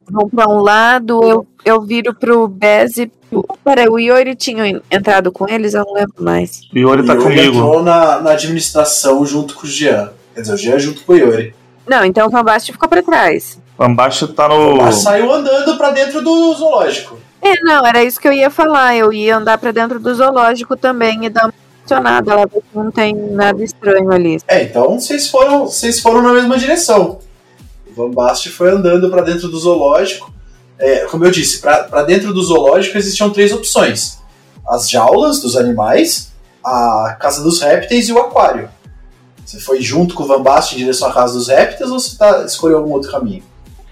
vão 0.10 0.30
para 0.34 0.50
um 0.50 0.62
lado, 0.62 1.24
eu, 1.24 1.48
eu 1.64 1.82
viro 1.84 2.12
pro 2.16 2.48
Bez 2.48 2.98
e. 2.98 3.12
Peraí, 3.64 3.88
o 3.88 4.00
Iori 4.00 4.36
tinha 4.36 4.82
entrado 4.90 5.32
com 5.32 5.48
eles? 5.48 5.76
Eu 5.76 5.84
não 5.86 5.94
lembro 5.94 6.24
mais. 6.24 6.62
O 6.74 6.78
Iori 6.80 7.06
tá 7.06 7.14
Yuri 7.14 7.24
comigo. 7.24 7.56
entrou 7.58 7.84
na, 7.84 8.20
na 8.20 8.32
administração 8.32 9.24
junto 9.28 9.54
com 9.54 9.68
o 9.68 9.70
Jean. 9.70 10.12
Quer 10.34 10.42
dizer, 10.42 10.54
o 10.56 10.58
Jean 10.58 10.80
junto 10.80 11.04
com 11.04 11.14
o 11.14 11.18
Yuri. 11.18 11.54
Não, 11.88 12.04
então 12.04 12.26
o 12.26 12.32
Van 12.32 12.44
ficou 12.72 12.90
pra 12.90 13.04
trás. 13.04 13.60
O 13.78 13.84
Ambaixo 13.84 14.28
tá 14.30 14.48
no. 14.48 14.78
Van 14.78 14.92
saiu 14.92 15.32
andando 15.32 15.78
pra 15.78 15.92
dentro 15.92 16.22
do 16.22 16.54
zoológico. 16.56 17.20
É, 17.42 17.54
não, 17.62 17.86
era 17.86 18.04
isso 18.04 18.20
que 18.20 18.28
eu 18.28 18.34
ia 18.34 18.50
falar. 18.50 18.96
Eu 18.96 19.14
ia 19.14 19.38
andar 19.38 19.58
pra 19.58 19.72
dentro 19.72 20.00
do 20.00 20.14
zoológico 20.14 20.76
também 20.76 21.26
e 21.26 21.30
dar 21.30 21.46
uma 21.46 21.54
funcionada 21.82 22.36
lá, 22.36 22.44
se 22.48 22.64
não 22.74 22.92
tem 22.92 23.16
nada 23.16 23.64
estranho 23.64 24.12
ali. 24.12 24.40
É, 24.48 24.64
então 24.64 25.00
vocês 25.00 25.30
foram, 25.30 25.66
vocês 25.66 26.00
foram 26.00 26.22
na 26.22 26.34
mesma 26.34 26.58
direção. 26.58 27.20
O 27.88 27.94
Van 27.94 28.12
Bast 28.12 28.50
foi 28.50 28.72
andando 28.72 29.10
para 29.10 29.22
dentro 29.22 29.48
do 29.48 29.60
zoológico. 29.60 30.34
É, 30.80 31.06
como 31.06 31.26
eu 31.26 31.32
disse, 31.32 31.60
para 31.60 32.04
dentro 32.04 32.34
do 32.34 32.44
zoológico 32.44 32.98
existiam 32.98 33.30
três 33.30 33.52
opções: 33.54 34.18
as 34.68 34.90
jaulas 34.90 35.40
dos 35.40 35.56
animais, 35.56 36.32
a 36.64 37.16
casa 37.20 37.44
dos 37.44 37.62
répteis 37.62 38.10
e 38.10 38.14
o 38.14 38.20
aquário. 38.20 38.70
Você 39.46 39.60
foi 39.60 39.82
junto 39.82 40.14
com 40.14 40.24
o 40.24 40.28
Van 40.28 40.42
Bast 40.42 40.76
em 40.76 40.80
direção 40.80 41.08
à 41.08 41.14
casa 41.14 41.34
dos 41.34 41.48
répteis 41.48 41.90
ou 41.90 42.00
você 42.00 42.18
tá, 42.18 42.44
escolheu 42.44 42.80
algum 42.80 42.92
outro 42.92 43.10
caminho? 43.10 43.44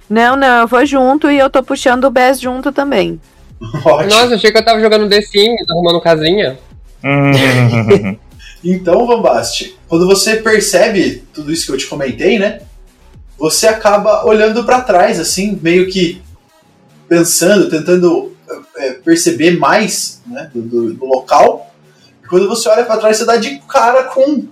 Não, 0.10 0.36
não, 0.36 0.62
eu 0.62 0.68
vou 0.68 0.86
junto 0.86 1.30
e 1.32 1.38
eu 1.38 1.49
tô 1.49 1.64
puxando 1.64 2.06
o 2.06 2.12
Bez 2.12 2.39
junto 2.39 2.72
também. 2.72 3.20
Ótimo. 3.86 4.10
Nossa, 4.10 4.36
achei 4.36 4.51
que 4.51 4.58
eu 4.58 4.66
tava 4.66 4.80
jogando 4.80 5.10
The 5.10 5.22
Sims, 5.22 5.70
arrumando 5.70 6.01
casinha. 6.01 6.58
Então, 8.68 9.06
Van 9.06 9.22
Bast, 9.22 9.78
quando 9.88 10.08
você 10.08 10.38
percebe 10.38 11.24
tudo 11.32 11.51
isso 11.51 11.68
que 11.68 11.72
eu 11.72 11.78
te 11.78 11.86
comentei, 11.86 12.39
né? 12.39 12.62
Você 13.38 13.68
acaba 13.68 14.26
olhando 14.26 14.64
para 14.64 14.82
trás, 14.82 15.20
assim, 15.20 15.60
meio 15.62 15.88
que 15.88 16.20
pensando, 17.08 17.70
tentando 17.70 18.36
é, 18.78 18.93
perceber 18.93 19.51
mais 19.60 20.20
né, 20.26 20.49
do, 20.51 20.64
do- 20.64 20.93
do 20.95 21.06
local. 21.06 21.72
E 22.24 22.28
quando 22.28 22.47
você 22.47 22.68
olha 22.68 22.84
para 22.86 22.97
trás, 22.97 23.18
você 23.18 23.26
dá 23.26 23.38
de 23.38 23.60
cara 23.70 24.06
com 24.06 24.45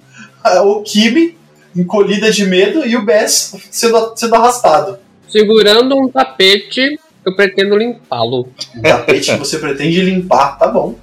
ah, 0.43 0.62
o 0.62 0.84
Kimi 0.84 1.36
encolhida 1.76 2.32
de 2.32 2.45
medo 2.45 2.86
e 2.86 2.95
o 2.95 3.04
Bess 3.04 3.56
sendo, 3.72 4.14
sendo 4.16 4.36
arrastado. 4.36 4.99
Segurando 5.34 5.97
um 5.97 6.07
tapete, 6.07 6.99
eu 7.25 7.36
pretendo 7.36 7.75
limpá-lo. 7.75 8.47
Um 8.75 8.81
tapete 8.84 9.31
que 9.31 9.38
você 9.39 9.57
pretende 9.57 9.99
limpar, 10.03 10.59
tá 10.59 10.67
bom. 10.67 10.93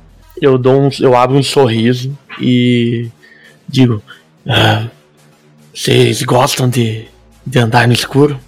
Eu 0.40 0.56
dou 0.56 0.82
um, 0.82 0.88
eu 1.00 1.16
abro 1.16 1.36
um 1.36 1.42
sorriso 1.42 2.16
e 2.40 3.08
digo: 3.68 4.00
"Ah, 4.46 4.86
vocês 5.74 6.22
gostam 6.22 6.68
de, 6.68 7.06
de 7.44 7.58
andar 7.58 7.88
no 7.88 7.92
escuro? 7.92 8.38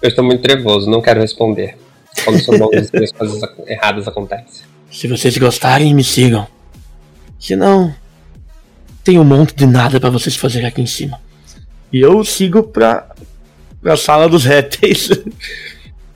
Eu 0.00 0.10
estou 0.10 0.24
muito 0.24 0.42
trevoso, 0.42 0.88
não 0.88 1.02
quero 1.02 1.20
responder. 1.20 1.76
Quando 2.22 2.38
são 2.38 2.56
bons 2.56 2.76
as 2.94 3.10
coisas 3.10 3.42
erradas 3.66 4.06
acontecem. 4.06 4.64
Se 4.92 5.08
vocês 5.08 5.36
gostarem, 5.38 5.92
me 5.92 6.04
sigam. 6.04 6.46
Se 7.40 7.56
não, 7.56 7.92
tem 9.02 9.18
um 9.18 9.24
monte 9.24 9.56
de 9.56 9.66
nada 9.66 9.98
pra 9.98 10.08
vocês 10.08 10.36
fazerem 10.36 10.68
aqui 10.68 10.82
em 10.82 10.86
cima. 10.86 11.20
E 11.92 12.00
eu 12.00 12.24
sigo 12.24 12.62
pra, 12.62 13.10
pra 13.82 13.96
sala 13.96 14.28
dos 14.28 14.44
répteis. 14.44 15.10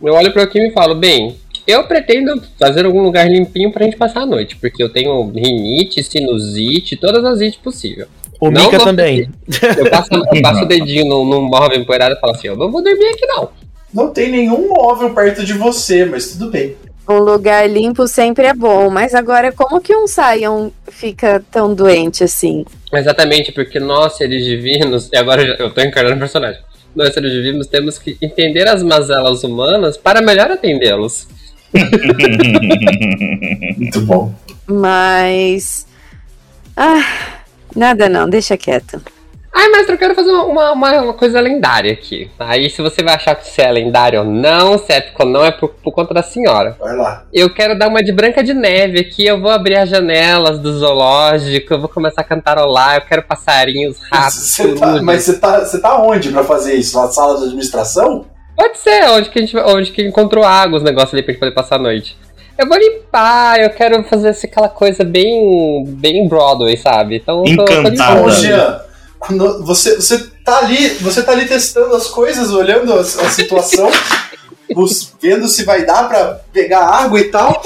Eu 0.01 0.15
olho 0.15 0.33
para 0.33 0.45
aqui 0.45 0.59
e 0.61 0.73
falo, 0.73 0.95
bem, 0.95 1.37
eu 1.67 1.85
pretendo 1.85 2.41
fazer 2.59 2.87
algum 2.87 3.03
lugar 3.03 3.29
limpinho 3.29 3.73
pra 3.73 3.85
gente 3.85 3.97
passar 3.97 4.21
a 4.21 4.27
noite, 4.27 4.57
porque 4.57 4.83
eu 4.83 4.89
tenho 4.89 5.31
rinite, 5.31 6.03
sinusite, 6.03 6.97
todas 6.97 7.25
as 7.25 7.41
ites 7.41 7.59
possíveis. 7.59 8.07
O 8.41 8.51
Não 8.51 8.67
Mika 8.67 8.79
também. 8.79 9.29
Eu 9.77 9.91
passo, 9.91 10.11
eu 10.15 10.43
passo 10.43 10.63
o 10.63 10.67
dedinho 10.67 11.07
num, 11.07 11.25
num 11.25 11.43
móvel 11.43 11.81
empoeirado 11.81 12.15
e 12.15 12.21
falo 12.21 12.35
assim, 12.35 12.49
eu 12.49 12.57
não 12.57 12.71
vou 12.71 12.83
dormir 12.83 13.07
aqui 13.07 13.27
não. 13.27 13.49
Não 13.93 14.13
tem 14.13 14.31
nenhum 14.31 14.69
móvel 14.69 15.15
perto 15.15 15.45
de 15.45 15.55
você, 15.55 16.05
mas 16.05 16.33
tudo 16.33 16.51
bem. 16.51 16.77
Um 17.09 17.19
lugar 17.19 17.71
limpo 17.71 18.07
sempre 18.07 18.47
é 18.47 18.53
bom, 18.53 18.91
mas 18.91 19.15
agora 19.15 19.53
como 19.53 19.81
que 19.81 19.95
um 19.95 20.07
Saiyan 20.07 20.71
fica 20.89 21.43
tão 21.51 21.73
doente 21.73 22.25
assim? 22.25 22.65
Exatamente, 22.93 23.53
porque 23.53 23.79
nós, 23.79 24.17
seres 24.17 24.45
divinos, 24.45 25.09
e 25.13 25.17
agora 25.17 25.57
eu 25.59 25.73
tô 25.73 25.81
encarnando 25.81 26.17
o 26.17 26.19
personagem, 26.19 26.61
nós, 26.97 27.13
seres 27.13 27.31
divinos, 27.31 27.67
temos 27.67 27.99
que 27.99 28.17
entender 28.21 28.67
as 28.67 28.83
mazelas 28.83 29.45
humanas 29.45 29.99
para 29.99 30.23
melhor 30.23 30.51
atendê-los. 30.51 31.29
Muito 33.77 34.01
bom. 34.03 34.35
Mas. 34.67 35.87
Ah, 36.77 37.05
nada 37.75 38.09
não, 38.09 38.29
deixa 38.29 38.57
quieto. 38.57 39.01
Ai, 39.59 39.69
mestre, 39.71 39.95
eu 39.95 39.99
quero 39.99 40.15
fazer 40.15 40.31
uma, 40.31 40.73
uma, 40.73 40.93
uma 41.01 41.13
coisa 41.15 41.41
lendária 41.41 41.91
aqui. 41.91 42.31
Aí, 42.39 42.69
se 42.69 42.83
você 42.83 43.03
vai 43.03 43.15
achar 43.15 43.35
que 43.35 43.49
você 43.49 43.63
é 43.63 43.73
lendário 43.73 44.19
ou 44.19 44.25
não, 44.27 44.77
se 44.77 44.93
é 44.93 44.97
épico 44.99 45.23
ou 45.23 45.29
não, 45.31 45.43
é 45.43 45.51
por, 45.51 45.71
por 45.71 45.93
conta 45.93 46.13
da 46.13 46.23
senhora. 46.23 46.77
Vai 46.79 46.95
lá. 46.95 47.25
Eu 47.33 47.49
quero 47.49 47.79
dar 47.79 47.89
uma 47.89 48.03
de 48.03 48.13
branca 48.13 48.43
de 48.45 48.53
neve 48.53 49.01
aqui, 49.01 49.25
eu 49.25 49.41
vou 49.41 49.51
abrir 49.51 49.77
as 49.77 49.89
janelas 49.89 50.59
do 50.59 50.79
zoológico, 50.79 51.73
eu 51.73 51.81
vou 51.81 51.89
começar 51.89 52.21
a 52.21 52.25
cantarolar, 52.25 52.97
eu 52.97 53.01
quero 53.03 53.23
passarinhos, 53.23 53.97
ratos, 54.13 54.35
Você 54.51 54.75
tá- 54.75 55.01
mas 55.03 55.23
você 55.23 55.39
tá, 55.39 55.61
você 55.61 55.81
tá 55.81 56.03
onde 56.03 56.29
pra 56.31 56.45
fazer 56.45 56.75
isso? 56.75 57.01
Na 57.01 57.09
sala 57.09 57.39
de 57.39 57.45
administração? 57.45 58.27
Pode 58.55 58.77
ser, 58.79 59.05
onde 59.11 59.31
que 59.31 59.39
a 59.39 59.43
gente 59.43 59.57
onde 59.57 59.91
que 59.91 60.03
encontrou 60.03 60.45
água, 60.45 60.77
os 60.77 60.83
negócios 60.85 61.15
ali 61.15 61.23
pra 61.23 61.33
gente 61.33 61.41
poder 61.41 61.55
passar 61.55 61.77
a 61.77 61.79
noite. 61.79 62.15
Eu 62.59 62.67
vou 62.69 62.77
limpar, 62.79 63.59
eu 63.61 63.71
quero 63.71 64.03
fazer 64.05 64.29
assim, 64.31 64.47
aquela 64.47 64.69
coisa 64.69 65.03
bem. 65.05 65.85
bem 65.87 66.27
Broadway, 66.29 66.77
sabe? 66.77 67.17
Então 67.17 67.43
eu 67.47 67.57
tô- 67.57 67.65
tô 67.65 67.89
Quando 69.19 69.65
você, 69.65 69.97
você 69.97 70.19
tá 70.45 70.59
ali, 70.59 70.89
você 71.01 71.23
tá 71.23 71.33
ali 71.33 71.47
testando 71.47 71.95
as 71.95 72.07
coisas, 72.07 72.51
olhando 72.51 72.93
a, 72.93 73.01
a 73.01 73.31
situação, 73.31 73.91
vendo 75.21 75.49
se 75.49 75.65
vai 75.65 75.85
dar 75.85 76.09
pra 76.09 76.41
pegar 76.53 76.85
água 76.85 77.19
e 77.19 77.25
tal. 77.25 77.63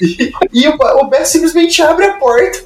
E, 0.00 0.32
e 0.52 0.68
o, 0.68 0.76
o 1.00 1.06
Beth 1.06 1.24
simplesmente 1.24 1.82
abre 1.82 2.06
a 2.06 2.14
porta. 2.14 2.64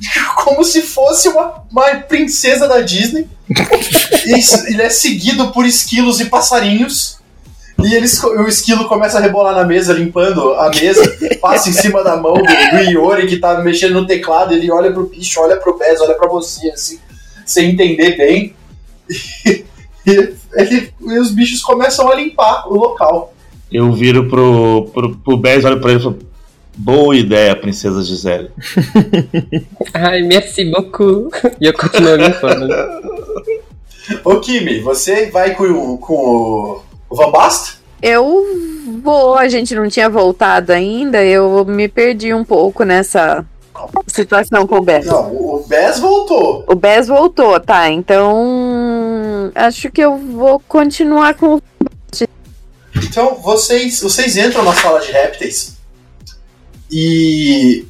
Como 0.44 0.64
se 0.64 0.82
fosse 0.82 1.28
uma, 1.28 1.64
uma 1.70 1.94
princesa 2.00 2.68
da 2.68 2.80
Disney. 2.80 3.28
Ele 4.66 4.82
é 4.82 4.90
seguido 4.90 5.52
por 5.52 5.64
esquilos 5.64 6.20
e 6.20 6.26
passarinhos. 6.26 7.16
E 7.84 7.94
eles, 7.94 8.22
o 8.22 8.48
esquilo 8.48 8.88
começa 8.88 9.18
a 9.18 9.20
rebolar 9.20 9.54
na 9.54 9.64
mesa, 9.64 9.92
limpando 9.92 10.54
a 10.54 10.70
mesa, 10.70 11.02
passa 11.40 11.68
em 11.68 11.72
cima 11.72 12.02
da 12.02 12.16
mão 12.16 12.32
do, 12.32 12.42
do 12.42 12.90
Iori 12.90 13.26
que 13.26 13.36
tá 13.36 13.58
mexendo 13.58 13.92
no 13.92 14.06
teclado, 14.06 14.54
ele 14.54 14.70
olha 14.70 14.90
pro 14.90 15.06
bicho, 15.06 15.38
olha 15.40 15.58
pro 15.58 15.76
Bez, 15.76 16.00
olha 16.00 16.14
pra 16.14 16.26
você, 16.26 16.70
assim, 16.70 16.98
sem 17.46 17.70
entender 17.70 18.16
bem. 18.16 18.54
E, 19.08 19.64
ele- 20.54 20.92
e 21.00 21.18
os 21.18 21.30
bichos 21.30 21.62
começam 21.62 22.10
a 22.10 22.14
limpar 22.14 22.68
o 22.68 22.74
local. 22.74 23.32
Eu 23.72 23.92
viro 23.92 24.28
pro, 24.28 24.88
pro, 24.92 25.16
pro 25.16 25.36
Bez, 25.36 25.64
olho 25.64 25.80
pra 25.80 25.90
ele 25.92 26.00
e 26.00 26.02
falo: 26.02 26.18
Boa 26.76 27.16
ideia, 27.16 27.56
Princesa 27.56 28.02
Gisele. 28.02 28.50
Ai, 29.94 30.22
merci 30.22 30.64
beaucoup. 30.70 31.30
E 31.60 31.66
eu 31.66 31.72
continuo 31.72 32.16
limpando. 32.16 32.68
Ô 34.24 34.36
Kimi, 34.40 34.80
você 34.80 35.30
vai 35.30 35.54
com, 35.54 35.64
o- 35.64 35.98
com 35.98 36.14
o, 36.14 36.82
o 37.10 37.16
Van 37.16 37.30
Bast? 37.30 37.78
Eu 38.00 38.44
vou, 39.02 39.34
a 39.34 39.48
gente 39.48 39.74
não 39.74 39.88
tinha 39.88 40.08
voltado 40.08 40.70
ainda, 40.72 41.24
eu 41.24 41.64
me 41.64 41.88
perdi 41.88 42.32
um 42.32 42.44
pouco 42.44 42.84
nessa 42.84 43.44
situação 44.06 44.66
com 44.66 44.76
o 44.76 44.82
Bess. 44.82 45.06
Não, 45.06 45.32
o 45.32 45.64
Bez 45.68 45.98
voltou. 45.98 46.64
O 46.66 46.74
Bess 46.74 47.08
voltou, 47.08 47.58
tá? 47.60 47.88
Então. 47.90 49.52
Acho 49.54 49.90
que 49.90 50.00
eu 50.00 50.16
vou 50.16 50.60
continuar 50.60 51.34
com 51.34 51.56
o. 51.56 51.62
Então 52.96 53.36
vocês, 53.36 54.00
vocês 54.00 54.36
entram 54.36 54.62
na 54.62 54.74
sala 54.74 55.00
de 55.00 55.12
répteis 55.12 55.76
e 56.90 57.86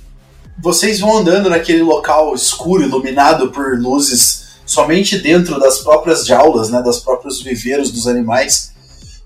vocês 0.59 1.01
vão 1.01 1.18
andando 1.18 1.49
naquele 1.49 1.82
local 1.82 2.34
escuro, 2.34 2.82
iluminado 2.82 3.51
por 3.51 3.78
luzes 3.78 4.47
somente 4.64 5.18
dentro 5.18 5.61
das 5.61 5.78
próprias 5.78 6.26
jaulas, 6.26 6.70
né, 6.70 6.82
das 6.82 6.99
próprios 6.99 7.41
viveiros 7.41 7.91
dos 7.91 8.09
animais 8.09 8.72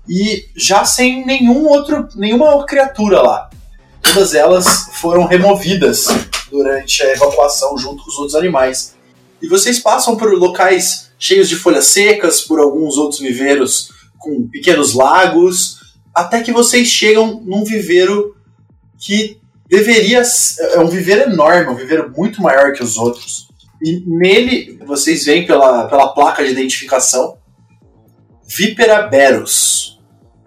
e 0.07 0.45
já 0.55 0.85
sem 0.85 1.25
nenhum 1.25 1.65
outro, 1.67 2.07
nenhuma 2.15 2.63
criatura 2.65 3.21
lá. 3.21 3.49
Todas 4.01 4.33
elas 4.33 4.89
foram 4.93 5.25
removidas 5.25 6.07
durante 6.51 7.01
a 7.01 7.13
evacuação 7.13 7.77
junto 7.77 8.03
com 8.03 8.09
os 8.09 8.17
outros 8.17 8.35
animais. 8.35 8.93
E 9.41 9.47
vocês 9.47 9.79
passam 9.79 10.15
por 10.15 10.31
locais 10.33 11.09
cheios 11.17 11.47
de 11.49 11.55
folhas 11.55 11.85
secas, 11.85 12.41
por 12.41 12.59
alguns 12.59 12.97
outros 12.97 13.21
viveiros 13.21 13.89
com 14.19 14.47
pequenos 14.47 14.93
lagos, 14.93 15.79
até 16.13 16.41
que 16.41 16.51
vocês 16.51 16.87
chegam 16.87 17.41
num 17.43 17.63
viveiro 17.63 18.35
que 18.99 19.39
deveria 19.67 20.21
é 20.59 20.79
um 20.79 20.87
viveiro 20.87 21.31
enorme, 21.31 21.71
um 21.71 21.75
viveiro 21.75 22.13
muito 22.15 22.41
maior 22.41 22.73
que 22.73 22.83
os 22.83 22.97
outros. 22.97 23.47
E 23.81 24.03
nele 24.05 24.77
vocês 24.85 25.25
veem 25.25 25.45
pela, 25.45 25.87
pela 25.87 26.09
placa 26.09 26.43
de 26.43 26.51
identificação 26.51 27.37
Vipera 28.53 29.03
berus, 29.03 29.97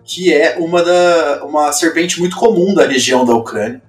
que 0.04 0.32
é 0.32 0.58
uma, 0.58 0.82
da, 0.82 1.42
uma 1.44 1.72
serpente 1.72 2.20
muito 2.20 2.36
comum 2.36 2.74
da 2.74 2.86
região 2.86 3.24
da 3.24 3.34
Ucrânia, 3.34 3.82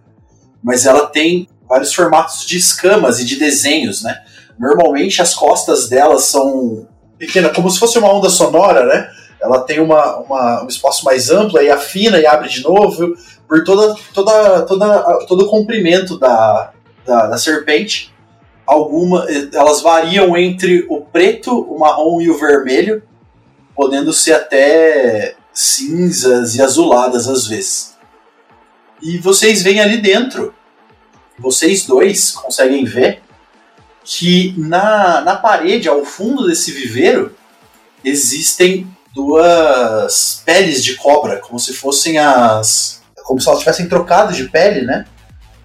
mas 0.63 0.86
ela 0.86 1.05
tem 1.07 1.49
vários 1.68 1.93
formatos 1.93 2.45
de 2.45 2.57
escamas 2.57 3.20
e 3.20 3.26
de 3.26 3.36
desenhos, 3.38 4.03
né? 4.03 4.22
Normalmente 4.57 5.22
as 5.22 5.34
costas 5.34 5.89
delas 5.89 6.24
são 6.24 6.88
pequenas, 7.18 7.53
como 7.53 7.70
se 7.70 7.80
fosse 7.80 7.97
uma 7.97 8.13
onda 8.13 8.30
sonora, 8.30 8.86
né? 8.86 9.09
ela 9.41 9.59
tem 9.61 9.80
uma, 9.80 10.18
uma- 10.18 10.63
um 10.63 10.68
espaço 10.68 11.05
mais 11.05 11.30
amplo 11.30 11.61
e 11.61 11.70
afina 11.70 12.18
e 12.18 12.26
abre 12.26 12.49
de 12.49 12.63
novo 12.63 13.16
por 13.47 13.63
toda, 13.63 13.95
toda, 14.13 14.61
toda, 14.63 15.26
todo 15.28 15.45
o 15.45 15.49
comprimento 15.49 16.18
da, 16.18 16.72
da, 17.05 17.28
da 17.28 17.38
serpente. 17.38 18.11
Alguma, 18.66 19.28
elas 19.53 19.82
variam 19.82 20.36
entre 20.36 20.88
o 20.89 21.01
preto, 21.01 21.51
o 21.61 21.78
marrom 21.78 22.20
e 22.20 22.30
o 22.32 22.38
vermelho, 22.39 23.03
podendo 23.76 24.11
ser 24.11 24.34
até 24.34 25.36
cinzas 25.53 26.55
e 26.55 26.61
azuladas 26.61 27.28
às 27.28 27.45
vezes. 27.45 27.95
E 28.99 29.20
vocês 29.20 29.61
veem 29.61 29.80
ali 29.80 29.97
dentro, 29.97 30.55
vocês 31.40 31.86
dois 31.86 32.32
conseguem 32.32 32.86
ver 32.86 33.22
que 34.04 34.54
na, 34.58 35.22
na 35.22 35.36
parede, 35.36 35.90
ao 35.90 36.06
fundo 36.06 36.48
desse 36.48 36.72
viveiro, 36.72 37.36
existem 38.04 38.88
duas 39.14 40.44
peles 40.46 40.84
de 40.84 40.96
cobra, 40.96 41.38
como 41.38 41.60
se 41.60 41.74
fossem 41.74 42.18
as. 42.18 43.02
como 43.24 43.42
se 43.42 43.48
elas 43.48 43.60
tivessem 43.60 43.88
trocado 43.88 44.34
de 44.34 44.46
pele, 44.46 44.82
né? 44.86 45.06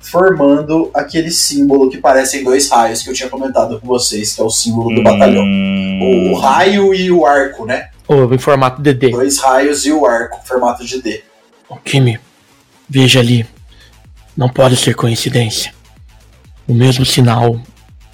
Formando 0.01 0.91
aquele 0.95 1.31
símbolo 1.31 1.91
que 1.91 1.99
parecem 1.99 2.43
dois 2.43 2.71
raios 2.71 3.03
que 3.03 3.11
eu 3.11 3.15
tinha 3.15 3.29
comentado 3.29 3.79
com 3.79 3.87
vocês, 3.87 4.35
que 4.35 4.41
é 4.41 4.45
o 4.45 4.51
símbolo 4.51 4.95
do 4.95 5.03
batalhão. 5.03 5.45
O, 5.45 6.33
o 6.33 6.35
raio 6.35 6.95
e 6.95 7.11
o 7.11 7.27
arco, 7.27 7.67
né? 7.67 7.91
Ou 8.09 8.33
em 8.33 8.39
formato 8.39 8.81
DD. 8.81 9.11
Dois 9.11 9.39
raios 9.39 9.85
e 9.85 9.93
o 9.93 10.07
arco, 10.07 10.41
formato 10.45 10.85
de 10.85 11.03
D. 11.03 11.23
Ô, 11.69 11.77
Kimi, 11.77 12.19
veja 12.89 13.21
ali. 13.21 13.47
Não 14.41 14.49
pode 14.49 14.75
ser 14.75 14.95
coincidência. 14.95 15.71
O 16.67 16.73
mesmo 16.73 17.05
sinal 17.05 17.61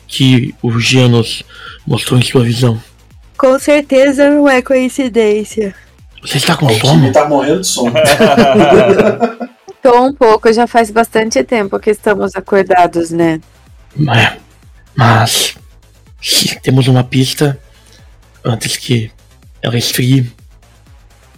que 0.09 0.53
o 0.61 0.77
Genos 0.81 1.45
mostrou 1.87 2.19
em 2.19 2.23
sua 2.25 2.43
visão. 2.43 2.83
Com 3.39 3.57
certeza 3.61 4.29
não 4.29 4.49
é 4.49 4.61
coincidência. 4.61 5.73
Você 6.21 6.39
está 6.39 6.57
com 6.57 6.67
Kimi 6.67 6.81
sono? 6.81 7.13
tá 7.13 7.29
morrendo 7.29 7.61
de 7.61 7.67
sono. 7.69 7.95
Tô 9.81 10.05
um 10.05 10.13
pouco, 10.13 10.53
já 10.53 10.67
faz 10.67 10.91
bastante 10.91 11.45
tempo 11.45 11.79
que 11.79 11.91
estamos 11.91 12.35
acordados, 12.35 13.13
né? 13.13 13.41
É. 13.97 14.37
Mas 14.97 15.57
se 16.21 16.59
temos 16.59 16.89
uma 16.89 17.05
pista 17.05 17.57
antes 18.45 18.77
que 18.77 19.13
ela 19.63 19.79
esfrie. 19.79 20.33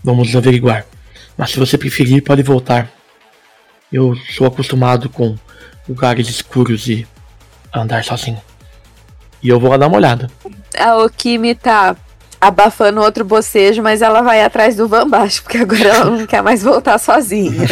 Vamos 0.03 0.35
averiguar. 0.35 0.87
Mas 1.37 1.51
se 1.51 1.59
você 1.59 1.77
preferir, 1.77 2.23
pode 2.23 2.43
voltar. 2.43 2.98
Eu 3.93 4.15
sou 4.37 4.47
acostumado 4.47 5.09
com 5.09 5.35
lugares 5.89 6.29
escuros 6.29 6.87
e 6.89 7.07
andar 7.75 8.05
sozinho. 8.05 8.41
E 9.43 9.49
eu 9.49 9.59
vou 9.59 9.71
lá 9.71 9.77
dar 9.77 9.87
uma 9.87 9.97
olhada. 9.97 10.29
A 10.77 10.97
Okimi 10.99 11.55
tá 11.55 11.97
abafando 12.41 13.01
outro 13.01 13.25
bocejo, 13.25 13.83
mas 13.83 14.03
ela 14.03 14.23
vai 14.23 14.43
atrás 14.43 14.77
do 14.77 14.87
Van 14.87 15.09
Baixo, 15.09 15.43
porque 15.43 15.59
agora 15.59 15.89
ela 15.89 16.11
não 16.11 16.27
quer 16.27 16.43
mais 16.43 16.63
voltar 16.63 16.99
sozinha. 16.99 17.51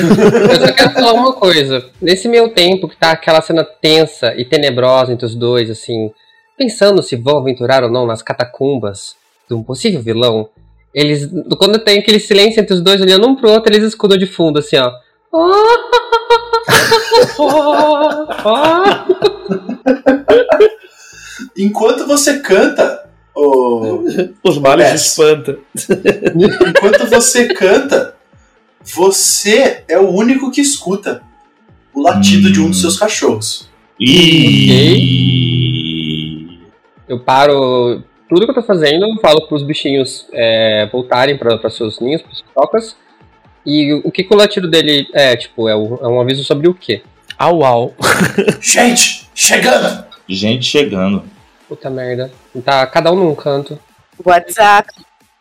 Eu 0.50 0.66
só 0.66 0.72
quero 0.72 0.90
falar 0.92 1.12
uma 1.12 1.32
coisa. 1.32 1.84
Nesse 2.00 2.28
meio 2.28 2.48
tempo 2.50 2.88
que 2.88 2.96
tá 2.96 3.12
aquela 3.12 3.40
cena 3.40 3.64
tensa 3.64 4.34
e 4.36 4.44
tenebrosa 4.44 5.12
entre 5.12 5.26
os 5.26 5.34
dois, 5.34 5.70
assim, 5.70 6.10
pensando 6.56 7.02
se 7.02 7.16
vão 7.16 7.38
aventurar 7.38 7.84
ou 7.84 7.90
não 7.90 8.06
nas 8.06 8.22
catacumbas 8.22 9.14
de 9.48 9.54
um 9.54 9.62
possível 9.62 10.00
vilão, 10.00 10.48
eles, 10.92 11.28
quando 11.58 11.78
tem 11.78 11.98
aquele 11.98 12.18
silêncio 12.18 12.60
entre 12.60 12.74
os 12.74 12.80
dois 12.80 13.00
olhando 13.00 13.28
um 13.28 13.36
pro 13.36 13.50
outro, 13.50 13.72
eles 13.72 13.84
escudam 13.86 14.16
de 14.16 14.26
fundo, 14.26 14.58
assim, 14.58 14.78
ó. 14.78 14.90
Enquanto 21.56 22.06
você 22.06 22.40
canta, 22.40 23.06
o, 23.34 24.04
Os 24.42 24.58
males 24.58 24.90
Yes. 24.90 25.06
espanta. 25.06 25.58
enquanto 26.68 27.06
você 27.08 27.48
canta, 27.52 28.14
você 28.82 29.82
é 29.88 29.98
o 29.98 30.08
único 30.10 30.50
que 30.50 30.60
escuta 30.60 31.22
o 31.92 32.02
latido 32.02 32.50
de 32.52 32.60
um 32.60 32.68
dos 32.70 32.80
seus 32.80 32.98
cachorros. 32.98 33.68
E... 33.98 35.36
Eu 37.08 37.20
paro 37.20 38.02
tudo 38.28 38.44
que 38.44 38.50
eu 38.50 38.54
tô 38.54 38.62
fazendo, 38.62 39.06
falo 39.20 39.46
pros 39.46 39.62
bichinhos 39.62 40.26
é, 40.32 40.88
voltarem 40.92 41.38
para 41.38 41.70
seus 41.70 42.00
ninhos, 42.00 42.20
pras 42.22 42.38
suas 42.38 42.50
tocas. 42.54 42.96
E 43.66 43.92
o 44.04 44.10
que, 44.12 44.22
que 44.22 44.32
o 44.32 44.36
latido 44.38 44.70
dele 44.70 45.06
é, 45.12 45.36
tipo, 45.36 45.68
é, 45.68 45.74
o- 45.74 45.98
é 46.00 46.06
um 46.06 46.20
aviso 46.20 46.44
sobre 46.44 46.68
o 46.68 46.74
quê? 46.74 47.02
Au 47.38 47.64
au. 47.64 47.94
Gente, 48.62 49.28
chegando! 49.34 50.04
Gente 50.28 50.64
chegando. 50.64 51.22
Puta 51.68 51.90
merda. 51.90 52.30
Tá 52.64 52.86
cada 52.86 53.12
um 53.12 53.16
num 53.16 53.34
canto. 53.34 53.78
WhatsApp. 54.24 54.88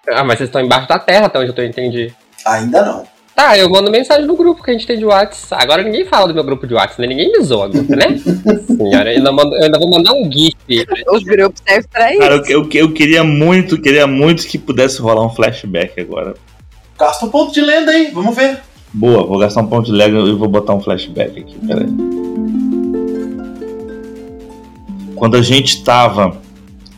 Ah, 0.09 0.23
mas 0.23 0.37
vocês 0.37 0.49
estão 0.49 0.61
embaixo 0.61 0.87
da 0.87 0.99
terra, 0.99 1.27
até 1.27 1.39
onde 1.39 1.49
eu 1.49 1.53
tô 1.55 1.61
entendi. 1.61 2.13
Ainda 2.45 2.83
não. 2.83 3.03
Tá, 3.35 3.57
eu 3.57 3.69
mando 3.69 3.91
mensagem 3.91 4.25
no 4.25 4.35
grupo 4.37 4.63
que 4.63 4.69
a 4.71 4.73
gente 4.73 4.87
tem 4.87 4.97
de 4.97 5.03
WhatsApp. 5.05 5.61
Agora 5.61 5.83
ninguém 5.83 6.05
fala 6.05 6.27
do 6.27 6.33
meu 6.33 6.43
grupo 6.43 6.65
de 6.65 6.73
WhatsApp, 6.73 7.01
né? 7.01 7.07
Ninguém 7.07 7.31
me 7.31 7.41
zoa, 7.43 7.67
né? 7.67 8.17
Senhora, 8.77 9.11
eu 9.11 9.17
ainda, 9.17 9.31
mando- 9.31 9.55
eu 9.55 9.63
ainda 9.65 9.77
vou 9.77 9.89
mandar 9.89 10.13
um 10.13 10.31
GIF. 10.31 10.55
O 11.07 11.19
grupo 11.21 11.59
serve 11.67 11.87
pra 11.91 12.11
isso. 12.11 12.21
Cara, 12.21 12.35
eu, 12.35 12.45
eu, 12.63 12.69
eu 12.73 12.93
queria 12.93 13.23
muito, 13.23 13.81
queria 13.81 14.07
muito 14.07 14.47
que 14.47 14.57
pudesse 14.57 15.01
rolar 15.01 15.25
um 15.25 15.29
flashback 15.35 15.99
agora. 15.99 16.33
Gasta 16.97 17.25
um 17.25 17.29
ponto 17.29 17.53
de 17.53 17.61
lenda 17.61 17.91
aí, 17.91 18.11
vamos 18.11 18.35
ver. 18.35 18.59
Boa, 18.93 19.25
vou 19.25 19.37
gastar 19.37 19.61
um 19.61 19.67
ponto 19.67 19.85
de 19.87 19.91
lega 19.91 20.17
e 20.17 20.33
vou 20.33 20.47
botar 20.47 20.73
um 20.73 20.81
flashback 20.81 21.39
aqui. 21.39 21.57
Peraí. 21.67 21.87
Quando 25.15 25.35
a 25.35 25.41
gente 25.41 25.83
tava 25.83 26.37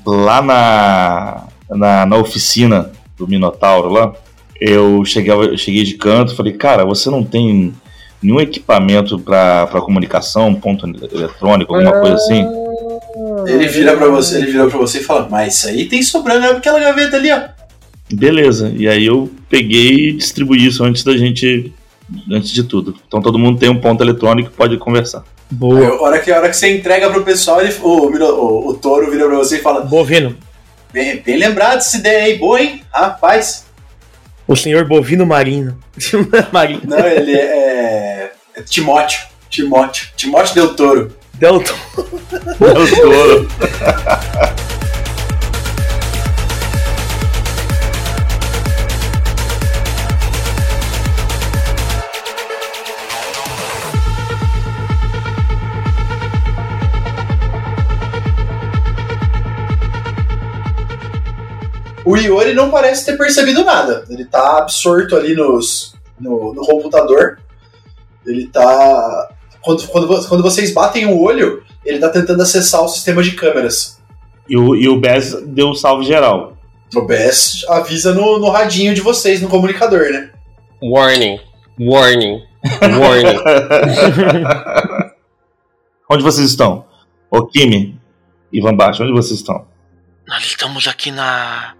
lá 0.06 0.41
na, 0.41 1.43
na, 1.70 2.06
na 2.06 2.16
oficina 2.18 2.91
do 3.18 3.28
Minotauro 3.28 3.89
lá, 3.89 4.14
eu 4.60 5.04
cheguei, 5.06 5.34
eu 5.34 5.58
cheguei 5.58 5.84
de 5.84 5.95
canto 5.95 6.36
falei, 6.36 6.54
cara, 6.54 6.86
você 6.86 7.10
não 7.10 7.24
tem 7.24 7.74
nenhum 8.22 8.39
equipamento 8.39 9.20
para 9.20 9.82
comunicação, 9.82 10.54
ponto 10.54 10.86
eletrônico, 10.86 11.74
alguma 11.74 12.00
coisa 12.00 12.16
assim? 12.16 12.45
Ele 13.45 13.68
vira 13.68 13.95
para 13.95 14.08
você, 14.10 14.38
ele 14.38 14.52
vira 14.52 14.68
para 14.68 14.78
você 14.78 15.00
e 15.00 15.04
fala: 15.04 15.28
"Mas 15.30 15.58
isso 15.58 15.68
aí 15.68 15.86
tem 15.86 16.02
sobrando 16.04 16.45
é 16.45 16.52
aquela 16.52 16.80
gaveta 16.80 17.18
ali, 17.18 17.32
ó". 17.32 17.57
Beleza. 18.12 18.74
E 18.76 18.88
aí 18.88 19.05
eu 19.05 19.30
peguei 19.49 20.10
e 20.10 20.14
distribuí 20.14 20.66
isso 20.66 20.84
antes 20.84 21.03
da 21.03 21.16
gente 21.18 21.74
antes 22.32 22.51
de 22.51 22.64
tudo. 22.64 22.95
Então 23.08 23.22
todo 23.22 23.39
mundo 23.39 23.60
tem 23.60 23.70
um 23.70 23.80
ponto 23.80 24.03
eletrônico 24.03 24.49
e 24.49 24.53
pode 24.53 24.78
conversar. 24.78 25.24
Boa. 25.49 25.80
Aí, 25.80 25.86
a 25.86 26.01
hora 26.01 26.20
que 26.20 26.32
a 26.32 26.38
hora 26.38 26.49
que 26.49 26.55
você 26.58 26.76
entrega 26.76 27.10
pro 27.10 27.24
pessoal, 27.24 27.62
ele, 27.62 27.74
o, 27.82 27.88
o, 27.88 28.70
o 28.70 28.74
touro 28.76 29.10
vira 29.12 29.26
pra 29.28 29.38
você 29.38 29.58
e 29.58 29.62
fala: 29.62 29.82
Bovino. 29.82 30.36
Bem, 30.91 31.22
bem 31.22 31.38
lembrado 31.38 31.78
essa 31.78 31.97
ideia 31.97 32.24
aí, 32.24 32.38
boa, 32.38 32.62
hein? 32.62 32.82
Rapaz. 32.91 33.66
O 34.47 34.55
senhor 34.55 34.86
Bovino 34.86 35.26
Marino. 35.26 35.78
Marino. 36.51 36.82
Não, 36.86 37.05
ele 37.05 37.34
é, 37.34 38.32
é 38.55 38.62
Timóteo. 38.62 39.20
Timóteo. 39.49 40.08
Timóteo 40.16 40.55
Del 40.55 40.76
Toro. 40.76 41.16
Delton. 41.34 41.76
Del 42.60 42.95
Toro. 42.95 43.47
O 62.08 62.16
Iori 62.16 62.53
não 62.53 62.72
parece 62.72 63.05
ter 63.05 63.18
percebido 63.18 63.66
nada. 63.66 64.05
Ele 64.10 64.24
tá 64.24 64.60
absorto 64.60 65.14
ali 65.14 65.36
nos, 65.36 65.93
no, 66.18 66.53
no 66.53 66.66
computador. 66.66 67.41
Ele 68.26 68.47
tá. 68.47 69.30
Quando, 69.60 69.86
quando, 69.89 70.28
quando 70.30 70.41
vocês 70.41 70.74
batem 70.74 71.05
o 71.05 71.20
olho, 71.20 71.64
ele 71.84 71.99
tá 71.99 72.08
tentando 72.08 72.41
acessar 72.41 72.82
o 72.82 72.88
sistema 72.88 73.22
de 73.22 73.32
câmeras. 73.32 74.01
E 74.47 74.55
o, 74.55 74.74
e 74.74 74.88
o 74.88 74.97
Bess 74.97 75.36
deu 75.47 75.68
um 75.68 75.76
salve 75.76 76.05
geral. 76.05 76.55
O 76.95 77.01
Bess 77.01 77.66
avisa 77.68 78.14
no, 78.14 78.39
no 78.39 78.49
radinho 78.49 78.95
de 78.95 79.01
vocês, 79.01 79.41
no 79.41 79.49
comunicador, 79.49 80.10
né? 80.10 80.30
Warning. 80.82 81.41
Warning. 81.78 82.41
Warning. 83.01 83.38
onde 86.10 86.24
vocês 86.24 86.49
estão? 86.49 86.86
Ô 87.30 87.45
Kimi 87.45 87.99
e 88.53 88.62
Van 88.62 88.78
Baixo, 88.78 89.03
onde 89.03 89.12
vocês 89.12 89.41
estão? 89.41 89.68
Nós 90.26 90.45
estamos 90.45 90.88
aqui 90.88 91.12
na, 91.12 91.74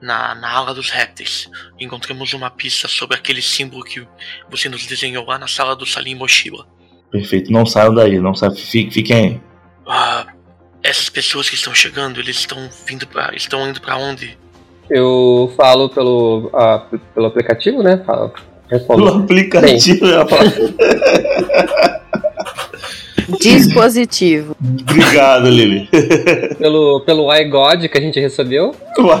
na, 0.00 0.34
na 0.34 0.50
aula 0.50 0.74
dos 0.74 0.90
répteis. 0.90 1.48
Encontramos 1.78 2.32
uma 2.32 2.50
pista 2.50 2.88
sobre 2.88 3.16
aquele 3.16 3.42
símbolo 3.42 3.84
que 3.84 4.06
você 4.48 4.68
nos 4.68 4.86
desenhou 4.86 5.26
lá 5.26 5.38
na 5.38 5.46
sala 5.46 5.76
do 5.76 5.86
Salim 5.86 6.14
Moshiba. 6.14 6.66
Perfeito, 7.10 7.52
não 7.52 7.66
saiam 7.66 7.94
daí, 7.94 8.18
não 8.20 8.34
saiam, 8.34 8.54
fiquem, 8.54 9.16
aí. 9.16 9.40
Ah, 9.86 10.26
essas 10.82 11.08
pessoas 11.08 11.48
que 11.48 11.56
estão 11.56 11.74
chegando, 11.74 12.20
eles 12.20 12.36
estão 12.36 12.70
vindo 12.86 13.06
para, 13.06 13.34
estão 13.34 13.68
indo 13.68 13.80
para 13.80 13.96
onde? 13.96 14.38
Eu 14.88 15.52
falo 15.56 15.88
pelo, 15.88 16.50
ah, 16.54 16.86
pelo 17.14 17.26
aplicativo, 17.26 17.82
né? 17.82 18.02
Falo, 18.06 18.32
respondo. 18.68 19.04
Pelo 19.04 19.22
aplicativo, 19.22 20.06
falar. 20.28 22.00
Dispositivo. 23.38 24.56
Obrigado, 24.60 25.48
Lili. 25.48 25.88
Pelo, 26.58 27.00
pelo 27.04 27.32
iGod 27.34 27.88
que 27.88 27.98
a 27.98 28.00
gente 28.00 28.18
recebeu. 28.20 28.74
Vai, 28.98 29.20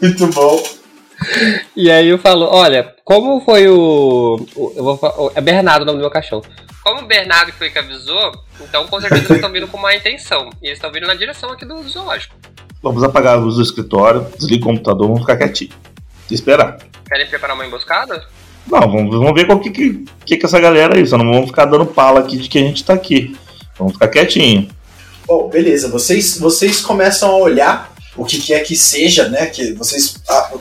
Muito 0.00 0.26
bom. 0.28 0.62
E 1.74 1.90
aí 1.90 2.08
eu 2.08 2.18
falo, 2.18 2.46
olha, 2.50 2.94
como 3.04 3.40
foi 3.40 3.68
o. 3.68 4.36
o- 4.54 4.72
eu 4.76 4.84
vou, 4.84 4.98
o- 5.02 5.32
é 5.34 5.40
Bernardo 5.40 5.82
o 5.82 5.86
nome 5.86 5.98
do 5.98 6.02
meu 6.02 6.10
cachorro. 6.10 6.44
Como 6.84 7.02
o 7.02 7.06
Bernardo 7.06 7.52
foi 7.52 7.70
que 7.70 7.78
avisou, 7.78 8.32
então 8.60 8.86
com 8.86 9.00
certeza 9.00 9.22
eles 9.22 9.30
estão 9.32 9.50
vindo 9.50 9.66
com 9.66 9.76
má 9.78 9.94
intenção. 9.94 10.50
E 10.62 10.66
eles 10.66 10.78
estão 10.78 10.92
vindo 10.92 11.06
na 11.06 11.14
direção 11.14 11.50
aqui 11.50 11.64
do 11.64 11.82
zoológico. 11.88 12.34
Vamos 12.82 13.02
apagar 13.02 13.34
a 13.34 13.40
luz 13.40 13.56
do 13.56 13.62
escritório, 13.62 14.26
desliga 14.38 14.64
o 14.64 14.68
computador, 14.68 15.06
vamos 15.08 15.22
ficar 15.22 15.36
quietinho. 15.36 15.70
E 16.30 16.34
esperar. 16.34 16.78
Querem 17.08 17.26
preparar 17.26 17.56
uma 17.56 17.66
emboscada? 17.66 18.24
Não, 18.70 18.80
vamos, 18.80 19.16
vamos 19.16 19.34
ver 19.34 19.46
qual 19.46 19.60
que, 19.60 19.70
que, 19.70 20.04
que 20.24 20.36
que 20.36 20.46
essa 20.46 20.58
galera 20.58 20.96
aí. 20.96 21.06
Só 21.06 21.16
não 21.16 21.32
vamos 21.32 21.48
ficar 21.48 21.66
dando 21.66 21.86
pala 21.86 22.20
aqui 22.20 22.36
de 22.36 22.48
que 22.48 22.58
a 22.58 22.62
gente 22.62 22.84
tá 22.84 22.94
aqui. 22.94 23.36
Vamos 23.78 23.94
ficar 23.94 24.08
quietinho. 24.08 24.68
Bom, 25.26 25.48
beleza. 25.48 25.88
Vocês, 25.88 26.38
vocês 26.38 26.80
começam 26.80 27.30
a 27.30 27.36
olhar 27.36 27.94
o 28.16 28.24
que 28.24 28.40
quer 28.40 28.60
que 28.60 28.76
seja, 28.76 29.28
né? 29.28 29.46
Que 29.46 29.72
vocês 29.74 30.16
ah, 30.28 30.52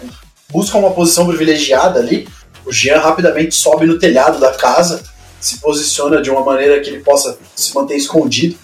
buscam 0.50 0.80
uma 0.80 0.92
posição 0.92 1.28
privilegiada 1.28 2.00
ali. 2.00 2.28
O 2.66 2.72
Jean 2.72 3.00
rapidamente 3.00 3.56
sobe 3.56 3.86
no 3.86 4.00
telhado 4.00 4.40
da 4.40 4.54
casa, 4.54 5.04
se 5.40 5.60
posiciona 5.60 6.22
de 6.22 6.30
uma 6.30 6.44
maneira 6.44 6.80
que 6.82 6.90
ele 6.90 7.00
possa 7.04 7.38
se 7.56 7.74
manter 7.76 7.96
escondido. 7.96 8.58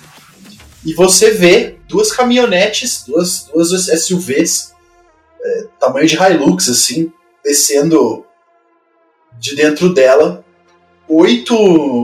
E 0.84 0.94
você 0.94 1.32
vê 1.32 1.78
duas 1.88 2.12
caminhonetes, 2.12 3.04
duas, 3.08 3.48
duas 3.54 3.70
SUVs, 4.04 4.74
é, 5.44 5.66
tamanho 5.80 6.08
de 6.08 6.16
Hilux, 6.16 6.68
assim, 6.68 7.12
descendo 7.44 8.26
de 9.42 9.56
dentro 9.56 9.94
dela 9.94 10.46
oito, 11.10 11.56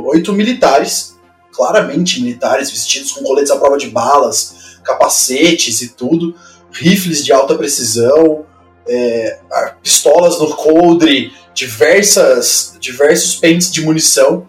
oito 0.07 0.33
militares 0.33 1.15
claramente 1.57 2.21
militares, 2.21 2.69
vestidos 2.69 3.11
com 3.11 3.23
coletes 3.23 3.51
à 3.51 3.57
prova 3.57 3.77
de 3.79 3.89
balas, 3.89 4.77
capacetes 4.83 5.81
e 5.81 5.89
tudo, 5.89 6.35
rifles 6.71 7.25
de 7.25 7.33
alta 7.33 7.55
precisão, 7.55 8.45
é, 8.87 9.39
pistolas 9.81 10.39
no 10.39 10.55
coldre, 10.55 11.33
diversas, 11.55 12.77
diversos 12.79 13.35
pentes 13.35 13.71
de 13.71 13.81
munição. 13.81 14.45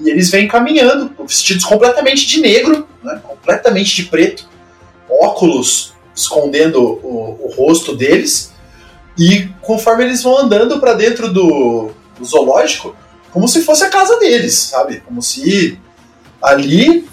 E 0.00 0.08
eles 0.08 0.30
vêm 0.30 0.48
caminhando, 0.48 1.14
vestidos 1.26 1.66
completamente 1.66 2.26
de 2.26 2.40
negro, 2.40 2.88
né, 3.04 3.20
completamente 3.22 3.94
de 3.94 4.04
preto, 4.04 4.48
óculos 5.10 5.92
escondendo 6.16 6.82
o, 6.82 7.46
o 7.46 7.54
rosto 7.54 7.94
deles. 7.94 8.52
E 9.18 9.48
conforme 9.60 10.04
eles 10.04 10.22
vão 10.22 10.38
andando 10.38 10.80
para 10.80 10.94
dentro 10.94 11.30
do, 11.30 11.90
do 12.18 12.24
zoológico, 12.24 12.94
como 13.30 13.48
se 13.48 13.62
fosse 13.62 13.84
a 13.84 13.90
casa 13.90 14.18
deles, 14.18 14.54
sabe? 14.54 15.00
Como 15.00 15.22
se 15.22 15.78
ali 16.40 17.06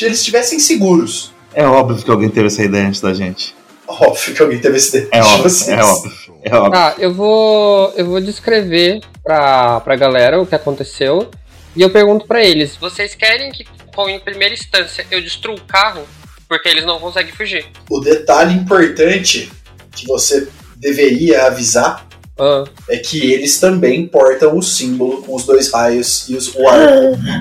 eles 0.00 0.18
estivessem 0.18 0.60
seguros. 0.60 1.32
É 1.52 1.64
óbvio 1.66 2.02
que 2.04 2.10
alguém 2.10 2.28
teve 2.28 2.46
essa 2.46 2.62
ideia 2.62 2.86
antes 2.86 3.00
da 3.00 3.12
gente. 3.12 3.54
Óbvio 3.86 4.34
que 4.34 4.42
alguém 4.42 4.60
teve 4.60 4.76
esse 4.76 4.92
desejo 4.92 5.10
É 5.12 5.20
de 5.20 5.26
óbvio, 5.26 5.42
vocês. 5.50 5.68
é 5.78 5.82
óbvio. 5.82 6.12
É 6.44 6.54
óbvio. 6.54 6.72
Tá, 6.72 6.94
eu 6.98 7.12
vou. 7.14 7.92
Eu 7.96 8.06
vou 8.06 8.20
descrever 8.20 9.00
pra, 9.24 9.80
pra 9.80 9.96
galera 9.96 10.40
o 10.40 10.46
que 10.46 10.54
aconteceu. 10.54 11.28
E 11.74 11.82
eu 11.82 11.90
pergunto 11.90 12.26
pra 12.26 12.44
eles: 12.44 12.76
vocês 12.76 13.14
querem 13.16 13.50
que, 13.50 13.64
com- 13.94 14.08
em 14.08 14.20
primeira 14.20 14.54
instância, 14.54 15.04
eu 15.10 15.20
destrua 15.20 15.56
o 15.56 15.60
carro? 15.62 16.02
Porque 16.48 16.68
eles 16.68 16.84
não 16.86 17.00
conseguem 17.00 17.32
fugir. 17.32 17.66
O 17.90 17.98
detalhe 18.00 18.54
importante 18.54 19.50
que 19.90 20.06
você 20.06 20.48
deveria 20.76 21.46
avisar 21.46 22.06
Ah, 22.38 22.64
é 22.88 22.98
que 22.98 23.32
eles 23.32 23.58
também 23.58 24.06
portam 24.06 24.56
o 24.56 24.62
símbolo 24.62 25.22
com 25.22 25.34
os 25.34 25.44
dois 25.44 25.72
raios 25.72 26.28
e 26.28 26.36
os, 26.36 26.54
o 26.54 26.68
ar. 26.68 26.78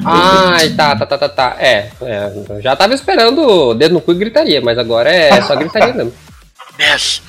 Ai, 0.05 0.69
tá, 0.71 0.95
tá, 0.95 1.05
tá, 1.05 1.17
tá, 1.17 1.29
tá. 1.29 1.55
É, 1.59 1.91
é, 2.01 2.31
eu 2.49 2.61
já 2.61 2.75
tava 2.75 2.95
esperando 2.95 3.41
o 3.41 3.73
dedo 3.75 3.93
no 3.93 4.01
cu 4.01 4.11
e 4.13 4.15
gritaria, 4.17 4.59
mas 4.59 4.77
agora 4.77 5.11
é 5.11 5.41
só 5.43 5.55
gritaria 5.55 5.93
mesmo. 5.93 6.13
Bess, 6.77 7.21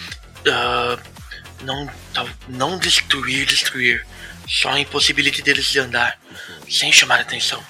ah, 0.46 0.96
não, 1.62 1.88
tal- 2.14 2.28
não 2.48 2.78
destruir, 2.78 3.44
destruir. 3.46 4.04
Só 4.46 4.70
a 4.70 4.80
impossibilidade 4.80 5.42
deles 5.42 5.66
de 5.66 5.78
andar, 5.78 6.18
sem 6.70 6.90
chamar 6.90 7.20
atenção. 7.20 7.60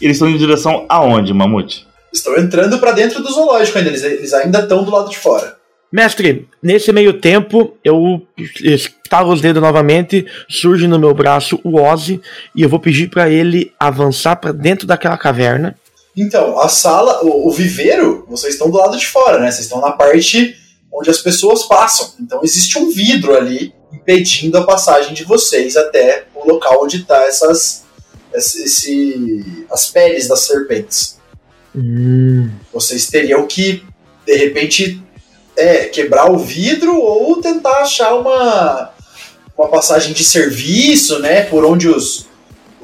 Eles 0.00 0.16
estão 0.16 0.30
em 0.30 0.38
direção 0.38 0.86
aonde, 0.88 1.34
Mamute? 1.34 1.86
Estão 2.10 2.34
entrando 2.38 2.78
pra 2.78 2.92
dentro 2.92 3.22
do 3.22 3.30
zoológico 3.30 3.76
ainda, 3.76 3.90
eles, 3.90 4.02
eles 4.02 4.32
ainda 4.32 4.60
estão 4.60 4.82
do 4.84 4.90
lado 4.90 5.10
de 5.10 5.18
fora. 5.18 5.57
Mestre, 5.90 6.46
nesse 6.62 6.92
meio 6.92 7.14
tempo, 7.14 7.76
eu 7.82 8.20
estalo 8.62 9.32
os 9.32 9.40
dedos 9.40 9.62
novamente, 9.62 10.26
surge 10.48 10.86
no 10.86 10.98
meu 10.98 11.14
braço 11.14 11.58
o 11.64 11.80
Ozzy, 11.80 12.20
e 12.54 12.60
eu 12.62 12.68
vou 12.68 12.78
pedir 12.78 13.08
pra 13.08 13.28
ele 13.30 13.72
avançar 13.80 14.36
pra 14.36 14.52
dentro 14.52 14.86
daquela 14.86 15.16
caverna. 15.16 15.74
Então, 16.16 16.58
a 16.60 16.68
sala, 16.68 17.24
o, 17.24 17.48
o 17.48 17.50
viveiro, 17.52 18.26
vocês 18.28 18.54
estão 18.54 18.70
do 18.70 18.76
lado 18.76 18.98
de 18.98 19.06
fora, 19.06 19.38
né? 19.38 19.50
Vocês 19.50 19.64
estão 19.66 19.80
na 19.80 19.92
parte 19.92 20.56
onde 20.92 21.08
as 21.10 21.18
pessoas 21.18 21.62
passam. 21.64 22.12
Então 22.20 22.40
existe 22.42 22.76
um 22.78 22.90
vidro 22.90 23.36
ali 23.36 23.72
impedindo 23.92 24.58
a 24.58 24.64
passagem 24.66 25.14
de 25.14 25.22
vocês 25.24 25.76
até 25.76 26.24
o 26.34 26.46
local 26.50 26.82
onde 26.82 27.04
tá 27.04 27.22
essas 27.26 27.84
esse, 28.34 28.64
esse- 28.64 29.64
as 29.70 29.86
peles 29.90 30.28
das 30.28 30.40
serpentes. 30.40 31.18
Hum, 31.74 32.50
Vocês 32.72 33.06
teriam 33.06 33.46
que 33.46 33.82
de 34.26 34.34
repente 34.36 35.00
É, 35.58 35.86
quebrar 35.86 36.30
o 36.30 36.38
vidro 36.38 36.96
ou 36.96 37.40
tentar 37.40 37.80
achar 37.82 38.14
uma, 38.14 38.90
uma 39.56 39.68
passagem 39.68 40.12
de 40.12 40.22
serviço, 40.24 41.18
né? 41.18 41.42
Por 41.42 41.64
onde 41.64 41.88
os. 41.88 42.26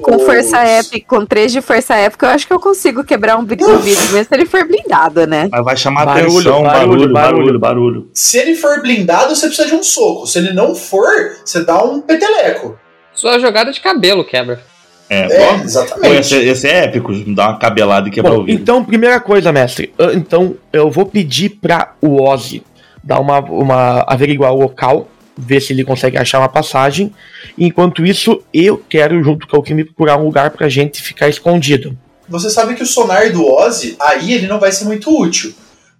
Com 0.01 0.17
os- 0.17 0.23
força 0.23 0.57
épica, 0.59 1.05
com 1.07 1.25
3 1.25 1.53
de 1.53 1.61
força 1.61 1.95
épica, 1.95 2.25
eu 2.25 2.29
acho 2.31 2.45
que 2.45 2.51
eu 2.51 2.59
consigo 2.59 3.01
quebrar 3.05 3.37
um 3.37 3.45
vidro, 3.45 3.77
vidro 3.79 4.03
mesmo 4.11 4.25
se 4.27 4.35
ele 4.35 4.45
for 4.45 4.67
blindado, 4.67 5.25
né? 5.25 5.47
Mas 5.49 5.63
vai 5.63 5.77
chamar 5.77 6.05
Barulho, 6.05 6.33
atenção, 6.33 6.63
barulho, 6.63 6.73
barulho, 6.89 7.13
barulho. 7.13 7.13
barulho, 7.13 7.59
barulho. 7.59 8.09
Se 8.13 8.37
ele 8.37 8.55
for 8.55 8.81
blindado, 8.81 9.33
você 9.33 9.47
precisa 9.47 9.69
de 9.69 9.73
um 9.75 9.81
soco. 9.81 10.27
Se 10.27 10.37
ele 10.37 10.51
não 10.51 10.75
for, 10.75 11.37
você 11.45 11.63
dá 11.63 11.81
um 11.81 12.01
peteleco. 12.01 12.77
Sua 13.13 13.39
jogada 13.39 13.71
de 13.71 13.79
cabelo 13.79 14.25
quebra. 14.25 14.61
É, 15.09 15.19
É. 15.21 15.27
Pô, 15.57 15.63
exatamente. 15.63 16.15
esse, 16.19 16.35
esse 16.35 16.67
é 16.67 16.85
épico, 16.85 17.13
dá 17.33 17.49
uma 17.49 17.59
cabelada 17.59 18.07
e 18.07 18.11
quebrar 18.11 18.31
Bom, 18.33 18.41
o 18.41 18.45
vidro. 18.45 18.61
então, 18.61 18.83
primeira 18.83 19.19
coisa, 19.19 19.51
mestre. 19.51 19.93
ah, 19.99 20.11
Então, 20.13 20.55
eu 20.73 20.89
vou 20.89 21.05
pedir 21.05 21.49
pra 21.61 21.93
o 22.01 22.21
Ozzy 22.23 22.63
dar 23.03 23.19
uma, 23.19 23.39
uma 23.39 24.03
averiguar 24.07 24.51
o 24.51 24.59
local, 24.59 25.07
ver 25.37 25.59
se 25.61 25.73
ele 25.73 25.83
consegue 25.83 26.17
achar 26.17 26.39
uma 26.39 26.49
passagem. 26.49 27.13
Enquanto 27.57 28.05
isso, 28.05 28.41
eu 28.53 28.81
quero, 28.89 29.23
junto 29.23 29.47
com 29.47 29.57
o 29.57 29.61
Kimi, 29.63 29.83
procurar 29.83 30.17
um 30.17 30.23
lugar 30.25 30.49
pra 30.51 30.67
gente 30.69 31.01
ficar 31.03 31.29
escondido. 31.29 31.95
Você 32.27 32.49
sabe 32.49 32.73
que 32.73 32.81
o 32.81 32.85
sonar 32.87 33.31
do 33.31 33.45
Ozzy, 33.45 33.95
aí 34.01 34.33
ele 34.33 34.47
não 34.47 34.59
vai 34.59 34.71
ser 34.71 34.85
muito 34.85 35.09
útil. 35.15 35.53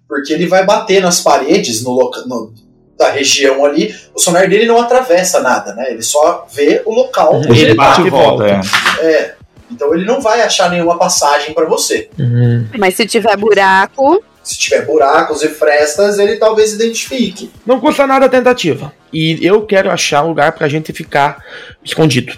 Porque 0.08 0.32
ele 0.32 0.46
vai 0.46 0.64
bater 0.64 1.00
nas 1.02 1.20
paredes 1.20 1.82
no 1.84 1.90
loca 1.90 2.22
no- 2.26 2.52
da 2.98 3.10
região 3.10 3.64
ali. 3.64 3.94
O 4.14 4.18
sonar 4.20 4.48
dele 4.48 4.66
não 4.66 4.80
atravessa 4.80 5.40
nada, 5.40 5.74
né? 5.74 5.90
Ele 5.90 6.02
só 6.02 6.46
vê 6.52 6.82
o 6.84 6.94
local 6.94 7.34
Uhum. 7.34 7.38
onde 7.40 7.50
Ele 7.52 7.64
ele 7.70 7.74
bate 7.74 8.00
e 8.02 8.10
volta, 8.10 8.46
é. 8.46 8.60
É. 9.04 9.34
Então 9.70 9.92
ele 9.94 10.04
não 10.04 10.20
vai 10.20 10.42
achar 10.42 10.70
nenhuma 10.70 10.96
passagem 10.96 11.52
pra 11.54 11.64
você. 11.66 12.08
Uhum. 12.18 12.66
Mas 12.78 12.94
se 12.94 13.06
tiver 13.06 13.36
buraco, 13.36 14.22
Se 14.42 14.56
tiver 14.56 14.86
buracos 14.86 15.42
e 15.42 15.48
frestas, 15.48 16.20
ele 16.20 16.36
talvez 16.36 16.72
identifique. 16.72 17.50
Não 17.66 17.80
custa 17.80 18.06
nada 18.06 18.26
a 18.26 18.28
tentativa. 18.28 18.92
E 19.12 19.44
eu 19.44 19.62
quero 19.66 19.90
achar 19.90 20.22
um 20.24 20.28
lugar 20.28 20.52
pra 20.52 20.68
gente 20.68 20.92
ficar 20.92 21.38
escondido. 21.84 22.32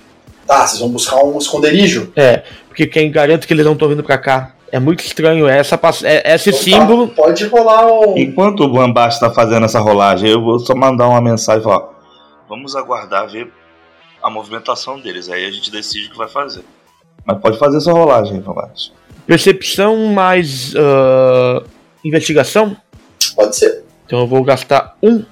Tá, 0.46 0.66
vocês 0.66 0.80
vão 0.80 0.88
buscar 0.88 1.22
um 1.22 1.36
esconderijo. 1.36 2.10
É, 2.16 2.44
porque 2.66 2.86
quem 2.86 3.10
garante 3.12 3.46
que 3.46 3.52
eles 3.52 3.66
não 3.66 3.74
estão 3.74 3.90
vindo 3.90 4.02
pra 4.02 4.16
cá. 4.16 4.54
É 4.70 4.78
muito 4.78 5.00
estranho 5.00 5.46
essa, 5.48 5.80
é- 6.04 6.34
esse 6.34 6.50
Então 6.50 6.60
tá, 6.60 6.64
símbolo. 6.64 7.08
Pode 7.08 7.46
rolar 7.46 7.86
um. 7.86 8.16
Enquanto 8.18 8.60
o 8.60 8.68
Bambast 8.68 9.18
tá 9.18 9.30
fazendo 9.30 9.64
essa 9.64 9.80
rolagem, 9.80 10.28
eu 10.30 10.42
vou 10.42 10.58
só 10.58 10.74
mandar 10.74 11.08
uma 11.08 11.20
mensagem 11.20 11.60
e 11.60 11.64
falar: 11.64 11.78
ó, 11.78 11.88
vamos 12.48 12.76
aguardar 12.76 13.28
ver 13.28 13.50
a 14.22 14.28
movimentação 14.28 15.00
deles. 15.00 15.28
Aí 15.28 15.46
a 15.46 15.50
gente 15.50 15.70
decide 15.70 16.08
o 16.08 16.10
que 16.10 16.18
vai 16.18 16.28
fazer. 16.28 16.64
Mas 17.24 17.38
pode 17.40 17.58
fazer 17.58 17.78
essa 17.78 17.92
rolagem 17.92 18.36
aí, 18.36 18.40
Bambast. 18.40 18.92
Percepção 19.26 19.96
mais 20.06 20.74
ah, 20.76 21.62
investigação. 22.04 22.76
Pode 23.34 23.56
ser. 23.56 23.84
Então 24.06 24.20
eu 24.20 24.26
vou 24.26 24.42
gastar 24.42 24.96
um 25.02 25.24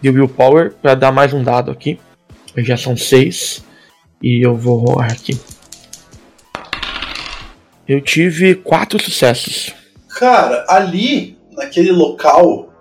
de 0.00 0.10
willpower 0.10 0.74
para 0.82 0.94
dar 0.94 1.12
mais 1.12 1.32
um 1.32 1.42
dado 1.42 1.70
aqui. 1.70 1.98
Já 2.56 2.76
são 2.76 2.96
seis. 2.96 3.64
E 4.22 4.44
eu 4.44 4.56
vou 4.56 4.78
rolar 4.78 5.12
aqui. 5.12 5.38
Eu 7.86 8.00
tive 8.00 8.54
quatro 8.54 9.02
sucessos. 9.02 9.72
Cara, 10.18 10.64
ali, 10.68 11.36
naquele 11.52 11.92
local, 11.92 12.72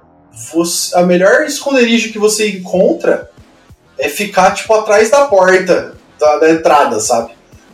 você- 0.54 0.96
a 0.96 1.04
melhor 1.04 1.44
esconderijo 1.46 2.12
que 2.12 2.20
você 2.20 2.50
encontra 2.50 3.30
é 3.98 4.08
ficar, 4.10 4.52
tipo, 4.54 4.74
atrás 4.74 5.10
da 5.12 5.26
porta 5.26 5.96
da, 6.20 6.38
da 6.40 6.50
entrada, 6.52 7.00
sabe? 7.00 7.32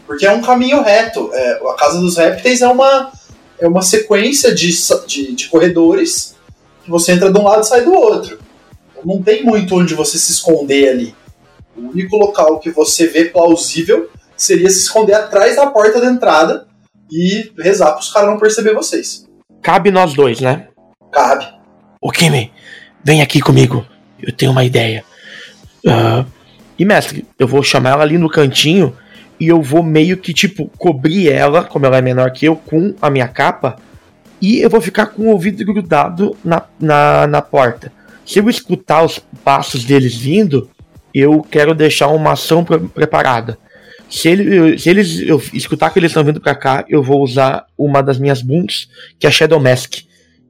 Porque 0.07 0.25
é 0.25 0.31
um 0.31 0.41
caminho 0.41 0.81
reto. 0.81 1.29
É, 1.33 1.59
a 1.69 1.73
Casa 1.75 1.99
dos 1.99 2.17
Répteis 2.17 2.61
é 2.61 2.67
uma, 2.67 3.11
é 3.59 3.67
uma 3.67 3.81
sequência 3.81 4.53
de, 4.53 4.69
de, 5.05 5.35
de 5.35 5.47
corredores 5.49 6.35
que 6.83 6.89
você 6.89 7.11
entra 7.11 7.31
de 7.31 7.37
um 7.39 7.43
lado 7.43 7.61
e 7.61 7.67
sai 7.67 7.83
do 7.83 7.93
outro. 7.93 8.39
Não 9.05 9.21
tem 9.21 9.43
muito 9.43 9.75
onde 9.75 9.93
você 9.93 10.17
se 10.17 10.31
esconder 10.31 10.89
ali. 10.89 11.15
O 11.77 11.89
único 11.91 12.17
local 12.17 12.59
que 12.59 12.71
você 12.71 13.07
vê 13.07 13.25
plausível 13.25 14.09
seria 14.35 14.69
se 14.69 14.79
esconder 14.79 15.13
atrás 15.13 15.55
da 15.55 15.67
porta 15.67 16.01
da 16.01 16.07
entrada 16.07 16.67
e 17.11 17.51
rezar 17.57 17.91
para 17.91 17.99
os 17.99 18.11
caras 18.11 18.29
não 18.29 18.39
perceber 18.39 18.73
vocês. 18.73 19.27
Cabe 19.61 19.91
nós 19.91 20.13
dois, 20.13 20.39
né? 20.39 20.67
Cabe. 21.11 21.47
Ô 22.01 22.11
Kimi, 22.11 22.51
vem 23.03 23.21
aqui 23.21 23.41
comigo. 23.41 23.85
Eu 24.21 24.31
tenho 24.31 24.51
uma 24.51 24.63
ideia. 24.63 25.03
Ah, 25.87 26.25
e 26.77 26.85
mestre, 26.85 27.25
eu 27.37 27.47
vou 27.47 27.63
chamar 27.63 27.91
ela 27.91 28.03
ali 28.03 28.17
no 28.17 28.29
cantinho 28.29 28.95
e 29.39 29.47
eu 29.47 29.61
vou 29.61 29.81
meio 29.83 30.17
que 30.17 30.33
tipo 30.33 30.69
cobrir 30.77 31.29
ela, 31.31 31.63
como 31.63 31.85
ela 31.85 31.97
é 31.97 32.01
menor 32.01 32.31
que 32.31 32.45
eu, 32.45 32.55
com 32.55 32.93
a 33.01 33.09
minha 33.09 33.27
capa. 33.27 33.77
E 34.41 34.59
eu 34.59 34.69
vou 34.69 34.79
ficar 34.79 35.07
com 35.07 35.23
o 35.23 35.31
ouvido 35.31 35.65
grudado 35.65 36.35
na, 36.43 36.63
na, 36.79 37.27
na 37.27 37.41
porta. 37.41 37.91
Se 38.25 38.39
eu 38.39 38.49
escutar 38.49 39.03
os 39.03 39.19
passos 39.43 39.83
deles 39.83 40.15
vindo, 40.15 40.69
eu 41.13 41.41
quero 41.41 41.73
deixar 41.73 42.07
uma 42.07 42.33
ação 42.33 42.63
pre- 42.63 42.79
preparada. 42.79 43.57
Se, 44.09 44.27
ele, 44.27 44.77
se 44.77 44.89
eles 44.89 45.19
eu 45.19 45.41
escutar 45.53 45.91
que 45.91 45.99
eles 45.99 46.11
estão 46.11 46.23
vindo 46.23 46.41
pra 46.41 46.55
cá, 46.55 46.83
eu 46.89 47.03
vou 47.03 47.21
usar 47.21 47.65
uma 47.77 48.01
das 48.01 48.17
minhas 48.17 48.41
booms, 48.41 48.89
que 49.19 49.27
é 49.27 49.31
Shadow 49.31 49.59
Mask 49.59 49.97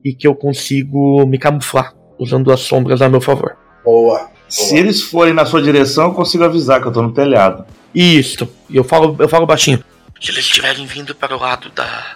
e 0.04 0.14
que 0.14 0.26
eu 0.26 0.34
consigo 0.34 1.26
me 1.26 1.38
camuflar 1.38 1.94
usando 2.18 2.52
as 2.52 2.62
sombras 2.62 3.02
a 3.02 3.10
meu 3.10 3.22
favor. 3.22 3.58
Boa. 3.84 4.30
Se 4.48 4.78
eles 4.78 5.02
forem 5.02 5.34
na 5.34 5.46
sua 5.46 5.62
direção, 5.62 6.06
eu 6.06 6.14
consigo 6.14 6.44
avisar 6.44 6.82
que 6.82 6.88
eu 6.88 6.92
tô 6.92 7.02
no 7.02 7.14
telhado. 7.14 7.66
Isso. 7.94 8.50
E 8.70 8.78
eu 8.78 8.84
falo, 8.84 9.16
eu 9.20 9.30
falo 9.30 9.46
baixinho. 9.46 9.84
Se 10.22 10.32
eles 10.32 10.46
estiverem 10.46 10.86
vindo 10.86 11.14
para 11.14 11.36
o 11.36 11.40
lado 11.40 11.70
da, 11.70 12.16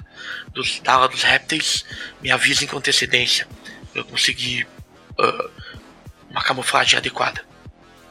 dos, 0.53 0.79
da 0.83 0.93
ala 0.93 1.07
dos 1.07 1.23
répteis, 1.23 1.85
me 2.21 2.31
avisem 2.31 2.67
com 2.67 2.77
antecedência. 2.77 3.47
Eu 3.93 4.03
consegui 4.05 4.65
ah, 5.19 5.49
uma 6.31 6.41
camuflagem 6.41 6.97
adequada. 6.97 7.41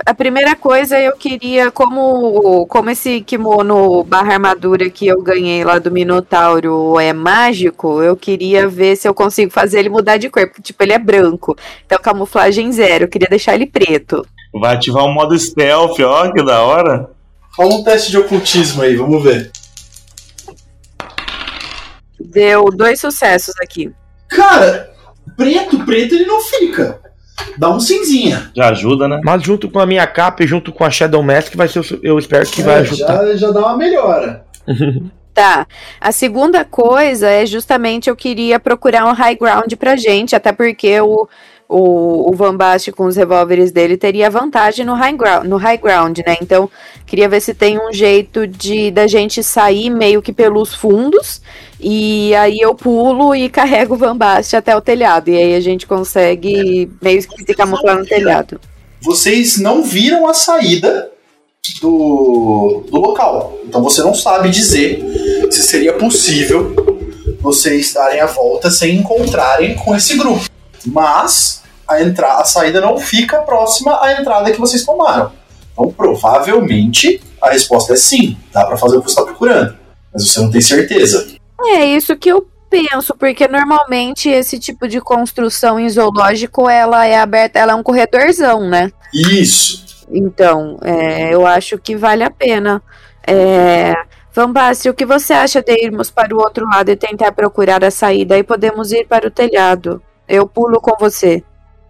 A 0.04 0.14
primeira 0.14 0.56
coisa 0.56 0.98
eu 0.98 1.16
queria, 1.16 1.70
como, 1.70 2.66
como 2.66 2.90
esse 2.90 3.20
kimono 3.20 4.02
barra 4.02 4.34
armadura 4.34 4.90
que 4.90 5.06
eu 5.06 5.22
ganhei 5.22 5.64
lá 5.64 5.78
do 5.78 5.90
Minotauro 5.90 6.98
é 6.98 7.12
mágico, 7.12 8.02
eu 8.02 8.16
queria 8.16 8.66
ver 8.66 8.96
se 8.96 9.06
eu 9.06 9.14
consigo 9.14 9.52
fazer 9.52 9.78
ele 9.78 9.88
mudar 9.88 10.16
de 10.16 10.28
cor, 10.28 10.46
porque 10.48 10.62
tipo, 10.62 10.82
ele 10.82 10.92
é 10.92 10.98
branco. 10.98 11.56
Então 11.86 11.98
camuflagem 12.00 12.72
zero, 12.72 13.04
eu 13.04 13.08
queria 13.08 13.28
deixar 13.28 13.54
ele 13.54 13.66
preto. 13.66 14.26
Vai 14.52 14.74
ativar 14.74 15.04
o 15.04 15.12
modo 15.12 15.38
stealth, 15.38 16.00
ó, 16.00 16.30
que 16.32 16.44
da 16.44 16.62
hora. 16.62 17.08
Rola 17.56 17.74
um 17.74 17.84
teste 17.84 18.10
de 18.10 18.18
ocultismo 18.18 18.82
aí, 18.82 18.96
vamos 18.96 19.22
ver. 19.22 19.52
Deu 22.18 22.64
dois 22.70 23.00
sucessos 23.00 23.54
aqui. 23.62 23.92
Cara, 24.28 24.90
preto, 25.36 25.84
preto 25.84 26.14
ele 26.14 26.26
não 26.26 26.40
fica. 26.40 27.00
Dá 27.58 27.70
um 27.70 27.80
cinzinha. 27.80 28.50
Já 28.54 28.68
ajuda, 28.70 29.08
né? 29.08 29.20
Mas 29.24 29.42
junto 29.42 29.70
com 29.70 29.78
a 29.78 29.86
minha 29.86 30.06
capa 30.06 30.42
e 30.44 30.46
junto 30.46 30.72
com 30.72 30.84
a 30.84 30.90
Shadow 30.90 31.22
Mask, 31.22 31.54
vai 31.54 31.68
ser, 31.68 31.80
o 31.80 31.84
eu 32.02 32.18
espero 32.18 32.46
que 32.48 32.62
vai 32.62 32.76
É, 32.76 32.78
ajudar. 32.80 33.26
já, 33.26 33.36
já 33.36 33.50
dá 33.50 33.60
uma 33.60 33.76
melhora. 33.76 34.44
Tá. 35.34 35.66
A 35.98 36.12
segunda 36.12 36.62
coisa 36.62 37.26
é 37.26 37.46
justamente 37.46 38.10
eu 38.10 38.14
queria 38.14 38.60
procurar 38.60 39.06
um 39.06 39.12
high 39.14 39.34
ground 39.34 39.72
pra 39.76 39.96
gente, 39.96 40.36
até 40.36 40.52
porque 40.52 41.00
o, 41.00 41.26
o, 41.72 42.30
o 42.30 42.34
Van 42.34 42.54
Basten 42.54 42.92
com 42.92 43.06
os 43.06 43.16
revólveres 43.16 43.72
dele 43.72 43.96
teria 43.96 44.28
vantagem 44.28 44.84
no 44.84 44.92
high, 44.92 45.16
ground, 45.16 45.46
no 45.46 45.56
high 45.56 45.78
ground, 45.78 46.18
né? 46.18 46.36
Então, 46.42 46.68
queria 47.06 47.28
ver 47.30 47.40
se 47.40 47.54
tem 47.54 47.78
um 47.78 47.90
jeito 47.90 48.46
de 48.46 48.90
da 48.90 49.06
gente 49.06 49.42
sair 49.42 49.88
meio 49.88 50.20
que 50.20 50.32
pelos 50.32 50.74
fundos. 50.74 51.40
E 51.80 52.34
aí 52.34 52.60
eu 52.60 52.74
pulo 52.74 53.34
e 53.34 53.48
carrego 53.48 53.94
o 53.94 53.96
Van 53.96 54.16
Basten 54.16 54.58
até 54.58 54.76
o 54.76 54.82
telhado. 54.82 55.30
E 55.30 55.36
aí 55.36 55.54
a 55.54 55.60
gente 55.60 55.86
consegue 55.86 56.90
meio 57.00 57.26
que 57.26 57.44
se 57.44 57.54
camuflar 57.54 57.98
no 57.98 58.04
telhado. 58.04 58.60
Vocês 59.00 59.58
não 59.58 59.82
viram 59.82 60.28
a 60.28 60.34
saída 60.34 61.10
do, 61.80 62.84
do 62.90 62.98
local. 62.98 63.58
Então 63.64 63.82
você 63.82 64.02
não 64.02 64.14
sabe 64.14 64.50
dizer 64.50 65.02
se 65.50 65.62
seria 65.62 65.94
possível 65.94 66.74
vocês 67.40 67.94
darem 67.94 68.20
a 68.20 68.26
volta 68.26 68.70
sem 68.70 68.96
encontrarem 68.96 69.74
com 69.74 69.96
esse 69.96 70.16
grupo. 70.16 70.44
Mas 70.84 71.61
a, 71.92 72.02
entra 72.02 72.34
a 72.34 72.44
saída 72.44 72.80
não 72.80 72.98
fica 72.98 73.42
próxima 73.42 74.02
à 74.02 74.20
entrada 74.20 74.50
que 74.50 74.60
vocês 74.60 74.84
tomaram. 74.84 75.32
Então 75.72 75.90
provavelmente 75.90 77.20
a 77.40 77.50
resposta 77.50 77.94
é 77.94 77.96
sim. 77.96 78.36
Dá 78.52 78.64
pra 78.64 78.76
fazer 78.76 78.96
o 78.96 79.00
que 79.00 79.10
você 79.10 79.20
está 79.20 79.24
procurando. 79.24 79.76
Mas 80.12 80.26
você 80.26 80.40
não 80.40 80.50
tem 80.50 80.60
certeza. 80.60 81.26
É 81.64 81.84
isso 81.84 82.16
que 82.16 82.28
eu 82.28 82.46
penso, 82.68 83.14
porque 83.14 83.46
normalmente 83.46 84.28
esse 84.28 84.58
tipo 84.58 84.88
de 84.88 85.00
construção 85.00 85.78
em 85.78 85.88
zoológico 85.88 86.68
ela 86.68 87.06
é 87.06 87.18
aberta, 87.18 87.58
ela 87.58 87.72
é 87.72 87.74
um 87.74 87.82
corredorzão, 87.82 88.68
né? 88.68 88.90
Isso. 89.12 90.06
Então, 90.10 90.78
é, 90.82 91.34
eu 91.34 91.46
acho 91.46 91.78
que 91.78 91.94
vale 91.94 92.24
a 92.24 92.30
pena. 92.30 92.82
É, 93.26 93.94
Van 94.34 94.50
o 94.88 94.94
que 94.94 95.04
você 95.04 95.34
acha 95.34 95.62
de 95.62 95.72
irmos 95.84 96.10
para 96.10 96.34
o 96.34 96.38
outro 96.38 96.66
lado 96.66 96.90
e 96.90 96.96
tentar 96.96 97.32
procurar 97.32 97.84
a 97.84 97.90
saída? 97.90 98.34
Aí 98.34 98.42
podemos 98.42 98.90
ir 98.90 99.06
para 99.06 99.28
o 99.28 99.30
telhado. 99.30 100.02
Eu 100.26 100.46
pulo 100.46 100.80
com 100.80 100.96
você. 100.98 101.44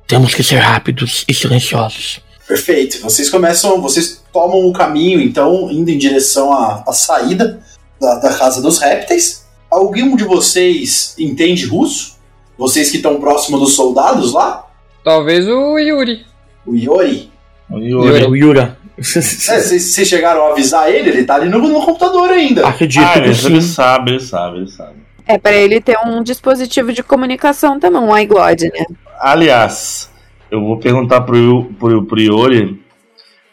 Temos 0.06 0.34
que 0.34 0.42
ser 0.42 0.56
rápidos 0.58 1.24
e 1.28 1.32
silenciosos. 1.34 2.20
Perfeito. 2.46 3.00
Vocês 3.02 3.30
começam, 3.30 3.80
vocês 3.80 4.22
tomam 4.32 4.66
o 4.66 4.72
caminho, 4.72 5.20
então, 5.20 5.70
indo 5.70 5.90
em 5.90 5.96
direção 5.98 6.52
à, 6.52 6.82
à 6.86 6.92
saída 6.92 7.60
da, 8.00 8.16
da 8.16 8.34
casa 8.34 8.60
dos 8.60 8.78
répteis. 8.78 9.46
Algum 9.70 10.16
de 10.16 10.24
vocês 10.24 11.14
entende 11.18 11.64
russo? 11.66 12.16
Vocês 12.58 12.90
que 12.90 12.98
estão 12.98 13.18
próximo 13.18 13.58
dos 13.58 13.74
soldados 13.74 14.32
lá? 14.34 14.66
Talvez 15.02 15.48
o 15.48 15.78
Yuri. 15.78 16.26
O 16.66 16.74
Yori. 16.76 17.30
O. 17.70 17.78
Yuri. 17.78 18.24
O 18.26 18.36
Yura. 18.36 18.78
É, 18.98 19.02
Vocês 19.02 19.82
vocês 19.94 20.06
chegaram 20.06 20.46
a 20.46 20.50
avisar 20.52 20.88
ele? 20.92 21.08
Ele 21.08 21.24
tá 21.24 21.36
ali 21.36 21.48
no, 21.48 21.58
no 21.58 21.80
computador 21.84 22.28
ainda. 22.28 22.68
Acredito 22.68 23.02
Ah, 23.02 23.16
ele, 23.16 23.34
sim. 23.34 23.46
ele 23.46 23.62
sabe, 23.62 24.10
ele 24.12 24.20
sabe, 24.20 24.58
ele 24.58 24.70
sabe. 24.70 24.96
É 25.26 25.38
pra 25.38 25.52
ele 25.54 25.80
ter 25.80 25.98
um 26.06 26.22
dispositivo 26.22 26.92
de 26.92 27.02
comunicação 27.02 27.80
também, 27.80 28.00
um 28.00 28.16
iGod, 28.16 28.64
né? 28.66 28.84
Aliás, 29.22 30.10
eu 30.50 30.60
vou 30.60 30.80
perguntar 30.80 31.20
pro, 31.20 31.72
pro, 31.78 32.04
pro 32.04 32.20
Yuri, 32.20 32.82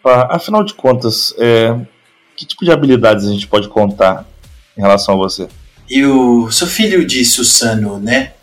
pra, 0.02 0.24
afinal 0.32 0.64
de 0.64 0.74
contas, 0.74 1.32
é, 1.38 1.80
que 2.36 2.44
tipo 2.44 2.66
de 2.66 2.72
habilidades 2.72 3.28
a 3.28 3.32
gente 3.32 3.46
pode 3.46 3.70
contar 3.70 4.28
em 4.76 4.82
relação 4.82 5.14
a 5.14 5.18
você? 5.18 5.48
Eu 5.88 6.52
sou 6.52 6.68
filho 6.68 7.06
de 7.06 7.24
Susano, 7.24 8.00
né? 8.00 8.34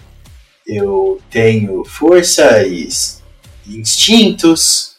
Eu 0.65 1.21
tenho 1.29 1.85
força 1.85 2.63
e 2.63 2.89
instintos 3.67 4.95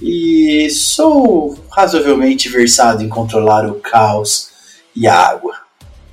e 0.00 0.70
sou 0.70 1.58
razoavelmente 1.68 2.48
versado 2.48 3.02
em 3.02 3.08
controlar 3.08 3.68
o 3.68 3.80
caos 3.80 4.50
e 4.94 5.08
a 5.08 5.14
água. 5.14 5.56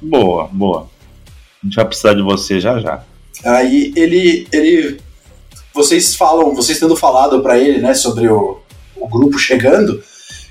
Boa, 0.01 0.49
boa. 0.51 0.89
A 1.61 1.67
gente 1.67 1.75
vai 1.75 1.85
precisar 1.85 2.15
de 2.15 2.23
você 2.23 2.59
já 2.59 2.79
já. 2.79 3.03
Aí 3.45 3.93
ele, 3.95 4.47
ele, 4.51 4.99
vocês 5.73 6.15
falam, 6.15 6.53
vocês 6.53 6.79
tendo 6.79 6.95
falado 6.95 7.41
pra 7.41 7.57
ele, 7.57 7.79
né, 7.79 7.93
sobre 7.93 8.27
o, 8.27 8.59
o 8.95 9.07
grupo 9.07 9.37
chegando, 9.37 10.03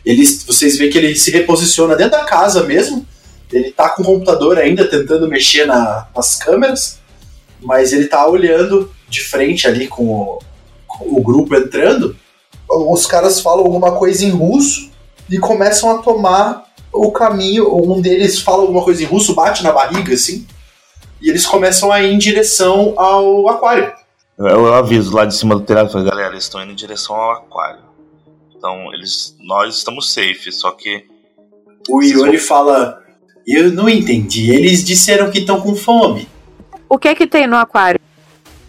eles, 0.05 0.45
vocês 0.45 0.77
veem 0.77 0.91
que 0.91 0.99
ele 0.99 1.15
se 1.15 1.31
reposiciona 1.31 1.95
dentro 1.95 2.13
da 2.19 2.25
casa 2.25 2.65
mesmo. 2.65 3.07
Ele 3.53 3.71
tá 3.71 3.91
com 3.91 4.03
o 4.03 4.05
computador 4.05 4.59
ainda 4.59 4.85
tentando 4.89 5.29
mexer 5.29 5.67
na- 5.67 6.09
nas 6.17 6.37
câmeras, 6.37 6.99
mas 7.61 7.93
ele 7.93 8.07
tá 8.07 8.27
olhando 8.27 8.91
de 9.09 9.21
frente 9.21 9.67
ali 9.69 9.87
com 9.87 10.07
o, 10.11 10.39
com 10.87 11.05
o 11.17 11.23
grupo 11.23 11.55
entrando. 11.55 12.17
Os 12.69 13.07
caras 13.07 13.41
falam 13.41 13.65
alguma 13.65 13.93
coisa 13.93 14.25
em 14.25 14.31
russo 14.31 14.91
e 15.31 15.39
começam 15.39 15.91
a 15.91 15.99
tomar 15.99 16.65
o 16.93 17.13
caminho. 17.13 17.73
Um 17.77 18.01
deles 18.01 18.41
fala 18.41 18.63
alguma 18.63 18.83
coisa 18.83 19.03
em 19.03 19.07
russo, 19.07 19.35
bate 19.35 19.63
na 19.63 19.71
barriga 19.71 20.15
assim 20.15 20.47
e 21.21 21.31
eles 21.31 21.47
começam 21.47 21.93
a 21.93 22.03
ir 22.03 22.13
em 22.13 22.19
direção 22.19 22.95
ao 22.97 23.49
aquário. 23.49 23.93
Eu, 24.39 24.47
eu 24.47 24.75
aviso 24.75 25.15
lá 25.15 25.25
de 25.25 25.35
cima 25.35 25.55
do 25.55 25.63
telhado, 25.63 25.91
falei, 25.91 26.09
galera, 26.09 26.33
eles 26.33 26.45
estão 26.45 26.63
indo 26.63 26.73
em 26.73 26.77
direção 26.77 27.15
ao 27.15 27.33
aquário. 27.33 27.81
Então, 28.57 28.93
eles, 28.95 29.37
nós 29.41 29.77
estamos 29.77 30.13
safe, 30.13 30.51
só 30.53 30.71
que 30.71 31.05
O 31.89 32.03
Iori 32.03 32.39
fala: 32.39 33.03
Eu 33.47 33.73
não 33.73 33.89
entendi, 33.89 34.51
eles 34.53 34.85
disseram 34.85 35.31
que 35.31 35.41
estão 35.41 35.61
com 35.61 35.75
fome. 35.75 36.29
O 36.89 36.99
que 36.99 37.09
é 37.09 37.15
que 37.15 37.27
tem 37.27 37.47
no 37.47 37.57
aquário? 37.57 37.99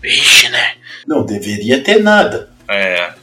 Peixe, 0.02 0.50
né? 0.50 0.76
Não 1.08 1.24
deveria 1.26 1.84
ter 1.84 2.02
nada. 2.02 2.52
é, 2.68 3.14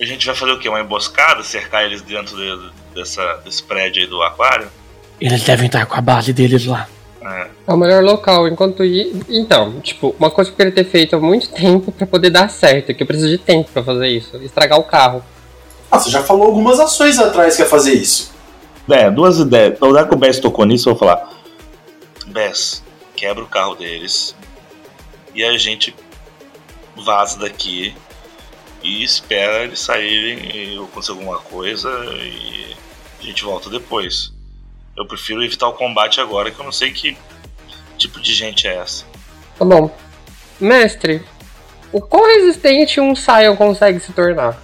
a 0.00 0.04
gente 0.04 0.26
vai 0.26 0.34
fazer 0.34 0.52
o 0.52 0.58
quê? 0.58 0.68
Uma 0.68 0.80
emboscada, 0.80 1.42
cercar 1.44 1.84
eles 1.84 2.02
dentro 2.02 2.36
de- 2.36 2.70
dessa, 2.94 3.34
desse 3.44 3.62
prédio 3.62 4.02
aí 4.02 4.08
do 4.08 4.20
aquário? 4.22 4.68
Eles 5.20 5.42
devem 5.44 5.66
estar 5.66 5.86
com 5.86 5.94
a 5.96 6.00
base 6.00 6.32
deles 6.32 6.66
lá. 6.66 6.88
É, 7.24 7.48
É 7.66 7.72
o 7.72 7.76
melhor 7.76 8.02
local, 8.02 8.48
enquanto 8.48 8.84
ir. 8.84 9.12
Então, 9.28 9.80
tipo, 9.80 10.14
uma 10.18 10.30
coisa 10.30 10.50
que 10.50 10.54
eu 10.54 10.56
queria 10.56 10.84
ter 10.84 10.90
feito 10.90 11.16
há 11.16 11.20
muito 11.20 11.50
tempo 11.50 11.92
pra 11.92 12.06
poder 12.06 12.30
dar 12.30 12.48
certo, 12.50 12.94
que 12.94 13.02
eu 13.02 13.06
preciso 13.06 13.28
de 13.28 13.38
tempo 13.38 13.70
pra 13.72 13.82
fazer 13.82 14.08
isso, 14.08 14.36
estragar 14.38 14.78
o 14.78 14.84
carro. 14.84 15.22
Ah, 15.90 15.98
você 15.98 16.10
já 16.10 16.22
falou 16.22 16.46
algumas 16.46 16.80
ações 16.80 17.18
atrás 17.18 17.56
que 17.56 17.62
ia 17.62 17.68
fazer 17.68 17.92
isso. 17.92 18.32
É, 18.90 19.10
duas 19.10 19.38
ideias. 19.38 19.74
Então, 19.76 19.92
já 19.92 20.06
que 20.06 20.14
o 20.14 20.16
Bess 20.18 20.40
tocou 20.40 20.64
nisso, 20.64 20.88
eu 20.88 20.94
vou 20.94 21.00
falar. 21.00 21.30
Bess, 22.26 22.82
quebra 23.14 23.44
o 23.44 23.46
carro 23.46 23.74
deles. 23.74 24.34
E 25.34 25.44
a 25.44 25.56
gente 25.56 25.94
vaza 26.96 27.38
daqui 27.38 27.94
e 28.82 29.02
espera 29.04 29.64
eles 29.64 29.80
saírem 29.80 30.38
e 30.54 30.78
acontecer 30.78 31.12
alguma 31.12 31.38
coisa 31.38 31.88
e 32.14 32.74
a 33.20 33.24
gente 33.24 33.44
volta 33.44 33.70
depois. 33.70 34.31
Eu 34.96 35.06
prefiro 35.06 35.42
evitar 35.42 35.68
o 35.68 35.72
combate 35.72 36.20
agora, 36.20 36.50
que 36.50 36.58
eu 36.60 36.64
não 36.64 36.72
sei 36.72 36.90
que 36.92 37.16
tipo 37.96 38.20
de 38.20 38.32
gente 38.34 38.66
é 38.66 38.76
essa. 38.76 39.04
Tá 39.58 39.64
bom. 39.64 39.90
Mestre, 40.60 41.22
o 41.92 42.00
quão 42.00 42.26
resistente 42.26 43.00
um 43.00 43.14
Sion 43.14 43.56
consegue 43.56 44.00
se 44.00 44.12
tornar? 44.12 44.60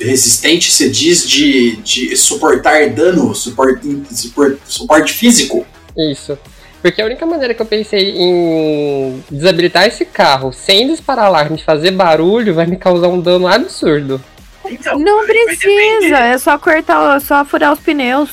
Resistente, 0.00 0.70
você 0.70 0.88
diz 0.88 1.28
de, 1.28 1.76
de 1.76 2.16
suportar 2.16 2.88
dano, 2.90 3.34
suporte, 3.34 3.86
supor- 4.10 4.58
suporte 4.64 5.12
físico. 5.12 5.66
Isso. 5.96 6.38
Porque 6.82 7.02
a 7.02 7.06
única 7.06 7.26
maneira 7.26 7.54
que 7.54 7.62
eu 7.62 7.66
pensei 7.66 8.14
em 8.16 9.22
desabilitar 9.30 9.86
esse 9.86 10.04
carro 10.04 10.52
sem 10.52 10.86
disparar 10.88 11.26
alarme 11.26 11.56
e 11.58 11.62
fazer 11.62 11.90
barulho 11.90 12.54
vai 12.54 12.66
me 12.66 12.76
causar 12.76 13.08
um 13.08 13.20
dano 13.20 13.48
absurdo. 13.48 14.22
Então, 14.64 14.98
Não 14.98 15.26
precisa, 15.26 16.18
é 16.18 16.38
só 16.38 16.56
cortar, 16.58 17.16
é 17.16 17.20
só 17.20 17.44
furar 17.44 17.72
os 17.72 17.80
pneus. 17.80 18.30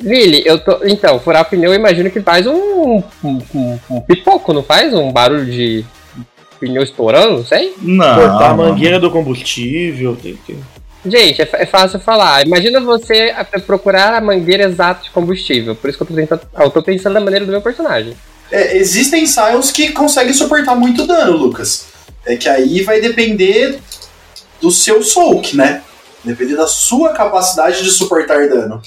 Lili, 0.00 0.42
eu 0.46 0.58
tô. 0.58 0.80
Então, 0.84 1.18
furar 1.18 1.44
pneu 1.48 1.72
eu 1.72 1.78
imagino 1.78 2.10
que 2.10 2.20
faz 2.20 2.46
um, 2.46 3.02
um, 3.24 3.38
um- 3.54 3.78
um 3.90 4.00
pipoco, 4.00 4.52
não 4.52 4.62
faz? 4.62 4.94
Um 4.94 5.10
barulho 5.12 5.46
de 5.46 5.84
pneu 6.60 6.82
estourando, 6.82 7.38
não 7.38 7.44
sei? 7.46 7.74
Não. 7.78 8.14
Cortar 8.14 8.50
a 8.50 8.54
mangueira 8.54 8.98
do 9.00 9.10
combustível. 9.10 10.16
Tem 10.20 10.36
que... 10.46 10.56
Gente, 11.06 11.40
é, 11.42 11.48
é 11.52 11.66
fácil 11.66 11.98
falar. 12.00 12.44
Imagina 12.46 12.80
você 12.80 13.32
a- 13.36 13.44
procurar 13.60 14.14
a 14.14 14.20
mangueira 14.20 14.64
exata 14.64 15.04
de 15.04 15.10
combustível. 15.10 15.74
Por 15.74 15.88
isso 15.88 15.96
que 15.98 16.02
eu 16.02 16.08
tô, 16.08 16.14
tentando, 16.14 16.40
eu 16.58 16.70
tô 16.70 16.82
pensando 16.82 17.14
na 17.14 17.20
maneira 17.20 17.44
do 17.44 17.50
meu 17.52 17.62
personagem. 17.62 18.14
É, 18.50 18.76
existem 18.76 19.26
Sions 19.26 19.70
que 19.70 19.92
conseguem 19.92 20.32
suportar 20.32 20.74
muito 20.74 21.06
dano, 21.06 21.36
Lucas. 21.36 21.86
É 22.26 22.36
que 22.36 22.48
aí 22.48 22.82
vai 22.82 23.00
depender 23.00 23.78
do 24.60 24.70
seu 24.70 25.02
soak, 25.02 25.56
né? 25.56 25.82
Depender 26.24 26.56
da 26.56 26.66
sua 26.66 27.10
capacidade 27.12 27.82
de 27.82 27.90
suportar 27.90 28.48
dano. 28.48 28.82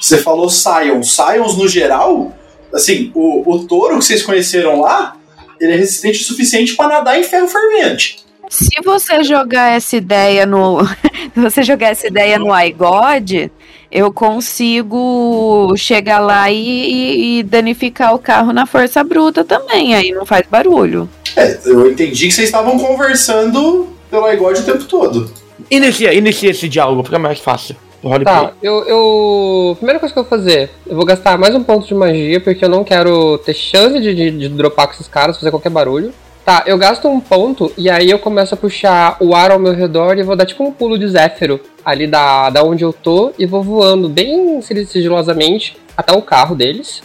Você 0.00 0.18
falou 0.18 0.48
Sions. 0.48 1.10
Sions, 1.14 1.56
no 1.56 1.68
geral, 1.68 2.32
assim, 2.72 3.10
o, 3.14 3.50
o 3.54 3.66
touro 3.66 3.98
que 3.98 4.04
vocês 4.04 4.22
conheceram 4.22 4.80
lá, 4.80 5.16
ele 5.60 5.72
é 5.72 5.76
resistente 5.76 6.22
o 6.22 6.24
suficiente 6.24 6.76
pra 6.76 6.88
nadar 6.88 7.18
em 7.18 7.24
ferro 7.24 7.48
fervente. 7.48 8.18
Se 8.48 8.70
você 8.84 9.22
jogar 9.24 9.76
essa 9.76 9.96
ideia 9.96 10.46
no. 10.46 10.78
se 11.34 11.40
você 11.40 11.62
jogar 11.62 11.88
essa 11.88 12.06
ideia 12.06 12.38
no 12.38 12.54
iGod, 12.58 13.50
eu 13.92 14.10
consigo 14.12 15.74
chegar 15.76 16.18
lá 16.18 16.50
e, 16.50 16.56
e- 16.56 17.38
e 17.38 17.42
danificar 17.42 18.14
o 18.14 18.18
carro 18.18 18.52
na 18.52 18.64
força 18.66 19.02
bruta 19.04 19.44
também. 19.44 19.94
Aí 19.94 20.12
não 20.12 20.24
faz 20.24 20.46
barulho. 20.50 21.08
É, 21.36 21.58
eu 21.66 21.90
entendi 21.90 22.28
que 22.28 22.32
vocês 22.34 22.48
estavam 22.48 22.78
conversando 22.78 23.88
pelo 24.10 24.30
iGod 24.32 24.60
o 24.60 24.64
tempo 24.64 24.84
todo. 24.84 25.30
Inicia, 25.70 26.14
inicia 26.14 26.50
esse 26.50 26.68
diálogo, 26.68 27.02
fica 27.04 27.18
mais 27.18 27.38
fácil. 27.38 27.76
Roleplay. 28.02 28.24
Tá, 28.24 28.52
eu, 28.62 28.84
eu. 28.84 29.76
Primeira 29.76 29.98
coisa 29.98 30.12
que 30.12 30.18
eu 30.18 30.22
vou 30.22 30.30
fazer, 30.30 30.70
eu 30.86 30.94
vou 30.94 31.04
gastar 31.04 31.36
mais 31.36 31.54
um 31.54 31.62
ponto 31.62 31.86
de 31.86 31.94
magia, 31.94 32.40
porque 32.40 32.64
eu 32.64 32.68
não 32.68 32.84
quero 32.84 33.38
ter 33.38 33.54
chance 33.54 34.00
de, 34.00 34.14
de, 34.14 34.30
de 34.30 34.48
dropar 34.48 34.86
com 34.86 34.92
esses 34.94 35.08
caras, 35.08 35.36
fazer 35.36 35.50
qualquer 35.50 35.70
barulho. 35.70 36.12
Tá, 36.44 36.62
eu 36.64 36.78
gasto 36.78 37.06
um 37.08 37.20
ponto 37.20 37.70
e 37.76 37.90
aí 37.90 38.08
eu 38.08 38.18
começo 38.18 38.54
a 38.54 38.56
puxar 38.56 39.18
o 39.20 39.34
ar 39.34 39.50
ao 39.50 39.58
meu 39.58 39.74
redor 39.74 40.16
e 40.16 40.22
vou 40.22 40.34
dar 40.34 40.46
tipo 40.46 40.64
um 40.64 40.72
pulo 40.72 40.98
de 40.98 41.06
Zéfiro 41.06 41.60
ali 41.84 42.06
da, 42.06 42.48
da 42.48 42.62
onde 42.62 42.82
eu 42.82 42.90
tô 42.90 43.34
e 43.38 43.44
vou 43.44 43.62
voando 43.62 44.08
bem 44.08 44.62
sigilosamente 44.62 45.76
até 45.94 46.16
o 46.16 46.22
carro 46.22 46.54
deles. 46.54 47.02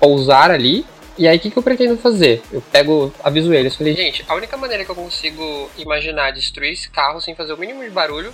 Pousar 0.00 0.50
ali. 0.50 0.84
E 1.16 1.28
aí 1.28 1.36
o 1.36 1.40
que, 1.40 1.48
que 1.48 1.56
eu 1.56 1.62
pretendo 1.62 1.96
fazer? 1.96 2.42
Eu 2.50 2.60
pego, 2.72 3.12
aviso 3.22 3.54
eles, 3.54 3.76
falei, 3.76 3.94
gente, 3.94 4.24
a 4.26 4.34
única 4.34 4.56
maneira 4.56 4.84
que 4.84 4.90
eu 4.90 4.96
consigo 4.96 5.70
imaginar 5.78 6.32
destruir 6.32 6.72
esse 6.72 6.90
carro 6.90 7.20
sem 7.20 7.36
fazer 7.36 7.52
o 7.52 7.56
mínimo 7.56 7.84
de 7.84 7.90
barulho 7.90 8.32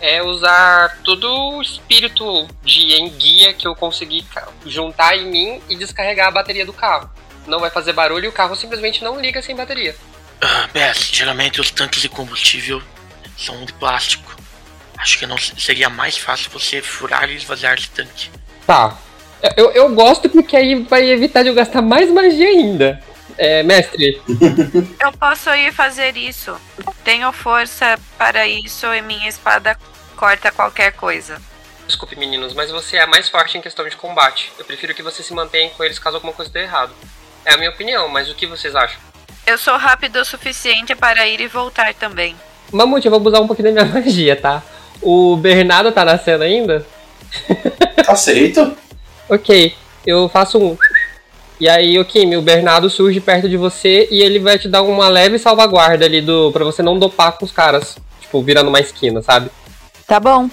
é 0.00 0.22
usar 0.22 0.98
todo 1.04 1.26
o 1.56 1.62
espírito 1.62 2.46
de 2.64 3.00
enguia 3.00 3.52
que 3.52 3.66
eu 3.66 3.74
consegui 3.74 4.24
juntar 4.66 5.16
em 5.16 5.26
mim 5.26 5.60
e 5.68 5.76
descarregar 5.76 6.28
a 6.28 6.32
bateria 6.32 6.64
do 6.66 6.72
carro. 6.72 7.10
Não 7.46 7.60
vai 7.60 7.70
fazer 7.70 7.92
barulho 7.92 8.24
e 8.26 8.28
o 8.28 8.32
carro 8.32 8.54
simplesmente 8.56 9.02
não 9.04 9.20
liga 9.20 9.40
sem 9.42 9.54
bateria. 9.56 9.94
Ah, 10.40 10.68
Bess, 10.72 11.10
geralmente 11.12 11.60
os 11.60 11.70
tanques 11.70 12.00
de 12.00 12.08
combustível 12.08 12.82
são 13.36 13.64
de 13.64 13.72
plástico. 13.74 14.34
Acho 14.96 15.18
que 15.18 15.26
não 15.26 15.36
se- 15.38 15.52
seria 15.58 15.88
mais 15.88 16.16
fácil 16.16 16.50
você 16.50 16.80
furar 16.82 17.28
e 17.30 17.36
esvaziar 17.36 17.74
esse 17.78 17.88
tanque. 17.90 18.30
Tá. 18.66 18.96
Eu, 19.56 19.70
eu 19.72 19.94
gosto 19.94 20.28
porque 20.28 20.54
aí 20.56 20.82
vai 20.82 21.10
evitar 21.10 21.42
de 21.42 21.48
eu 21.48 21.54
gastar 21.54 21.80
mais 21.82 22.10
magia 22.10 22.46
ainda. 22.48 23.02
É, 23.42 23.62
mestre, 23.62 24.20
Eu 25.00 25.12
posso 25.12 25.48
ir 25.54 25.72
fazer 25.72 26.14
isso. 26.14 26.54
Tenho 27.02 27.32
força 27.32 27.98
para 28.18 28.46
isso 28.46 28.86
e 28.92 29.00
minha 29.00 29.26
espada 29.26 29.78
corta 30.14 30.52
qualquer 30.52 30.92
coisa. 30.92 31.40
desculpe 31.86 32.14
meninos, 32.16 32.52
mas 32.52 32.70
você 32.70 32.98
é 32.98 33.06
mais 33.06 33.30
forte 33.30 33.56
em 33.56 33.62
questão 33.62 33.88
de 33.88 33.96
combate. 33.96 34.52
Eu 34.58 34.64
prefiro 34.66 34.94
que 34.94 35.02
você 35.02 35.22
se 35.22 35.32
mantenha 35.32 35.70
com 35.70 35.82
eles 35.82 35.98
caso 35.98 36.16
alguma 36.16 36.34
coisa 36.34 36.52
dê 36.52 36.64
errado. 36.64 36.92
É 37.42 37.54
a 37.54 37.56
minha 37.56 37.70
opinião, 37.70 38.08
mas 38.10 38.28
o 38.28 38.34
que 38.34 38.46
vocês 38.46 38.76
acham? 38.76 39.00
Eu 39.46 39.56
sou 39.56 39.78
rápido 39.78 40.16
o 40.16 40.24
suficiente 40.24 40.94
para 40.94 41.26
ir 41.26 41.40
e 41.40 41.48
voltar 41.48 41.94
também. 41.94 42.36
Mamute, 42.70 43.06
eu 43.06 43.10
vou 43.10 43.26
usar 43.26 43.40
um 43.40 43.46
pouquinho 43.46 43.72
da 43.72 43.82
minha 43.84 43.94
magia, 44.02 44.36
tá? 44.36 44.62
O 45.00 45.34
Bernardo 45.38 45.90
tá 45.92 46.04
na 46.04 46.18
cena 46.18 46.44
ainda? 46.44 46.86
Aceito? 48.06 48.76
Ok, 49.32 49.76
eu 50.04 50.28
faço 50.28 50.58
um. 50.58 50.76
E 51.60 51.68
aí, 51.68 51.98
o 51.98 52.04
Kimi, 52.06 52.38
o 52.38 52.42
Bernardo 52.42 52.88
surge 52.88 53.20
perto 53.20 53.46
de 53.46 53.58
você 53.58 54.08
e 54.10 54.22
ele 54.22 54.38
vai 54.38 54.58
te 54.58 54.66
dar 54.66 54.80
uma 54.80 55.08
leve 55.08 55.38
salvaguarda 55.38 56.06
ali 56.06 56.22
do 56.22 56.50
para 56.52 56.64
você 56.64 56.82
não 56.82 56.98
dopar 56.98 57.36
com 57.36 57.44
os 57.44 57.52
caras. 57.52 57.98
Tipo, 58.18 58.42
virando 58.42 58.68
uma 58.68 58.80
esquina, 58.80 59.20
sabe? 59.20 59.50
Tá 60.06 60.18
bom. 60.18 60.48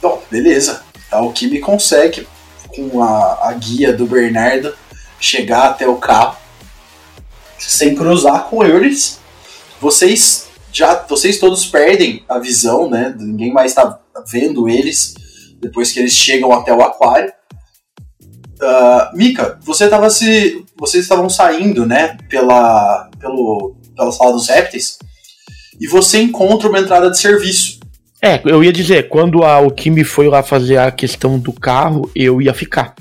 Bom, 0.00 0.22
beleza. 0.30 0.84
Então, 1.08 1.26
o 1.26 1.32
Kimi 1.32 1.58
consegue, 1.58 2.28
com 2.68 3.02
a, 3.02 3.48
a 3.48 3.52
guia 3.54 3.92
do 3.92 4.06
Bernardo, 4.06 4.72
chegar 5.18 5.70
até 5.70 5.88
o 5.88 5.96
carro 5.96 6.36
sem 7.58 7.96
cruzar 7.96 8.44
com 8.44 8.64
eles. 8.64 9.18
Vocês 9.80 10.48
já, 10.72 10.94
vocês 11.08 11.38
todos 11.38 11.66
perdem 11.66 12.24
a 12.28 12.38
visão, 12.38 12.88
né? 12.88 13.12
Ninguém 13.18 13.52
mais 13.52 13.72
está 13.72 13.98
vendo 14.30 14.68
eles 14.68 15.14
depois 15.60 15.90
que 15.92 15.98
eles 15.98 16.12
chegam 16.12 16.52
até 16.52 16.72
o 16.72 16.82
aquário. 16.82 17.32
Uh, 18.62 19.16
Mika, 19.16 19.58
você 19.62 19.88
tava 19.88 20.08
se, 20.08 20.64
vocês 20.78 21.02
estavam 21.02 21.28
saindo, 21.28 21.84
né? 21.84 22.16
Pela, 22.28 23.10
pelo, 23.18 23.74
pela 23.96 24.12
sala 24.12 24.32
dos 24.32 24.48
répteis 24.48 24.98
e 25.82 25.86
você 25.88 26.20
encontra 26.20 26.68
uma 26.68 26.78
entrada 26.78 27.10
de 27.10 27.18
serviço. 27.18 27.80
É, 28.22 28.40
eu 28.44 28.62
ia 28.62 28.72
dizer, 28.72 29.08
quando 29.08 29.42
a 29.42 29.58
Okimi 29.58 30.04
foi 30.04 30.28
lá 30.28 30.40
fazer 30.40 30.76
a 30.76 30.92
questão 30.92 31.40
do 31.40 31.52
carro, 31.52 32.08
eu 32.14 32.40
ia 32.40 32.54
ficar. 32.54 32.94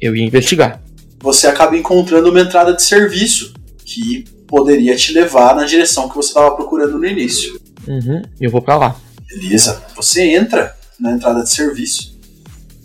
Eu 0.00 0.16
ia 0.16 0.26
investigar. 0.26 0.82
Você 1.20 1.46
acaba 1.46 1.76
encontrando 1.76 2.28
uma 2.30 2.40
entrada 2.40 2.74
de 2.74 2.82
serviço 2.82 3.54
que 3.84 4.24
poderia 4.48 4.96
te 4.96 5.12
levar 5.12 5.54
na 5.54 5.64
direção 5.64 6.08
que 6.08 6.16
você 6.16 6.30
estava 6.30 6.56
procurando 6.56 6.98
no 6.98 7.06
início. 7.06 7.60
Uhum, 7.86 8.20
eu 8.40 8.50
vou 8.50 8.60
para 8.60 8.76
lá. 8.76 8.96
Beleza. 9.28 9.80
Você 9.94 10.22
entra 10.34 10.74
na 10.98 11.12
entrada 11.12 11.44
de 11.44 11.50
serviço. 11.50 12.17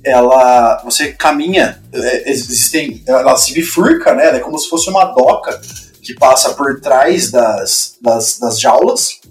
Ela, 0.05 0.81
você 0.83 1.13
caminha, 1.13 1.81
é, 1.93 2.29
existem, 2.29 3.01
ela 3.07 3.35
se 3.37 3.53
bifurca, 3.53 4.13
né? 4.13 4.27
Ela 4.27 4.37
é 4.37 4.41
como 4.41 4.57
se 4.57 4.69
fosse 4.69 4.89
uma 4.89 5.05
doca 5.05 5.59
que 6.01 6.13
passa 6.13 6.53
por 6.53 6.81
trás 6.81 7.31
das, 7.31 7.95
das, 8.01 8.37
das 8.37 8.59
jaulas. 8.59 9.21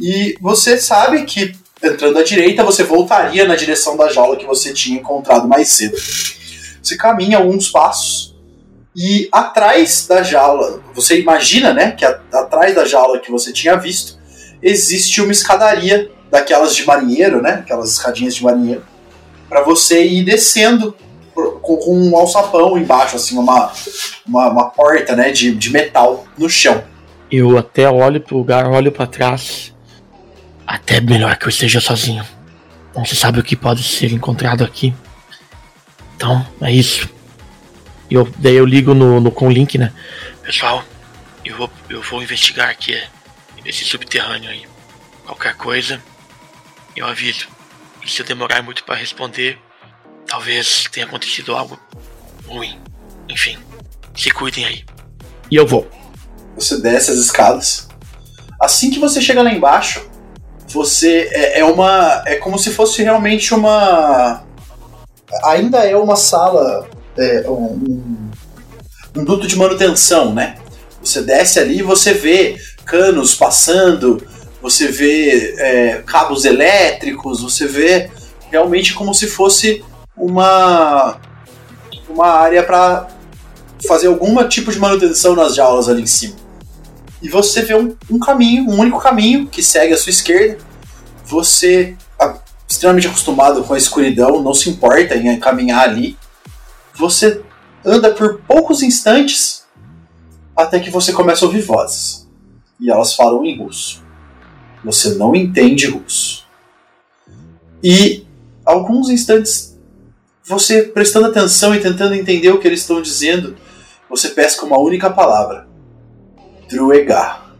E 0.00 0.34
você 0.40 0.78
sabe 0.78 1.24
que 1.24 1.54
entrando 1.82 2.18
à 2.18 2.22
direita 2.22 2.64
você 2.64 2.82
voltaria 2.82 3.46
na 3.46 3.56
direção 3.56 3.96
da 3.96 4.08
jaula 4.08 4.36
que 4.36 4.46
você 4.46 4.72
tinha 4.72 4.98
encontrado 4.98 5.46
mais 5.46 5.68
cedo. 5.68 5.96
Você 6.82 6.96
caminha 6.96 7.38
alguns 7.38 7.68
passos 7.68 8.30
e 8.94 9.28
atrás 9.30 10.06
da 10.08 10.22
jaula, 10.22 10.82
você 10.94 11.20
imagina, 11.20 11.72
né, 11.72 11.92
que 11.92 12.04
a, 12.04 12.20
atrás 12.32 12.74
da 12.74 12.84
jaula 12.84 13.20
que 13.20 13.30
você 13.30 13.52
tinha 13.52 13.76
visto 13.76 14.18
existe 14.62 15.20
uma 15.20 15.32
escadaria 15.32 16.10
daquelas 16.30 16.74
de 16.74 16.84
marinheiro, 16.84 17.40
né, 17.40 17.60
aquelas 17.64 17.92
escadinhas 17.92 18.34
de 18.34 18.42
marinheiro, 18.42 18.84
para 19.50 19.62
você 19.62 20.06
ir 20.06 20.24
descendo 20.24 20.96
com, 21.34 21.80
um 21.88 22.16
alçapão 22.16 22.78
embaixo, 22.78 23.16
assim, 23.16 23.36
uma, 23.36 23.72
uma, 24.24 24.48
uma 24.48 24.70
porta, 24.70 25.16
né, 25.16 25.32
de, 25.32 25.52
de 25.52 25.70
metal 25.70 26.24
no 26.38 26.48
chão. 26.48 26.84
Eu 27.30 27.58
até 27.58 27.90
olho 27.90 28.20
pro 28.20 28.38
lugar, 28.38 28.66
olho 28.68 28.92
para 28.92 29.06
trás. 29.06 29.74
Até 30.64 31.00
melhor 31.00 31.36
que 31.36 31.46
eu 31.46 31.48
esteja 31.48 31.80
sozinho. 31.80 32.24
Não 32.94 33.04
se 33.04 33.16
sabe 33.16 33.40
o 33.40 33.42
que 33.42 33.56
pode 33.56 33.82
ser 33.82 34.12
encontrado 34.12 34.62
aqui. 34.62 34.94
Então, 36.14 36.46
é 36.60 36.72
isso. 36.72 37.08
Eu, 38.08 38.28
daí 38.38 38.54
eu 38.54 38.64
ligo 38.64 38.94
no, 38.94 39.20
no 39.20 39.32
com 39.32 39.50
link, 39.50 39.76
né? 39.78 39.92
Pessoal, 40.44 40.84
eu 41.44 41.56
vou, 41.56 41.70
eu 41.88 42.02
vou 42.02 42.22
investigar 42.22 42.68
aqui 42.68 43.00
esse 43.64 43.84
subterrâneo 43.84 44.50
aí. 44.50 44.62
Qualquer 45.24 45.54
coisa, 45.54 46.00
eu 46.96 47.06
aviso. 47.06 47.48
E 48.02 48.08
se 48.08 48.22
eu 48.22 48.26
demorar 48.26 48.62
muito 48.62 48.84
para 48.84 48.94
responder, 48.94 49.58
talvez 50.26 50.84
tenha 50.90 51.06
acontecido 51.06 51.54
algo 51.54 51.78
ruim. 52.46 52.78
Enfim, 53.28 53.58
se 54.14 54.30
cuidem 54.30 54.64
aí. 54.64 54.84
E 55.50 55.56
eu 55.56 55.66
vou. 55.66 55.88
Você 56.56 56.80
desce 56.80 57.10
as 57.10 57.18
escadas. 57.18 57.88
Assim 58.60 58.90
que 58.90 58.98
você 58.98 59.20
chega 59.20 59.42
lá 59.42 59.52
embaixo, 59.52 60.08
você 60.68 61.28
é, 61.32 61.60
é 61.60 61.64
uma. 61.64 62.22
É 62.26 62.36
como 62.36 62.58
se 62.58 62.70
fosse 62.70 63.02
realmente 63.02 63.54
uma. 63.54 64.44
Ainda 65.44 65.78
é 65.84 65.96
uma 65.96 66.16
sala. 66.16 66.88
É, 67.16 67.48
um, 67.48 68.30
um 69.16 69.24
duto 69.24 69.46
de 69.46 69.56
manutenção, 69.56 70.32
né? 70.32 70.56
Você 71.02 71.22
desce 71.22 71.58
ali 71.58 71.78
e 71.78 71.82
você 71.82 72.12
vê 72.12 72.60
canos 72.84 73.34
passando, 73.34 74.24
você 74.60 74.88
vê 74.88 75.54
é, 75.58 76.02
cabos 76.06 76.44
elétricos, 76.44 77.42
você 77.42 77.66
vê 77.66 78.10
realmente 78.50 78.94
como 78.94 79.14
se 79.14 79.26
fosse 79.26 79.84
uma 80.16 81.18
uma 82.08 82.26
área 82.26 82.62
para 82.62 83.08
fazer 83.86 84.08
algum 84.08 84.46
tipo 84.48 84.72
de 84.72 84.78
manutenção 84.78 85.34
nas 85.34 85.54
jaulas 85.54 85.88
ali 85.88 86.02
em 86.02 86.06
cima. 86.06 86.36
E 87.22 87.28
você 87.28 87.62
vê 87.62 87.74
um, 87.74 87.96
um 88.10 88.18
caminho, 88.18 88.68
um 88.68 88.78
único 88.78 88.98
caminho 88.98 89.46
que 89.46 89.62
segue 89.62 89.94
à 89.94 89.96
sua 89.96 90.10
esquerda. 90.10 90.58
Você, 91.26 91.96
extremamente 92.68 93.06
acostumado 93.06 93.62
com 93.62 93.74
a 93.74 93.78
escuridão, 93.78 94.42
não 94.42 94.54
se 94.54 94.68
importa 94.70 95.14
em 95.16 95.38
caminhar 95.38 95.84
ali. 95.84 96.16
Você 96.94 97.42
anda 97.84 98.10
por 98.10 98.40
poucos 98.40 98.82
instantes 98.82 99.64
até 100.56 100.80
que 100.80 100.90
você 100.90 101.12
começa 101.12 101.44
a 101.44 101.48
ouvir 101.48 101.62
vozes. 101.62 102.28
E 102.80 102.90
elas 102.90 103.14
falam 103.14 103.44
em 103.44 103.58
russo. 103.58 104.02
Você 104.84 105.14
não 105.14 105.34
entende 105.34 105.86
russo. 105.86 106.46
E 107.82 108.26
alguns 108.64 109.08
instantes, 109.08 109.78
você 110.44 110.82
prestando 110.82 111.26
atenção 111.26 111.74
e 111.74 111.80
tentando 111.80 112.14
entender 112.14 112.50
o 112.50 112.58
que 112.58 112.66
eles 112.66 112.80
estão 112.80 113.00
dizendo, 113.00 113.56
você 114.08 114.30
pesca 114.30 114.66
uma 114.66 114.78
única 114.78 115.10
palavra: 115.10 115.68
Druegar. 116.68 117.54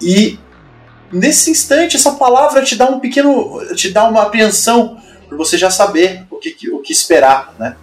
E 0.00 0.38
nesse 1.12 1.50
instante, 1.50 1.96
essa 1.96 2.12
palavra 2.12 2.62
te 2.62 2.76
dá 2.76 2.86
um 2.86 3.00
pequeno. 3.00 3.60
te 3.74 3.90
dá 3.90 4.08
uma 4.08 4.22
apreensão, 4.22 5.00
por 5.28 5.36
você 5.36 5.58
já 5.58 5.70
saber 5.70 6.26
o 6.30 6.38
que, 6.38 6.70
o 6.70 6.80
que 6.80 6.92
esperar, 6.92 7.54
né? 7.58 7.76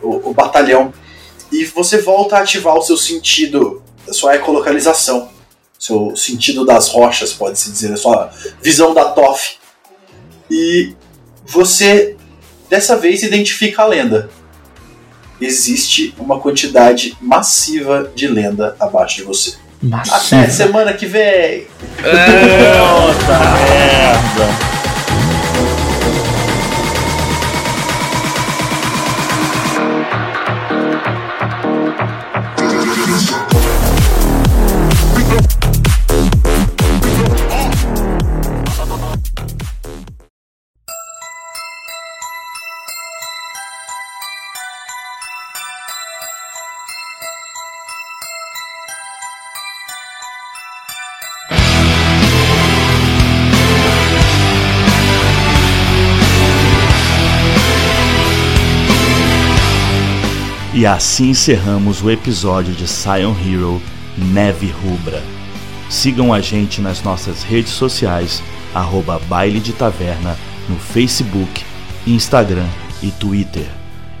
O, 0.00 0.30
o 0.30 0.34
batalhão. 0.34 0.92
E 1.50 1.64
você 1.64 1.98
volta 1.98 2.36
a 2.36 2.40
ativar 2.40 2.76
o 2.76 2.82
seu 2.82 2.96
sentido, 2.96 3.82
a 4.08 4.12
sua 4.12 4.36
ecolocalização, 4.36 5.30
seu 5.84 6.16
sentido 6.16 6.64
das 6.64 6.88
rochas, 6.88 7.32
pode-se 7.32 7.70
dizer, 7.70 7.92
a 7.92 7.96
sua 7.96 8.30
visão 8.62 8.94
da 8.94 9.04
TOF. 9.06 9.56
E 10.50 10.94
você 11.44 12.16
dessa 12.70 12.96
vez 12.96 13.22
identifica 13.22 13.82
a 13.82 13.86
lenda. 13.86 14.30
Existe 15.40 16.14
uma 16.18 16.40
quantidade 16.40 17.16
massiva 17.20 18.10
de 18.14 18.26
lenda 18.26 18.74
abaixo 18.80 19.16
de 19.16 19.22
você. 19.24 19.56
Massiva. 19.82 20.40
Até 20.40 20.50
semana 20.50 20.94
que 20.94 21.04
vem! 21.04 21.66
Puta 21.96 23.38
merda! 23.68 24.73
E 60.84 60.86
assim 60.86 61.30
encerramos 61.30 62.02
o 62.02 62.10
episódio 62.10 62.74
de 62.74 62.86
Scion 62.86 63.34
Hero 63.42 63.80
Neve 64.18 64.70
Rubra. 64.70 65.22
Sigam 65.88 66.30
a 66.30 66.42
gente 66.42 66.82
nas 66.82 67.02
nossas 67.02 67.42
redes 67.42 67.72
sociais, 67.72 68.42
arroba 68.74 69.18
Baile 69.20 69.60
de 69.60 69.72
Taverna, 69.72 70.36
no 70.68 70.76
Facebook, 70.76 71.64
Instagram 72.06 72.66
e 73.02 73.10
Twitter. 73.10 73.66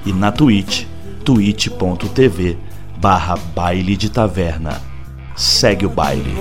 E 0.06 0.12
na 0.14 0.32
Twitch, 0.32 0.86
twitch.tv 1.22 2.56
barra 2.96 3.36
Baile 3.54 3.94
de 3.94 4.08
Taverna. 4.08 4.80
Segue 5.36 5.84
o 5.84 5.90
baile. 5.90 6.34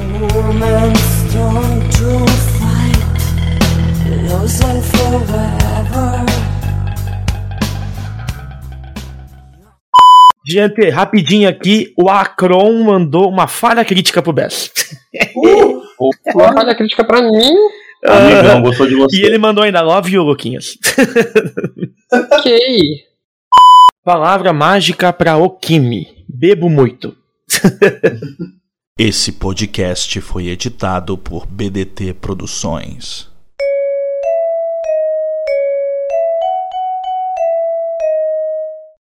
Gente, 10.46 10.90
rapidinho 10.90 11.48
aqui, 11.48 11.94
o 11.98 12.10
Acron 12.10 12.84
mandou 12.84 13.30
uma 13.30 13.48
falha 13.48 13.86
crítica 13.86 14.22
pro 14.22 14.34
Bess. 14.34 14.72
Uma 16.36 16.54
falha 16.54 16.76
crítica 16.76 17.04
pra 17.04 17.22
mim. 17.22 17.56
Amigão, 18.06 18.62
gostou 18.62 18.86
de 18.86 18.96
você. 18.96 19.18
E 19.18 19.24
ele 19.24 19.38
mandou 19.38 19.64
ainda 19.64 19.82
love 19.82 20.12
you, 20.12 20.24
Luquinhas. 20.24 20.78
Ok. 22.12 22.60
Palavra 24.04 24.52
mágica 24.52 25.14
pra 25.14 25.38
Okimi. 25.38 26.26
bebo 26.28 26.70
muito. 26.70 27.16
Esse 29.00 29.32
podcast 29.32 30.20
foi 30.20 30.48
editado 30.48 31.18
por 31.18 31.48
BDT 31.48 32.14
Produções. 32.14 33.33